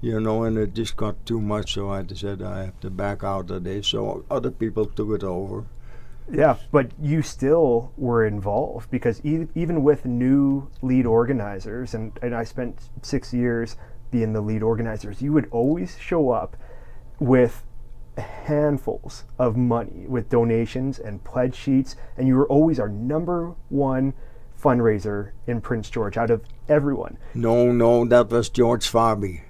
you 0.00 0.20
know, 0.20 0.44
and 0.44 0.58
it 0.58 0.74
just 0.74 0.96
got 0.96 1.24
too 1.26 1.40
much, 1.40 1.74
so 1.74 1.90
I 1.90 2.04
said 2.14 2.42
I 2.42 2.64
have 2.64 2.80
to 2.80 2.90
back 2.90 3.24
out 3.24 3.50
of 3.50 3.64
this. 3.64 3.88
So 3.88 4.24
other 4.30 4.50
people 4.50 4.86
took 4.86 5.10
it 5.10 5.24
over. 5.24 5.64
Yeah, 6.30 6.56
but 6.72 6.90
you 7.00 7.22
still 7.22 7.92
were 7.96 8.26
involved 8.26 8.90
because 8.90 9.24
e- 9.24 9.46
even 9.54 9.82
with 9.82 10.04
new 10.04 10.68
lead 10.82 11.06
organizers, 11.06 11.94
and, 11.94 12.18
and 12.20 12.34
I 12.34 12.44
spent 12.44 12.90
six 13.02 13.32
years 13.32 13.76
being 14.10 14.32
the 14.32 14.40
lead 14.40 14.62
organizers, 14.62 15.22
you 15.22 15.32
would 15.32 15.48
always 15.50 15.96
show 15.98 16.30
up 16.30 16.56
with 17.20 17.64
handfuls 18.18 19.24
of 19.38 19.56
money 19.56 20.06
with 20.08 20.28
donations 20.28 20.98
and 20.98 21.22
pledge 21.22 21.54
sheets, 21.54 21.96
and 22.16 22.26
you 22.26 22.34
were 22.34 22.48
always 22.48 22.80
our 22.80 22.88
number 22.88 23.54
one 23.68 24.12
fundraiser 24.60 25.32
in 25.46 25.60
Prince 25.60 25.90
George 25.90 26.16
out 26.16 26.30
of 26.30 26.42
everyone. 26.68 27.18
No, 27.34 27.70
no, 27.72 28.04
that 28.06 28.30
was 28.30 28.48
George 28.48 28.90
Farby. 28.90 29.42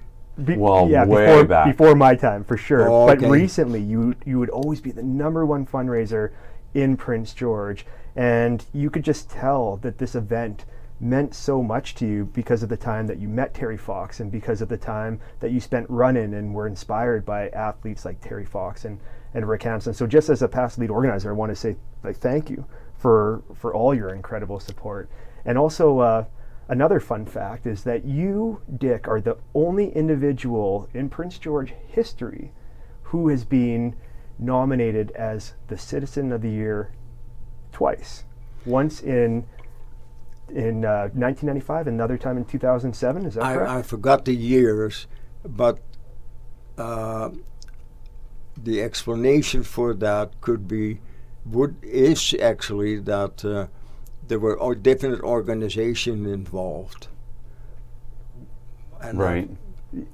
Be- 0.43 0.55
Well, 0.57 0.87
yeah, 0.89 1.03
way 1.05 1.25
before, 1.25 1.45
back. 1.45 1.65
before 1.65 1.95
my 1.95 2.15
time, 2.15 2.43
for 2.43 2.57
sure. 2.57 2.89
Oh, 2.89 3.07
But 3.07 3.17
okay. 3.17 3.29
recently, 3.29 3.81
you 3.81 4.15
you 4.25 4.37
would 4.39 4.49
always 4.49 4.81
be 4.81 4.91
the 4.91 5.03
number 5.03 5.45
one 5.45 5.65
fundraiser 5.65 6.31
in 6.73 6.95
Prince 6.95 7.33
George, 7.33 7.85
and 8.15 8.63
you 8.73 8.89
could 8.89 9.03
just 9.03 9.29
tell 9.29 9.77
that 9.77 9.97
this 9.97 10.13
event 10.15 10.65
meant 10.99 11.33
so 11.33 11.61
much 11.61 11.93
to 11.95 12.07
you 12.07 12.25
because 12.25 12.63
of 12.63 12.69
the 12.69 12.77
time 12.77 13.05
that 13.07 13.19
you 13.19 13.27
met 13.27 13.53
Terry 13.53 13.77
Fox 13.77 14.19
and 14.19 14.31
because 14.31 14.61
of 14.61 14.69
the 14.69 14.77
time 14.77 15.19
that 15.39 15.51
you 15.51 15.59
spent 15.59 15.85
running 15.89 16.33
and 16.33 16.53
were 16.53 16.65
inspired 16.67 17.23
by 17.23 17.49
athletes 17.49 18.03
like 18.03 18.19
Terry 18.19 18.45
Fox 18.45 18.83
and, 18.83 18.99
and 19.35 19.47
Rick 19.47 19.61
Hansen. 19.63 19.93
So 19.93 20.07
just 20.07 20.29
as 20.29 20.41
a 20.41 20.47
past 20.47 20.79
lead 20.79 20.89
organizer, 20.89 21.29
I 21.29 21.33
want 21.33 21.51
to 21.51 21.55
say 21.55 21.75
like 22.03 22.17
thank 22.17 22.49
you 22.49 22.65
for 22.97 23.43
for 23.55 23.73
all 23.75 23.93
your 23.93 24.09
incredible 24.13 24.59
support. 24.59 25.07
And 25.45 25.57
also 25.57 25.99
uh, 25.99 26.25
another 26.67 26.99
fun 26.99 27.25
fact 27.25 27.65
is 27.65 27.83
that 27.83 28.05
you, 28.05 28.61
Dick, 28.77 29.07
are 29.07 29.21
the 29.21 29.37
only 29.53 29.91
individual 29.91 30.89
in 30.93 31.09
Prince 31.09 31.37
George 31.37 31.73
history 31.87 32.51
who 33.03 33.29
has 33.29 33.45
been 33.45 33.95
nominated 34.39 35.11
as 35.11 35.53
the 35.67 35.77
Citizen 35.77 36.31
of 36.31 36.41
the 36.41 36.49
Year 36.49 36.91
twice. 37.71 38.23
Once 38.65 39.01
in 39.01 39.45
in 40.49 40.85
uh, 40.85 41.09
1995, 41.13 41.87
another 41.87 42.17
time 42.17 42.37
in 42.37 42.45
2007. 42.45 43.25
Is 43.25 43.33
that 43.35 43.41
correct? 43.41 43.69
I, 43.69 43.79
I 43.79 43.81
forgot 43.81 44.23
the 44.23 44.33
years, 44.33 45.07
but 45.43 45.79
uh, 46.77 47.31
the 48.55 48.81
explanation 48.81 49.63
for 49.63 49.93
that 49.95 50.39
could 50.41 50.67
be 50.67 50.99
would 51.45 51.75
is 51.81 52.35
actually 52.41 52.99
that 52.99 53.43
uh, 53.43 53.67
there 54.27 54.39
were 54.39 54.61
o- 54.61 54.73
definite 54.73 55.21
organization 55.21 56.25
involved. 56.25 57.07
And, 59.01 59.19
uh, 59.19 59.23
Right. 59.23 59.49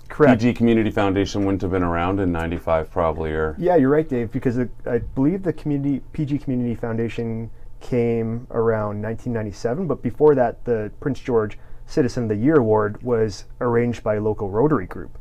correct. 0.09 0.41
PG 0.41 0.53
Community 0.55 0.91
Foundation 0.91 1.45
wouldn't 1.45 1.61
have 1.61 1.71
been 1.71 1.83
around 1.83 2.19
in 2.19 2.31
'95, 2.31 2.91
probably, 2.91 3.31
or 3.31 3.55
Yeah, 3.57 3.75
you're 3.75 3.89
right, 3.89 4.07
Dave. 4.07 4.31
Because 4.31 4.57
it, 4.57 4.69
I 4.85 4.99
believe 4.99 5.43
the 5.43 5.53
community 5.53 6.01
PG 6.13 6.39
Community 6.39 6.75
Foundation 6.75 7.49
came 7.79 8.47
around 8.51 9.01
1997, 9.01 9.87
but 9.87 10.01
before 10.01 10.35
that, 10.35 10.63
the 10.65 10.91
Prince 10.99 11.19
George 11.19 11.57
Citizen 11.85 12.23
of 12.23 12.29
the 12.29 12.35
Year 12.35 12.55
award 12.55 13.01
was 13.03 13.45
arranged 13.59 14.03
by 14.03 14.15
a 14.15 14.21
local 14.21 14.49
Rotary 14.49 14.85
group. 14.85 15.17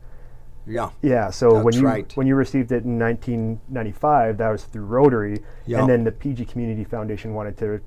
yeah, 0.65 0.91
Yeah, 1.03 1.31
so 1.31 1.61
when 1.61 1.75
you 1.75 1.85
right. 1.85 2.13
when 2.17 2.29
you 2.29 2.37
received 2.37 2.71
it 2.71 2.85
in 2.85 2.97
1995, 2.97 4.37
that 4.39 4.49
was 4.49 4.63
through 4.65 4.85
Rotary, 4.85 5.39
Yeah. 5.67 5.81
and 5.81 5.89
then 5.89 6.05
the 6.05 6.13
PG 6.13 6.45
Community 6.45 6.85
Foundation 6.85 7.35
wanted 7.35 7.57
to 7.59 7.81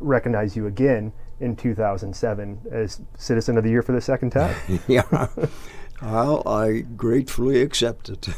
recognize 0.00 0.56
you 0.56 0.66
again 0.66 1.12
in 1.40 1.54
2007 1.56 2.58
as 2.72 3.00
Citizen 3.16 3.56
of 3.58 3.64
the 3.64 3.70
Year 3.70 3.82
for 3.82 3.92
the 3.92 4.00
second 4.00 4.30
time. 4.30 4.56
yeah. 4.88 5.28
well, 6.02 6.42
I 6.46 6.80
gratefully 6.96 7.60
accept 7.62 8.08
it. 8.08 8.28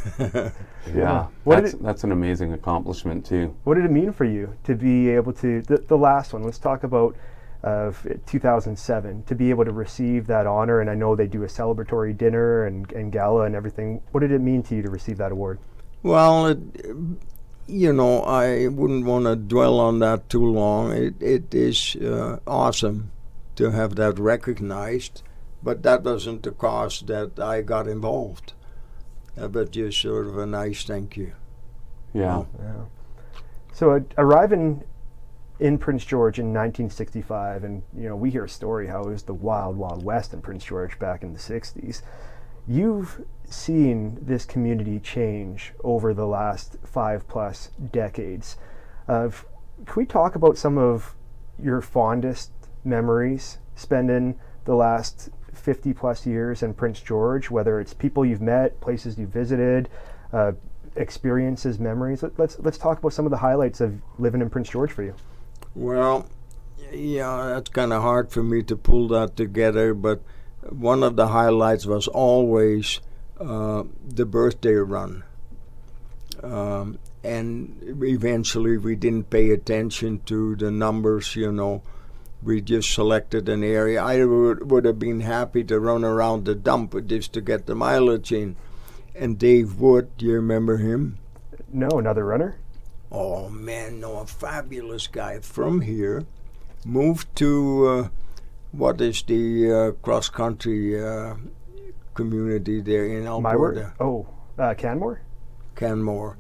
yeah, 0.95 1.27
What 1.45 1.63
that's 1.63 1.75
it- 1.75 1.83
that's 1.83 2.05
an 2.05 2.13
amazing 2.13 2.53
accomplishment 2.53 3.25
too. 3.25 3.55
what 3.65 3.75
did 3.75 3.85
it 3.85 3.91
mean 3.91 4.13
for 4.13 4.25
you 4.25 4.55
to 4.65 4.75
be 4.75 5.09
able 5.11 5.33
to 5.35 5.63
the, 5.63 5.79
the 5.79 5.97
last 5.97 6.33
one? 6.33 6.43
Let's 6.43 6.59
talk 6.59 6.85
about 6.85 7.17
uh, 7.63 7.67
of 7.93 8.07
2007 8.27 9.23
to 9.25 9.35
be 9.35 9.51
able 9.51 9.67
to 9.67 9.73
receive 9.73 10.27
that 10.27 10.47
honor, 10.47 10.81
and 10.81 10.89
I 10.89 10.95
know 10.95 11.15
they 11.15 11.27
do 11.27 11.43
a 11.43 11.47
celebratory 11.47 12.17
dinner 12.17 12.65
and, 12.65 12.91
and 12.93 13.13
gala 13.13 13.43
and 13.45 13.55
everything. 13.55 14.01
What 14.13 14.21
did 14.21 14.33
it 14.33 14.41
mean 14.41 14.63
to 14.65 14.75
you 14.75 14.81
to 14.83 14.89
receive 14.91 15.19
that 15.19 15.31
award? 15.31 15.59
Well, 16.03 16.47
it, 16.47 16.59
you 17.71 17.93
know, 17.93 18.23
I 18.23 18.69
wouldn't 18.69 19.05
want 19.05 19.27
to 19.27 19.37
dwell 19.37 19.79
on 19.81 19.99
that 20.01 20.29
too 20.29 20.45
long. 20.45 20.93
It, 20.93 21.21
it 21.21 21.55
is 21.55 21.97
uh, 21.97 22.39
awesome 22.47 23.13
to 23.57 23.71
have 23.71 23.97
that 23.97 24.19
recognized, 24.19 25.23
but 25.63 25.83
that 25.83 26.03
wasn't 26.03 26.43
the 26.43 26.51
cause 26.51 27.01
that 27.07 27.39
I 27.39 27.63
got 27.63 27.87
involved. 27.87 28.53
Uh, 29.39 29.49
but 29.49 29.71
just 29.71 30.01
sort 30.01 30.27
of 30.27 30.37
a 30.37 30.47
nice 30.47 30.85
thank 30.85 31.17
you. 31.17 31.33
Yeah, 32.13 32.45
Yeah. 32.59 32.85
So 33.73 33.93
uh, 33.93 34.01
arriving 34.19 34.83
in 35.61 35.79
Prince 35.79 36.05
George 36.05 36.39
in 36.39 36.47
1965, 36.47 37.65
and 37.65 37.83
you 37.97 38.09
know 38.09 38.17
we 38.17 38.31
hear 38.31 38.45
a 38.45 38.49
story 38.49 38.89
how 38.89 39.03
it 39.03 39.11
was 39.11 39.23
the 39.23 39.35
wild, 39.35 39.77
wild 39.77 40.05
west 40.05 40.35
in 40.35 40.41
Prince 40.41 40.65
George 40.65 40.99
back 40.99 41.23
in 41.23 41.33
the 41.33 41.39
60s. 41.39 42.03
You've 42.67 43.23
seen 43.53 44.19
this 44.21 44.45
community 44.45 44.99
change 44.99 45.73
over 45.83 46.15
the 46.15 46.27
last 46.27 46.77
five 46.85 47.27
plus 47.29 47.71
decades. 47.93 48.57
Uh, 49.09 49.29
can 49.85 49.95
we 49.97 50.07
talk 50.07 50.35
about 50.35 50.57
some 50.57 50.79
of 50.79 51.15
your 51.63 51.81
fondest 51.81 52.53
memories 52.85 53.59
spending 53.75 54.39
the 54.65 54.75
last 54.75 55.31
50 55.53 55.93
plus 55.93 56.27
years 56.27 56.63
in 56.63 56.75
Prince 56.75 57.01
George, 57.01 57.51
whether 57.51 57.81
it's 57.81 57.93
people 57.93 58.25
you've 58.25 58.41
met, 58.41 58.81
places 58.81 59.19
you 59.19 59.27
visited, 59.27 59.89
uh, 60.33 60.53
experiences, 60.97 61.79
memories. 61.79 62.23
Let, 62.23 62.39
let's 62.39 62.59
let's 62.61 62.79
talk 62.79 62.99
about 62.99 63.13
some 63.13 63.25
of 63.25 63.31
the 63.31 63.39
highlights 63.39 63.81
of 63.81 64.01
living 64.19 64.41
in 64.41 64.51
Prince 64.51 64.71
George 64.71 64.93
for 64.93 65.03
you. 65.03 65.15
Well, 65.75 66.27
yeah, 66.93 67.53
that's 67.55 67.71
kind 67.71 67.93
of 67.93 68.03
hard 68.03 68.31
for 68.31 68.43
me 68.43 68.63
to 68.65 68.77
pull 68.77 69.09
that 69.09 69.37
together, 69.37 69.95
but 69.95 70.23
one 70.69 71.03
of 71.03 71.17
the 71.17 71.29
highlights 71.29 71.87
was 71.87 72.09
always 72.09 73.01
uh, 73.41 73.85
the 74.07 74.27
birthday 74.27 74.75
run. 74.75 75.25
Um, 76.43 76.99
and 77.23 77.77
eventually 78.03 78.79
we 78.79 78.97
didn't 78.97 79.31
pay 79.31 79.51
attention 79.51 80.21
to 80.27 80.57
the 80.57 80.71
numbers, 80.71 81.37
you 81.37 81.53
know. 81.53 81.83
We 82.43 82.63
just 82.63 82.93
selected 82.93 83.49
an 83.51 83.63
area. 83.63 84.03
I 84.03 84.25
would, 84.25 84.71
would 84.71 84.87
have 84.87 84.99
been 84.99 85.21
happy 85.21 85.63
to 85.65 85.79
run 85.79 86.05
around 86.05 86.45
the 86.45 86.55
dump 86.55 86.95
just 87.07 87.35
to 87.35 87.43
get 87.43 87.67
the 87.67 87.75
mileage 87.75 88.33
in. 88.33 88.57
And 89.15 89.39
Dave 89.39 89.79
Wood, 89.79 90.17
do 90.17 90.27
you 90.27 90.35
remember 90.35 90.79
him? 90.79 91.19
No, 91.71 91.89
another 91.99 92.25
runner. 92.25 92.57
Oh 93.13 93.49
man, 93.51 94.01
no, 94.01 94.21
a 94.21 94.27
fabulous 94.27 95.07
guy 95.07 95.41
from 95.41 95.83
here. 95.83 96.25
Moved 96.85 97.35
to 97.37 97.87
uh, 97.87 98.09
what 98.73 99.01
is 99.01 99.23
the 99.23 99.73
uh, 99.73 99.91
cross 100.03 100.29
country 100.29 101.03
uh, 101.03 101.35
community 102.15 102.81
there 102.81 103.07
in. 103.07 103.27
Alberta, 103.27 103.93
Oh, 104.01 104.27
uh, 104.59 104.75
Canmore. 104.75 105.21
Canmore. 105.77 106.37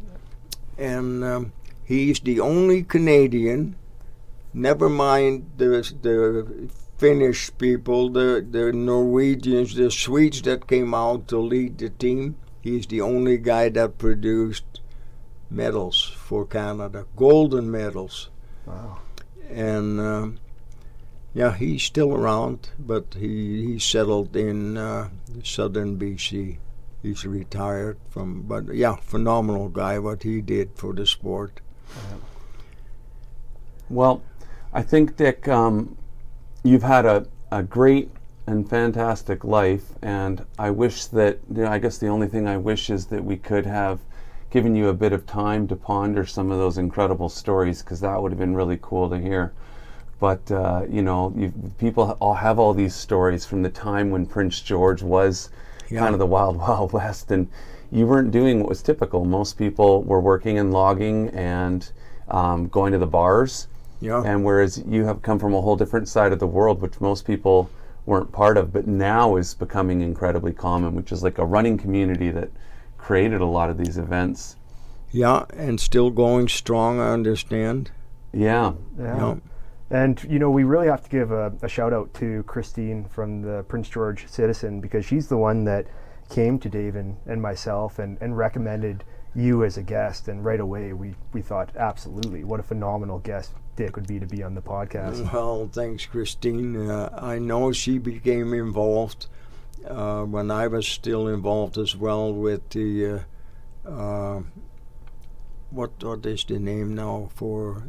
And 0.78 1.22
um, 1.24 1.52
he's 1.84 2.20
the 2.20 2.40
only 2.40 2.82
Canadian, 2.82 3.76
never 4.54 4.88
mind 4.88 5.50
the, 5.56 5.66
the 6.02 6.70
Finnish 6.98 7.50
people, 7.58 8.10
the, 8.10 8.44
the 8.50 8.72
Norwegians, 8.72 9.74
the 9.74 9.90
Swedes 9.90 10.42
that 10.42 10.66
came 10.66 10.94
out 10.94 11.28
to 11.28 11.38
lead 11.38 11.78
the 11.78 11.90
team. 11.90 12.36
He's 12.60 12.86
the 12.86 13.00
only 13.00 13.38
guy 13.38 13.70
that 13.70 13.96
produced 13.98 14.80
medals 15.50 16.02
for 16.04 16.44
Canada, 16.46 17.06
golden 17.16 17.70
medals. 17.70 18.28
Wow. 18.66 18.98
And 19.48 19.98
um, 20.00 20.38
yeah, 21.32 21.54
he's 21.54 21.82
still 21.82 22.14
around, 22.14 22.70
but 22.78 23.14
he, 23.14 23.72
he 23.72 23.78
settled 23.78 24.34
in 24.34 24.76
uh, 24.76 25.10
southern 25.44 25.98
BC. 25.98 26.58
he's 27.02 27.24
retired 27.24 27.98
from. 28.08 28.42
But 28.42 28.74
yeah, 28.74 28.96
phenomenal 28.96 29.68
guy. 29.68 29.98
What 29.98 30.24
he 30.24 30.40
did 30.40 30.70
for 30.74 30.92
the 30.92 31.06
sport. 31.06 31.60
Well, 33.88 34.22
I 34.72 34.82
think, 34.82 35.16
Dick, 35.16 35.48
um, 35.48 35.96
you've 36.62 36.82
had 36.82 37.06
a, 37.06 37.26
a 37.50 37.62
great 37.62 38.10
and 38.46 38.68
fantastic 38.68 39.44
life, 39.44 39.92
and 40.02 40.44
I 40.58 40.70
wish 40.70 41.06
that, 41.06 41.38
you 41.54 41.62
know, 41.62 41.68
I 41.68 41.78
guess 41.78 41.98
the 41.98 42.08
only 42.08 42.26
thing 42.26 42.48
I 42.48 42.56
wish 42.56 42.90
is 42.90 43.06
that 43.06 43.24
we 43.24 43.36
could 43.36 43.66
have 43.66 44.00
given 44.50 44.74
you 44.74 44.88
a 44.88 44.94
bit 44.94 45.12
of 45.12 45.26
time 45.26 45.68
to 45.68 45.76
ponder 45.76 46.26
some 46.26 46.50
of 46.50 46.58
those 46.58 46.78
incredible 46.78 47.28
stories, 47.28 47.82
because 47.82 48.00
that 48.00 48.20
would 48.20 48.32
have 48.32 48.38
been 48.38 48.54
really 48.56 48.78
cool 48.80 49.08
to 49.10 49.18
hear. 49.18 49.52
But, 50.20 50.50
uh, 50.52 50.82
you 50.88 51.02
know, 51.02 51.32
you, 51.36 51.52
people 51.78 52.16
all 52.20 52.34
have 52.34 52.58
all 52.58 52.74
these 52.74 52.94
stories 52.94 53.46
from 53.46 53.62
the 53.62 53.70
time 53.70 54.10
when 54.10 54.26
Prince 54.26 54.60
George 54.60 55.02
was 55.02 55.50
Yeah. 55.88 56.00
kind 56.00 56.14
of 56.14 56.18
the 56.18 56.26
wild, 56.26 56.56
wild 56.68 56.92
west, 56.92 57.30
and 57.30 57.48
you 57.90 58.06
weren't 58.06 58.30
doing 58.30 58.60
what 58.60 58.68
was 58.68 58.82
typical. 58.82 59.24
Most 59.24 59.56
people 59.58 60.02
were 60.02 60.20
working 60.20 60.58
and 60.58 60.72
logging 60.72 61.30
and 61.30 61.90
um, 62.28 62.68
going 62.68 62.92
to 62.92 62.98
the 62.98 63.06
bars. 63.06 63.66
Yeah. 64.00 64.22
And 64.24 64.44
whereas 64.44 64.82
you 64.86 65.04
have 65.06 65.22
come 65.22 65.38
from 65.38 65.54
a 65.54 65.60
whole 65.60 65.76
different 65.76 66.08
side 66.08 66.32
of 66.32 66.38
the 66.38 66.46
world, 66.46 66.80
which 66.80 67.00
most 67.00 67.26
people 67.26 67.68
weren't 68.06 68.30
part 68.32 68.56
of, 68.56 68.72
but 68.72 68.86
now 68.86 69.36
is 69.36 69.54
becoming 69.54 70.00
incredibly 70.02 70.52
common, 70.52 70.94
which 70.94 71.12
is 71.12 71.22
like 71.22 71.38
a 71.38 71.44
running 71.44 71.76
community 71.78 72.30
that 72.30 72.50
created 72.98 73.40
a 73.40 73.46
lot 73.46 73.70
of 73.70 73.76
these 73.78 73.96
events. 73.98 74.56
Yeah, 75.12 75.44
and 75.54 75.80
still 75.80 76.10
going 76.10 76.48
strong. 76.48 77.00
I 77.00 77.10
understand. 77.12 77.90
Yeah. 78.32 78.72
Yeah. 78.98 79.16
Yeah. 79.16 79.34
And 79.91 80.22
you 80.24 80.38
know, 80.38 80.51
we 80.51 80.64
really 80.64 80.86
have 80.86 81.03
to 81.03 81.11
give 81.11 81.32
a, 81.32 81.53
a 81.62 81.68
shout 81.68 81.93
out 81.93 82.14
to 82.14 82.43
Christine 82.45 83.07
from 83.07 83.43
the 83.43 83.64
Prince 83.64 83.88
George 83.88 84.28
Citizen 84.28 84.80
because 84.80 85.05
she's 85.05 85.28
the 85.28 85.36
one 85.36 85.64
that 85.64 85.86
came 86.28 86.59
to 86.61 86.68
Dave 86.68 86.95
and, 86.95 87.16
and 87.26 87.43
myself 87.43 87.99
and, 87.99 88.16
and 88.20 88.38
recommended 88.38 89.03
you 89.34 89.64
as 89.64 89.76
a 89.76 89.82
guest. 89.82 90.28
And 90.28 90.45
right 90.45 90.61
away, 90.61 90.93
we, 90.93 91.14
we 91.32 91.43
thought, 91.43 91.70
absolutely, 91.76 92.45
what 92.45 92.61
a 92.61 92.62
phenomenal 92.62 93.18
guest 93.18 93.53
Dick 93.74 93.97
would 93.97 94.07
be 94.07 94.20
to 94.20 94.26
be 94.26 94.43
on 94.43 94.55
the 94.55 94.62
podcast. 94.62 95.32
Well, 95.32 95.68
thanks, 95.72 96.07
Christine. 96.07 96.88
Uh, 96.88 97.11
I 97.20 97.38
know 97.38 97.72
she 97.72 97.99
became 97.99 98.55
involved 98.55 99.26
uh, 99.86 100.22
when 100.22 100.51
I 100.51 100.68
was 100.68 100.86
still 100.86 101.26
involved 101.26 101.78
as 101.78 101.97
well 101.97 102.32
with 102.32 102.68
the. 102.70 103.24
Uh, 103.86 103.88
uh, 103.88 104.43
what 105.70 106.03
what 106.03 106.26
is 106.26 106.45
the 106.45 106.59
name 106.59 106.95
now 106.95 107.30
for 107.34 107.84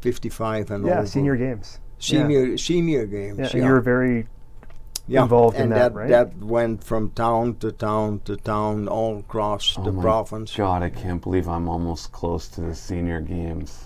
55 0.00 0.70
and 0.70 0.86
Yeah, 0.86 0.98
over? 0.98 1.06
senior 1.06 1.36
games. 1.36 1.78
senior 1.98 2.56
senior 2.56 3.06
games. 3.06 3.38
Yeah, 3.38 3.50
yeah. 3.54 3.64
you 3.66 3.70
were 3.72 3.80
very 3.80 4.26
Yeah, 5.08 5.22
involved 5.22 5.56
in 5.56 5.62
and 5.62 5.72
that, 5.72 5.94
right? 5.94 6.08
That 6.08 6.36
went 6.38 6.84
from 6.84 7.10
town 7.10 7.56
to 7.56 7.72
town 7.72 8.20
to 8.26 8.36
town, 8.36 8.88
all 8.88 9.18
across 9.18 9.76
Oh 9.78 9.82
the 9.84 9.92
my 9.92 10.02
province. 10.02 10.54
God, 10.54 10.82
I 10.82 10.90
can't 10.90 11.22
believe 11.22 11.48
I'm 11.48 11.68
almost 11.68 12.12
close 12.12 12.46
to 12.48 12.60
the 12.60 12.74
senior 12.74 13.20
games. 13.20 13.84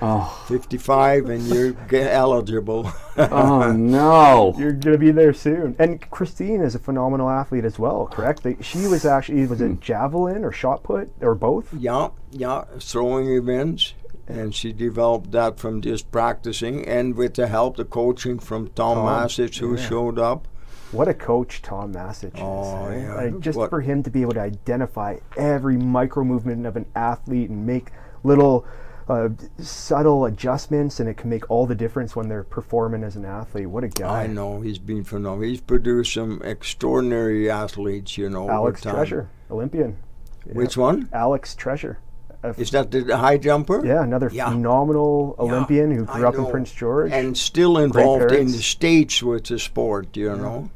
oh, 0.00 0.44
55, 0.48 1.28
and 1.28 1.42
you're 1.46 1.72
get 1.88 2.10
eligible. 2.12 2.90
oh 3.16 3.72
no. 3.76 4.54
You're 4.56 4.72
gonna 4.72 4.98
be 4.98 5.10
there 5.10 5.32
soon. 5.34 5.76
And 5.78 6.00
Christine 6.10 6.60
is 6.62 6.74
a 6.74 6.78
phenomenal 6.78 7.28
athlete 7.28 7.64
as 7.64 7.78
well, 7.78 8.06
correct? 8.06 8.42
They, 8.42 8.56
she 8.60 8.86
was 8.86 9.04
actually 9.04 9.46
was 9.46 9.58
Hmm. 9.58 9.72
it 9.72 9.80
javelin 9.80 10.44
or 10.44 10.52
shot 10.52 10.82
put 10.82 11.10
or 11.20 11.34
both? 11.34 11.72
yeah, 11.74 12.08
yeah, 12.30 12.64
throwing 12.80 13.28
events, 13.28 13.94
and 14.26 14.54
she 14.54 14.72
developed 14.72 15.32
that 15.32 15.58
from 15.58 15.80
just 15.80 16.10
practicing, 16.10 16.86
and 16.86 17.16
with 17.16 17.34
the 17.34 17.46
help, 17.46 17.76
the 17.76 17.84
coaching 17.84 18.38
from 18.38 18.68
Tom, 18.68 18.96
Tom, 18.96 19.06
Masich, 19.06 19.58
who 19.58 19.76
yeah. 19.76 19.88
showed 19.88 20.18
up. 20.18 20.48
What 20.92 21.08
a 21.08 21.14
coach 21.14 21.60
Tom 21.60 21.92
Masich 21.92 22.34
is. 22.34 22.40
Oh, 22.40 22.86
eh? 22.86 23.00
yeah. 23.00 23.14
Like, 23.14 23.40
just 23.40 23.58
What- 23.58 23.70
for 23.70 23.80
him 23.80 24.02
to 24.04 24.10
be 24.10 24.22
able 24.22 24.34
to 24.34 24.40
identify 24.40 25.16
every 25.36 25.76
micro 25.76 26.22
movement 26.22 26.66
of 26.66 26.76
an 26.76 26.86
athlete 26.94 27.50
and 27.50 27.66
make 27.66 27.90
little 28.22 28.64
uh, 29.08 29.28
subtle 29.58 30.24
adjustments, 30.24 31.00
and 31.00 31.08
it 31.08 31.16
can 31.16 31.28
make 31.28 31.50
all 31.50 31.66
the 31.66 31.74
difference 31.74 32.16
when 32.16 32.28
they're 32.28 32.44
performing 32.44 33.02
as 33.02 33.16
an 33.16 33.24
athlete. 33.24 33.66
What 33.68 33.84
a 33.84 33.88
guy! 33.88 34.22
I 34.22 34.26
know 34.26 34.60
he's 34.60 34.78
been 34.78 35.04
phenomenal. 35.04 35.46
He's 35.46 35.60
produced 35.60 36.14
some 36.14 36.40
extraordinary 36.42 37.50
athletes, 37.50 38.16
you 38.16 38.30
know. 38.30 38.48
Alex. 38.48 38.80
Treasure, 38.80 39.28
Olympian. 39.50 39.98
Yeah. 40.46 40.54
Which 40.54 40.76
one? 40.76 41.08
Alex 41.12 41.54
Treasure. 41.54 41.98
F- 42.44 42.58
Is 42.58 42.70
that 42.72 42.90
the 42.90 43.16
high 43.16 43.38
jumper? 43.38 43.84
yeah, 43.84 44.02
another 44.02 44.28
Yeah. 44.32 44.50
phenomenal 44.50 45.34
Yeah, 45.38 45.44
Olympian 45.44 45.90
who 45.90 46.06
I 46.08 46.18
grew 46.18 46.28
up 46.28 46.34
in. 46.34 46.46
Prince 46.46 46.72
George. 46.72 47.10
And 47.10 47.36
still 47.38 47.78
involved 47.78 48.32
in 48.32 48.46
the 48.48 48.62
states 48.62 49.22
with 49.22 49.44
the 49.44 49.58
sport, 49.58 50.14
you 50.16 50.36
know. 50.36 50.68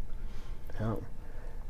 yeah. 0.80 0.94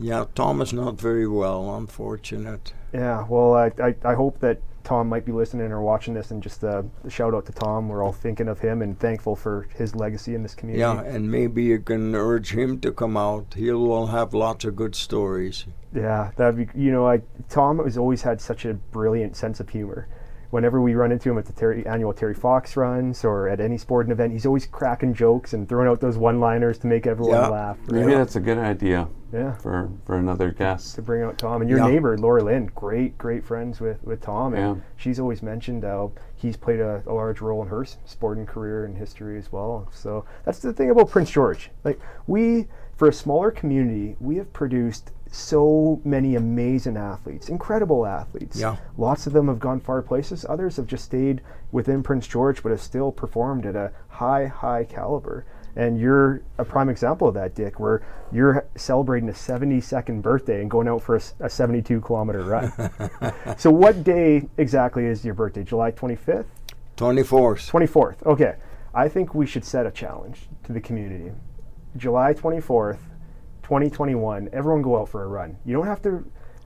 Yeah, 0.00 0.24
Tom 0.36 0.60
is 0.60 0.72
not 0.72 0.94
very 1.00 1.26
well, 1.26 1.74
unfortunate. 1.74 2.72
Yeah, 2.92 3.26
well, 3.28 3.54
I, 3.54 3.72
I, 3.82 3.94
I 4.04 4.14
hope 4.14 4.38
that 4.40 4.60
Tom 4.88 5.06
might 5.06 5.26
be 5.26 5.32
listening 5.32 5.70
or 5.70 5.82
watching 5.82 6.14
this, 6.14 6.30
and 6.30 6.42
just 6.42 6.64
uh, 6.64 6.82
a 7.04 7.10
shout 7.10 7.34
out 7.34 7.44
to 7.44 7.52
Tom. 7.52 7.90
We're 7.90 8.02
all 8.02 8.10
thinking 8.10 8.48
of 8.48 8.58
him 8.58 8.80
and 8.80 8.98
thankful 8.98 9.36
for 9.36 9.68
his 9.76 9.94
legacy 9.94 10.34
in 10.34 10.42
this 10.42 10.54
community. 10.54 10.80
Yeah, 10.80 11.02
and 11.02 11.30
maybe 11.30 11.62
you 11.62 11.78
can 11.78 12.14
urge 12.14 12.52
him 12.52 12.80
to 12.80 12.90
come 12.90 13.14
out. 13.14 13.52
He 13.54 13.70
will 13.70 14.06
have 14.06 14.32
lots 14.32 14.64
of 14.64 14.76
good 14.76 14.94
stories. 14.94 15.66
Yeah, 15.94 16.30
that'd 16.36 16.56
be. 16.56 16.68
You 16.74 16.90
know, 16.90 17.06
I 17.06 17.20
Tom 17.50 17.84
has 17.84 17.98
always 17.98 18.22
had 18.22 18.40
such 18.40 18.64
a 18.64 18.72
brilliant 18.72 19.36
sense 19.36 19.60
of 19.60 19.68
humor. 19.68 20.08
Whenever 20.50 20.80
we 20.80 20.94
run 20.94 21.12
into 21.12 21.30
him 21.30 21.36
at 21.36 21.44
the 21.44 21.52
Terry, 21.52 21.86
annual 21.86 22.14
Terry 22.14 22.32
Fox 22.34 22.74
runs 22.74 23.22
or 23.22 23.48
at 23.48 23.60
any 23.60 23.76
sporting 23.76 24.10
event, 24.10 24.32
he's 24.32 24.46
always 24.46 24.66
cracking 24.66 25.12
jokes 25.12 25.52
and 25.52 25.68
throwing 25.68 25.86
out 25.88 26.00
those 26.00 26.16
one-liners 26.16 26.78
to 26.78 26.86
make 26.86 27.06
everyone 27.06 27.34
Yeah. 27.36 27.48
laugh. 27.48 27.76
Maybe 27.90 28.14
that's 28.14 28.36
a 28.36 28.40
good 28.40 28.56
idea 28.56 29.08
Yeah, 29.30 29.52
for, 29.56 29.90
for 30.06 30.16
another 30.16 30.50
guest. 30.52 30.94
to 30.94 31.02
bring 31.02 31.22
out 31.22 31.36
Tom 31.36 31.60
and 31.60 31.68
your 31.68 31.80
Yeah. 31.80 31.88
neighbor 31.88 32.16
Laura 32.16 32.42
Lynn, 32.42 32.70
great, 32.74 33.18
great 33.18 33.44
friends 33.44 33.78
with 33.78 34.02
with 34.04 34.22
Tom, 34.22 34.54
and 34.54 34.76
Yeah. 34.76 34.82
she's 34.96 35.20
always 35.20 35.42
mentioned 35.42 35.84
how 35.84 36.12
he's 36.34 36.56
played 36.56 36.80
a, 36.80 37.02
a 37.06 37.12
large 37.12 37.42
role 37.42 37.60
in 37.60 37.68
her 37.68 37.84
sporting 38.06 38.46
career 38.46 38.86
and 38.86 38.96
history 38.96 39.36
as 39.36 39.52
well. 39.52 39.88
So 39.92 40.24
that's 40.46 40.60
the 40.60 40.72
thing 40.72 40.88
about 40.88 41.10
Prince 41.10 41.30
George. 41.30 41.70
Like 41.84 42.00
we, 42.26 42.68
for 42.96 43.06
a 43.06 43.12
smaller 43.12 43.50
community, 43.50 44.16
we 44.18 44.36
have 44.36 44.50
produced 44.54 45.10
so 45.30 46.00
many 46.04 46.34
amazing 46.34 46.96
athletes, 46.96 47.48
incredible 47.48 48.06
athletes. 48.06 48.58
Yeah. 48.58 48.76
Lots 48.96 49.26
of 49.26 49.32
them 49.32 49.48
have 49.48 49.58
gone 49.58 49.80
far 49.80 50.02
places. 50.02 50.44
Others 50.48 50.76
have 50.76 50.86
just 50.86 51.04
stayed 51.04 51.42
within 51.72 52.02
Prince 52.02 52.26
George, 52.26 52.62
but 52.62 52.70
have 52.70 52.80
still 52.80 53.12
performed 53.12 53.66
at 53.66 53.76
a 53.76 53.92
high, 54.08 54.46
high 54.46 54.84
caliber. 54.84 55.44
And 55.76 56.00
you're 56.00 56.42
a 56.58 56.64
prime 56.64 56.88
example 56.88 57.28
of 57.28 57.34
that, 57.34 57.54
Dick, 57.54 57.78
where 57.78 58.02
you're 58.32 58.66
celebrating 58.74 59.28
a 59.28 59.32
72nd 59.32 60.22
birthday 60.22 60.60
and 60.60 60.70
going 60.70 60.88
out 60.88 61.02
for 61.02 61.20
a 61.40 61.48
72 61.48 62.00
kilometer 62.00 62.42
run. 62.42 62.72
so, 63.58 63.70
what 63.70 64.02
day 64.02 64.48
exactly 64.56 65.06
is 65.06 65.24
your 65.24 65.34
birthday? 65.34 65.62
July 65.62 65.92
25th? 65.92 66.46
24th. 66.96 67.70
24th. 67.70 68.26
Okay. 68.26 68.56
I 68.92 69.08
think 69.08 69.34
we 69.34 69.46
should 69.46 69.64
set 69.64 69.86
a 69.86 69.90
challenge 69.92 70.48
to 70.64 70.72
the 70.72 70.80
community. 70.80 71.30
July 71.96 72.34
24th, 72.34 72.98
2021, 73.68 74.48
everyone 74.54 74.80
go 74.80 74.98
out 74.98 75.10
for 75.10 75.22
a 75.24 75.26
run. 75.28 75.54
You 75.66 75.74
don't 75.74 75.86
have 75.86 76.00
to 76.02 76.24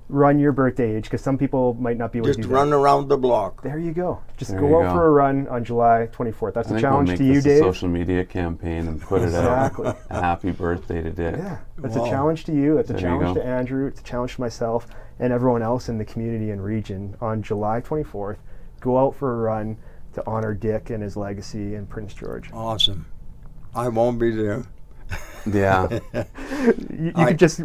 run 0.08 0.38
your 0.38 0.52
birthday 0.52 0.94
age 0.96 1.04
because 1.04 1.20
some 1.20 1.36
people 1.36 1.74
might 1.74 1.96
not 1.96 2.12
be 2.12 2.18
able 2.20 2.26
Just 2.26 2.42
to 2.42 2.46
do 2.46 2.54
run 2.54 2.70
that. 2.70 2.76
around 2.76 3.08
the 3.08 3.16
block. 3.16 3.60
There 3.62 3.76
you 3.78 3.92
go. 3.92 4.20
Just 4.36 4.52
There 4.52 4.60
go 4.60 4.68
you 4.68 4.76
out 4.78 4.82
go. 4.88 4.92
for 4.94 5.06
a 5.06 5.10
run 5.10 5.48
on 5.48 5.64
July 5.64 6.08
24th. 6.12 6.54
That's 6.54 6.68
I 6.68 6.70
a 6.70 6.74
think 6.74 6.80
challenge 6.82 7.08
we'll 7.08 7.12
make 7.14 7.18
to 7.18 7.24
you, 7.24 7.34
this 7.34 7.44
Dave. 7.44 7.62
a 7.62 7.64
social 7.64 7.88
media 7.88 8.24
campaign 8.24 8.86
and 8.86 9.00
put 9.00 9.22
it 9.22 9.24
Exactly. 9.24 9.88
out. 9.88 9.98
A 10.10 10.20
happy 10.20 10.52
birthday 10.52 11.02
to 11.02 11.10
Dick. 11.10 11.34
Yeah, 11.38 11.58
that's 11.78 11.96
Wow. 11.96 12.04
a 12.04 12.08
challenge 12.08 12.44
to 12.44 12.52
you. 12.54 12.76
That's 12.76 12.90
a 12.90 12.92
There 12.92 13.00
you 13.02 13.06
challenge 13.08 13.34
go. 13.36 13.42
to 13.42 13.46
Andrew. 13.46 13.86
It's 13.88 14.00
a 14.00 14.04
challenge 14.04 14.36
to 14.36 14.40
myself 14.42 14.86
and 15.18 15.32
everyone 15.32 15.62
else 15.62 15.88
in 15.88 15.98
the 15.98 16.04
community 16.04 16.50
and 16.52 16.62
region 16.62 17.16
on 17.20 17.42
July 17.42 17.80
24th. 17.80 18.36
Go 18.80 18.98
out 18.98 19.16
for 19.16 19.32
a 19.32 19.36
run 19.38 19.76
to 20.12 20.22
honor 20.24 20.54
Dick 20.54 20.90
and 20.90 21.02
his 21.02 21.16
legacy 21.16 21.74
in 21.74 21.86
Prince 21.86 22.14
George. 22.14 22.48
Awesome. 22.52 23.06
I 23.74 23.88
won't 23.88 24.18
be 24.20 24.30
there. 24.30 24.64
Yeah. 25.52 25.98
You, 26.90 27.06
you 27.06 27.26
could 27.26 27.38
just 27.38 27.60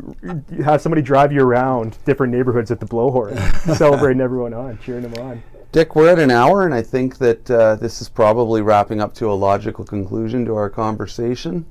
have 0.63 0.81
somebody 0.81 1.03
drive 1.03 1.31
you 1.31 1.43
around 1.43 1.95
different 2.05 2.33
neighborhoods 2.33 2.71
at 2.71 2.79
the 2.79 2.87
blowhorn, 2.87 3.37
celebrating 3.77 4.19
everyone 4.19 4.55
on, 4.55 4.79
cheering 4.79 5.03
them 5.03 5.13
on. 5.23 5.43
Dick, 5.71 5.95
we're 5.95 6.09
at 6.09 6.17
an 6.17 6.31
hour, 6.31 6.65
and 6.65 6.73
I 6.73 6.81
think 6.81 7.19
that 7.19 7.51
uh, 7.51 7.75
this 7.75 8.01
is 8.01 8.09
probably 8.09 8.63
wrapping 8.63 8.99
up 8.99 9.13
to 9.15 9.31
a 9.31 9.35
logical 9.35 9.85
conclusion 9.85 10.45
to 10.45 10.55
our 10.55 10.71
conversation. 10.71 11.67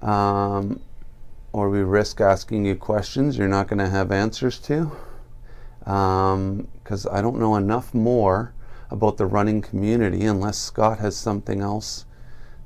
Um, 0.00 0.80
or 1.52 1.70
we 1.70 1.80
risk 1.80 2.20
asking 2.20 2.66
you 2.66 2.76
questions 2.76 3.36
you're 3.36 3.48
not 3.48 3.66
going 3.66 3.78
to 3.78 3.88
have 3.88 4.12
answers 4.12 4.58
to. 4.60 4.92
Because 5.80 7.06
I 7.10 7.20
don't 7.20 7.38
know 7.38 7.56
enough 7.56 7.92
more 7.92 8.54
about 8.90 9.16
the 9.16 9.26
running 9.26 9.62
community 9.62 10.24
unless 10.24 10.58
Scott 10.58 10.98
has 11.00 11.16
something 11.16 11.60
else 11.60 12.04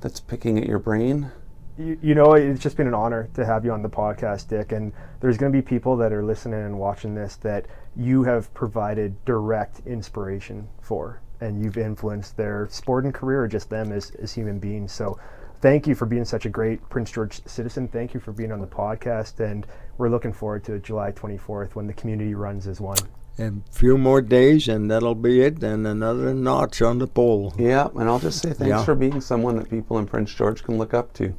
that's 0.01 0.19
picking 0.19 0.57
at 0.57 0.67
your 0.67 0.79
brain. 0.79 1.31
You, 1.79 1.97
you 2.01 2.13
know, 2.13 2.33
it's 2.33 2.61
just 2.61 2.75
been 2.75 2.87
an 2.87 2.93
honor 2.93 3.29
to 3.35 3.45
have 3.45 3.63
you 3.63 3.71
on 3.71 3.81
the 3.81 3.89
podcast, 3.89 4.49
Dick. 4.49 4.73
And 4.73 4.91
there's 5.21 5.37
going 5.37 5.49
to 5.51 5.57
be 5.57 5.61
people 5.61 5.95
that 5.97 6.11
are 6.11 6.21
listening 6.23 6.59
and 6.61 6.77
watching 6.77 7.15
this 7.15 7.37
that 7.37 7.67
you 7.95 8.23
have 8.23 8.53
provided 8.53 9.23
direct 9.23 9.81
inspiration 9.85 10.67
for, 10.81 11.21
and 11.39 11.63
you've 11.63 11.77
influenced 11.77 12.35
their 12.35 12.67
sporting 12.69 13.13
career 13.13 13.43
or 13.43 13.47
just 13.47 13.69
them 13.69 13.93
as, 13.93 14.11
as 14.21 14.33
human 14.33 14.59
beings. 14.59 14.91
So 14.91 15.17
thank 15.61 15.87
you 15.87 15.95
for 15.95 16.05
being 16.05 16.25
such 16.25 16.45
a 16.45 16.49
great 16.49 16.87
Prince 16.89 17.11
George 17.11 17.41
citizen. 17.47 17.87
Thank 17.87 18.13
you 18.13 18.19
for 18.19 18.33
being 18.33 18.51
on 18.51 18.59
the 18.59 18.67
podcast, 18.67 19.39
and 19.39 19.65
we're 19.97 20.09
looking 20.09 20.33
forward 20.33 20.65
to 20.65 20.79
July 20.79 21.13
24th 21.13 21.75
when 21.75 21.87
the 21.87 21.93
community 21.93 22.35
runs 22.35 22.67
as 22.67 22.81
one. 22.81 22.97
A 23.37 23.53
few 23.71 23.97
more 23.97 24.21
days, 24.21 24.67
and 24.67 24.91
that'll 24.91 25.15
be 25.15 25.41
it, 25.43 25.63
and 25.63 25.87
another 25.87 26.33
notch 26.33 26.81
on 26.81 26.99
the 26.99 27.07
pole. 27.07 27.53
Yeah, 27.57 27.87
and 27.95 28.09
I'll 28.09 28.19
just 28.19 28.41
say 28.41 28.49
thanks 28.49 28.67
Yeah. 28.69 28.83
for 28.83 28.95
being 28.95 29.21
someone 29.21 29.55
that 29.55 29.69
people 29.69 29.97
in 29.97 30.07
Prince 30.07 30.33
George 30.33 30.61
can 30.61 30.77
look 30.77 30.93
up 30.93 31.13
to. 31.13 31.33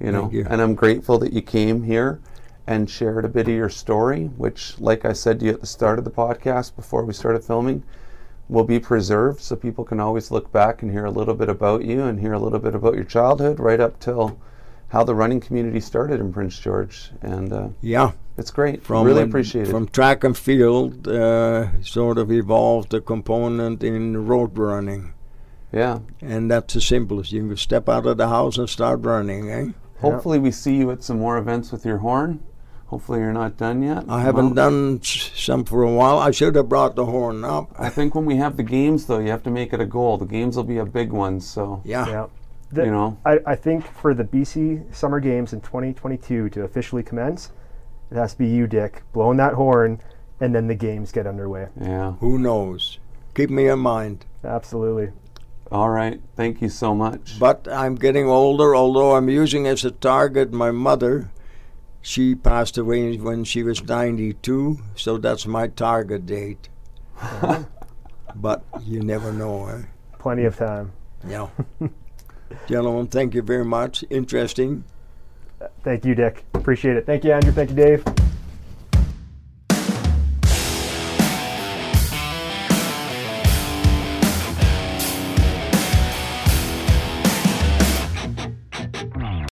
You 0.00 0.12
know, 0.12 0.30
you. 0.30 0.46
and 0.48 0.60
I'm 0.60 0.74
grateful 0.74 1.18
that 1.20 1.32
you 1.32 1.42
came 1.42 1.82
here 1.82 2.20
and 2.66 2.90
shared 2.90 3.24
a 3.24 3.28
bit 3.28 3.48
of 3.48 3.54
your 3.54 3.68
story, 3.68 4.26
which, 4.36 4.78
like 4.80 5.04
I 5.04 5.12
said 5.12 5.40
to 5.40 5.46
you 5.46 5.52
at 5.52 5.60
the 5.60 5.66
start 5.66 5.98
of 5.98 6.04
the 6.04 6.10
podcast 6.10 6.76
before 6.76 7.04
we 7.04 7.14
started 7.14 7.44
filming, 7.44 7.82
will 8.48 8.64
be 8.64 8.78
preserved 8.78 9.40
so 9.40 9.56
people 9.56 9.84
can 9.84 10.00
always 10.00 10.30
look 10.30 10.52
back 10.52 10.82
and 10.82 10.90
hear 10.90 11.04
a 11.04 11.10
little 11.10 11.34
bit 11.34 11.48
about 11.48 11.84
you 11.84 12.02
and 12.02 12.20
hear 12.20 12.32
a 12.32 12.38
little 12.38 12.58
bit 12.58 12.74
about 12.74 12.94
your 12.94 13.04
childhood 13.04 13.58
right 13.58 13.80
up 13.80 13.98
till 14.00 14.38
how 14.88 15.02
the 15.02 15.14
running 15.14 15.40
community 15.40 15.80
started 15.80 16.20
in 16.20 16.32
Prince 16.32 16.58
George. 16.58 17.10
And 17.22 17.52
uh, 17.52 17.68
Yeah, 17.80 18.12
it's 18.36 18.50
great. 18.50 18.82
from 18.82 19.06
really 19.06 19.22
appreciate 19.22 19.68
it. 19.68 19.70
From 19.70 19.88
track 19.88 20.22
and 20.22 20.36
field, 20.36 21.08
uh, 21.08 21.80
sort 21.82 22.18
of 22.18 22.30
evolved 22.30 22.94
a 22.94 23.00
component 23.00 23.82
in 23.82 24.26
road 24.26 24.56
running, 24.56 25.12
yeah. 25.72 26.00
and 26.20 26.50
that's 26.50 26.74
the 26.74 26.80
simplest. 26.80 27.32
You 27.32 27.48
can 27.48 27.56
step 27.56 27.88
out 27.88 28.06
of 28.06 28.16
the 28.16 28.28
house 28.28 28.58
and 28.58 28.68
start 28.68 29.02
running. 29.02 29.50
Eh? 29.50 29.70
Hopefully, 30.00 30.38
we 30.38 30.50
see 30.50 30.76
you 30.76 30.90
at 30.90 31.02
some 31.02 31.18
more 31.18 31.38
events 31.38 31.72
with 31.72 31.84
your 31.84 31.98
horn. 31.98 32.40
Hopefully, 32.86 33.18
you're 33.20 33.32
not 33.32 33.56
done 33.56 33.82
yet. 33.82 34.04
I 34.08 34.20
haven't 34.20 34.54
Well, 34.54 34.70
done 34.70 35.00
some 35.02 35.64
for 35.64 35.82
a 35.82 35.90
while. 35.92 36.18
I 36.18 36.30
should 36.30 36.54
have 36.54 36.68
brought 36.68 36.94
the 36.94 37.06
horn 37.06 37.44
up. 37.44 37.70
I 37.78 37.88
think 37.88 38.14
when 38.14 38.26
we 38.26 38.36
have 38.36 38.56
the 38.56 38.62
games, 38.62 39.06
though, 39.06 39.18
you 39.18 39.30
have 39.30 39.42
to 39.44 39.50
make 39.50 39.72
it 39.72 39.80
a 39.80 39.86
goal. 39.86 40.18
The 40.18 40.26
games 40.26 40.56
will 40.56 40.64
be 40.64 40.78
a 40.78 40.86
big 40.86 41.12
one, 41.12 41.40
so 41.40 41.80
Yeah, 41.84 42.06
Yeah. 42.08 42.26
The- 42.72 42.84
you 42.84 42.90
know. 42.90 43.16
I, 43.24 43.40
I 43.46 43.54
think 43.56 43.86
for 43.86 44.12
the 44.14 44.24
BC 44.24 44.94
Summer 44.94 45.18
Games 45.20 45.52
in 45.52 45.60
2022 45.62 46.48
to 46.50 46.62
officially 46.62 47.02
commence, 47.02 47.50
it 48.10 48.16
has 48.16 48.32
to 48.32 48.38
be 48.38 48.46
you, 48.46 48.66
Dick, 48.68 49.02
blowing 49.12 49.36
that 49.38 49.54
horn, 49.54 50.00
and 50.40 50.54
then 50.54 50.66
the 50.68 50.74
games 50.74 51.10
get 51.10 51.26
underway. 51.26 51.68
Yeah. 51.80 52.12
who 52.20 52.38
knows? 52.38 52.98
Keep 53.34 53.50
me 53.50 53.68
in 53.68 53.78
mind. 53.80 54.26
Absolutely. 54.44 55.10
All 55.72 55.90
right. 55.90 56.20
Thank 56.36 56.62
you 56.62 56.68
so 56.68 56.94
much. 56.94 57.38
But 57.38 57.66
I'm 57.70 57.96
getting 57.96 58.26
older, 58.26 58.74
although 58.74 59.16
I'm 59.16 59.28
using 59.28 59.66
as 59.66 59.84
a 59.84 59.90
target 59.90 60.52
my 60.52 60.70
mother. 60.70 61.30
She 62.00 62.36
passed 62.36 62.78
away 62.78 63.16
when 63.16 63.42
she 63.42 63.64
was 63.64 63.82
92, 63.82 64.78
so 64.94 65.18
that's 65.18 65.44
my 65.44 65.66
target 65.66 66.24
date. 66.24 66.68
but 68.36 68.64
you 68.82 69.00
never 69.00 69.32
know. 69.32 69.66
Eh? 69.66 69.82
Plenty 70.20 70.44
of 70.44 70.56
time. 70.56 70.92
Yeah. 71.26 71.48
Gentlemen, 72.68 73.08
thank 73.08 73.34
you 73.34 73.42
very 73.42 73.64
much. 73.64 74.04
Interesting. 74.08 74.84
Thank 75.82 76.04
you, 76.04 76.14
Dick. 76.14 76.44
Appreciate 76.54 76.96
it. 76.96 77.06
Thank 77.06 77.24
you, 77.24 77.32
Andrew. 77.32 77.52
Thank 77.52 77.70
you, 77.70 77.76
Dave. 77.76 78.04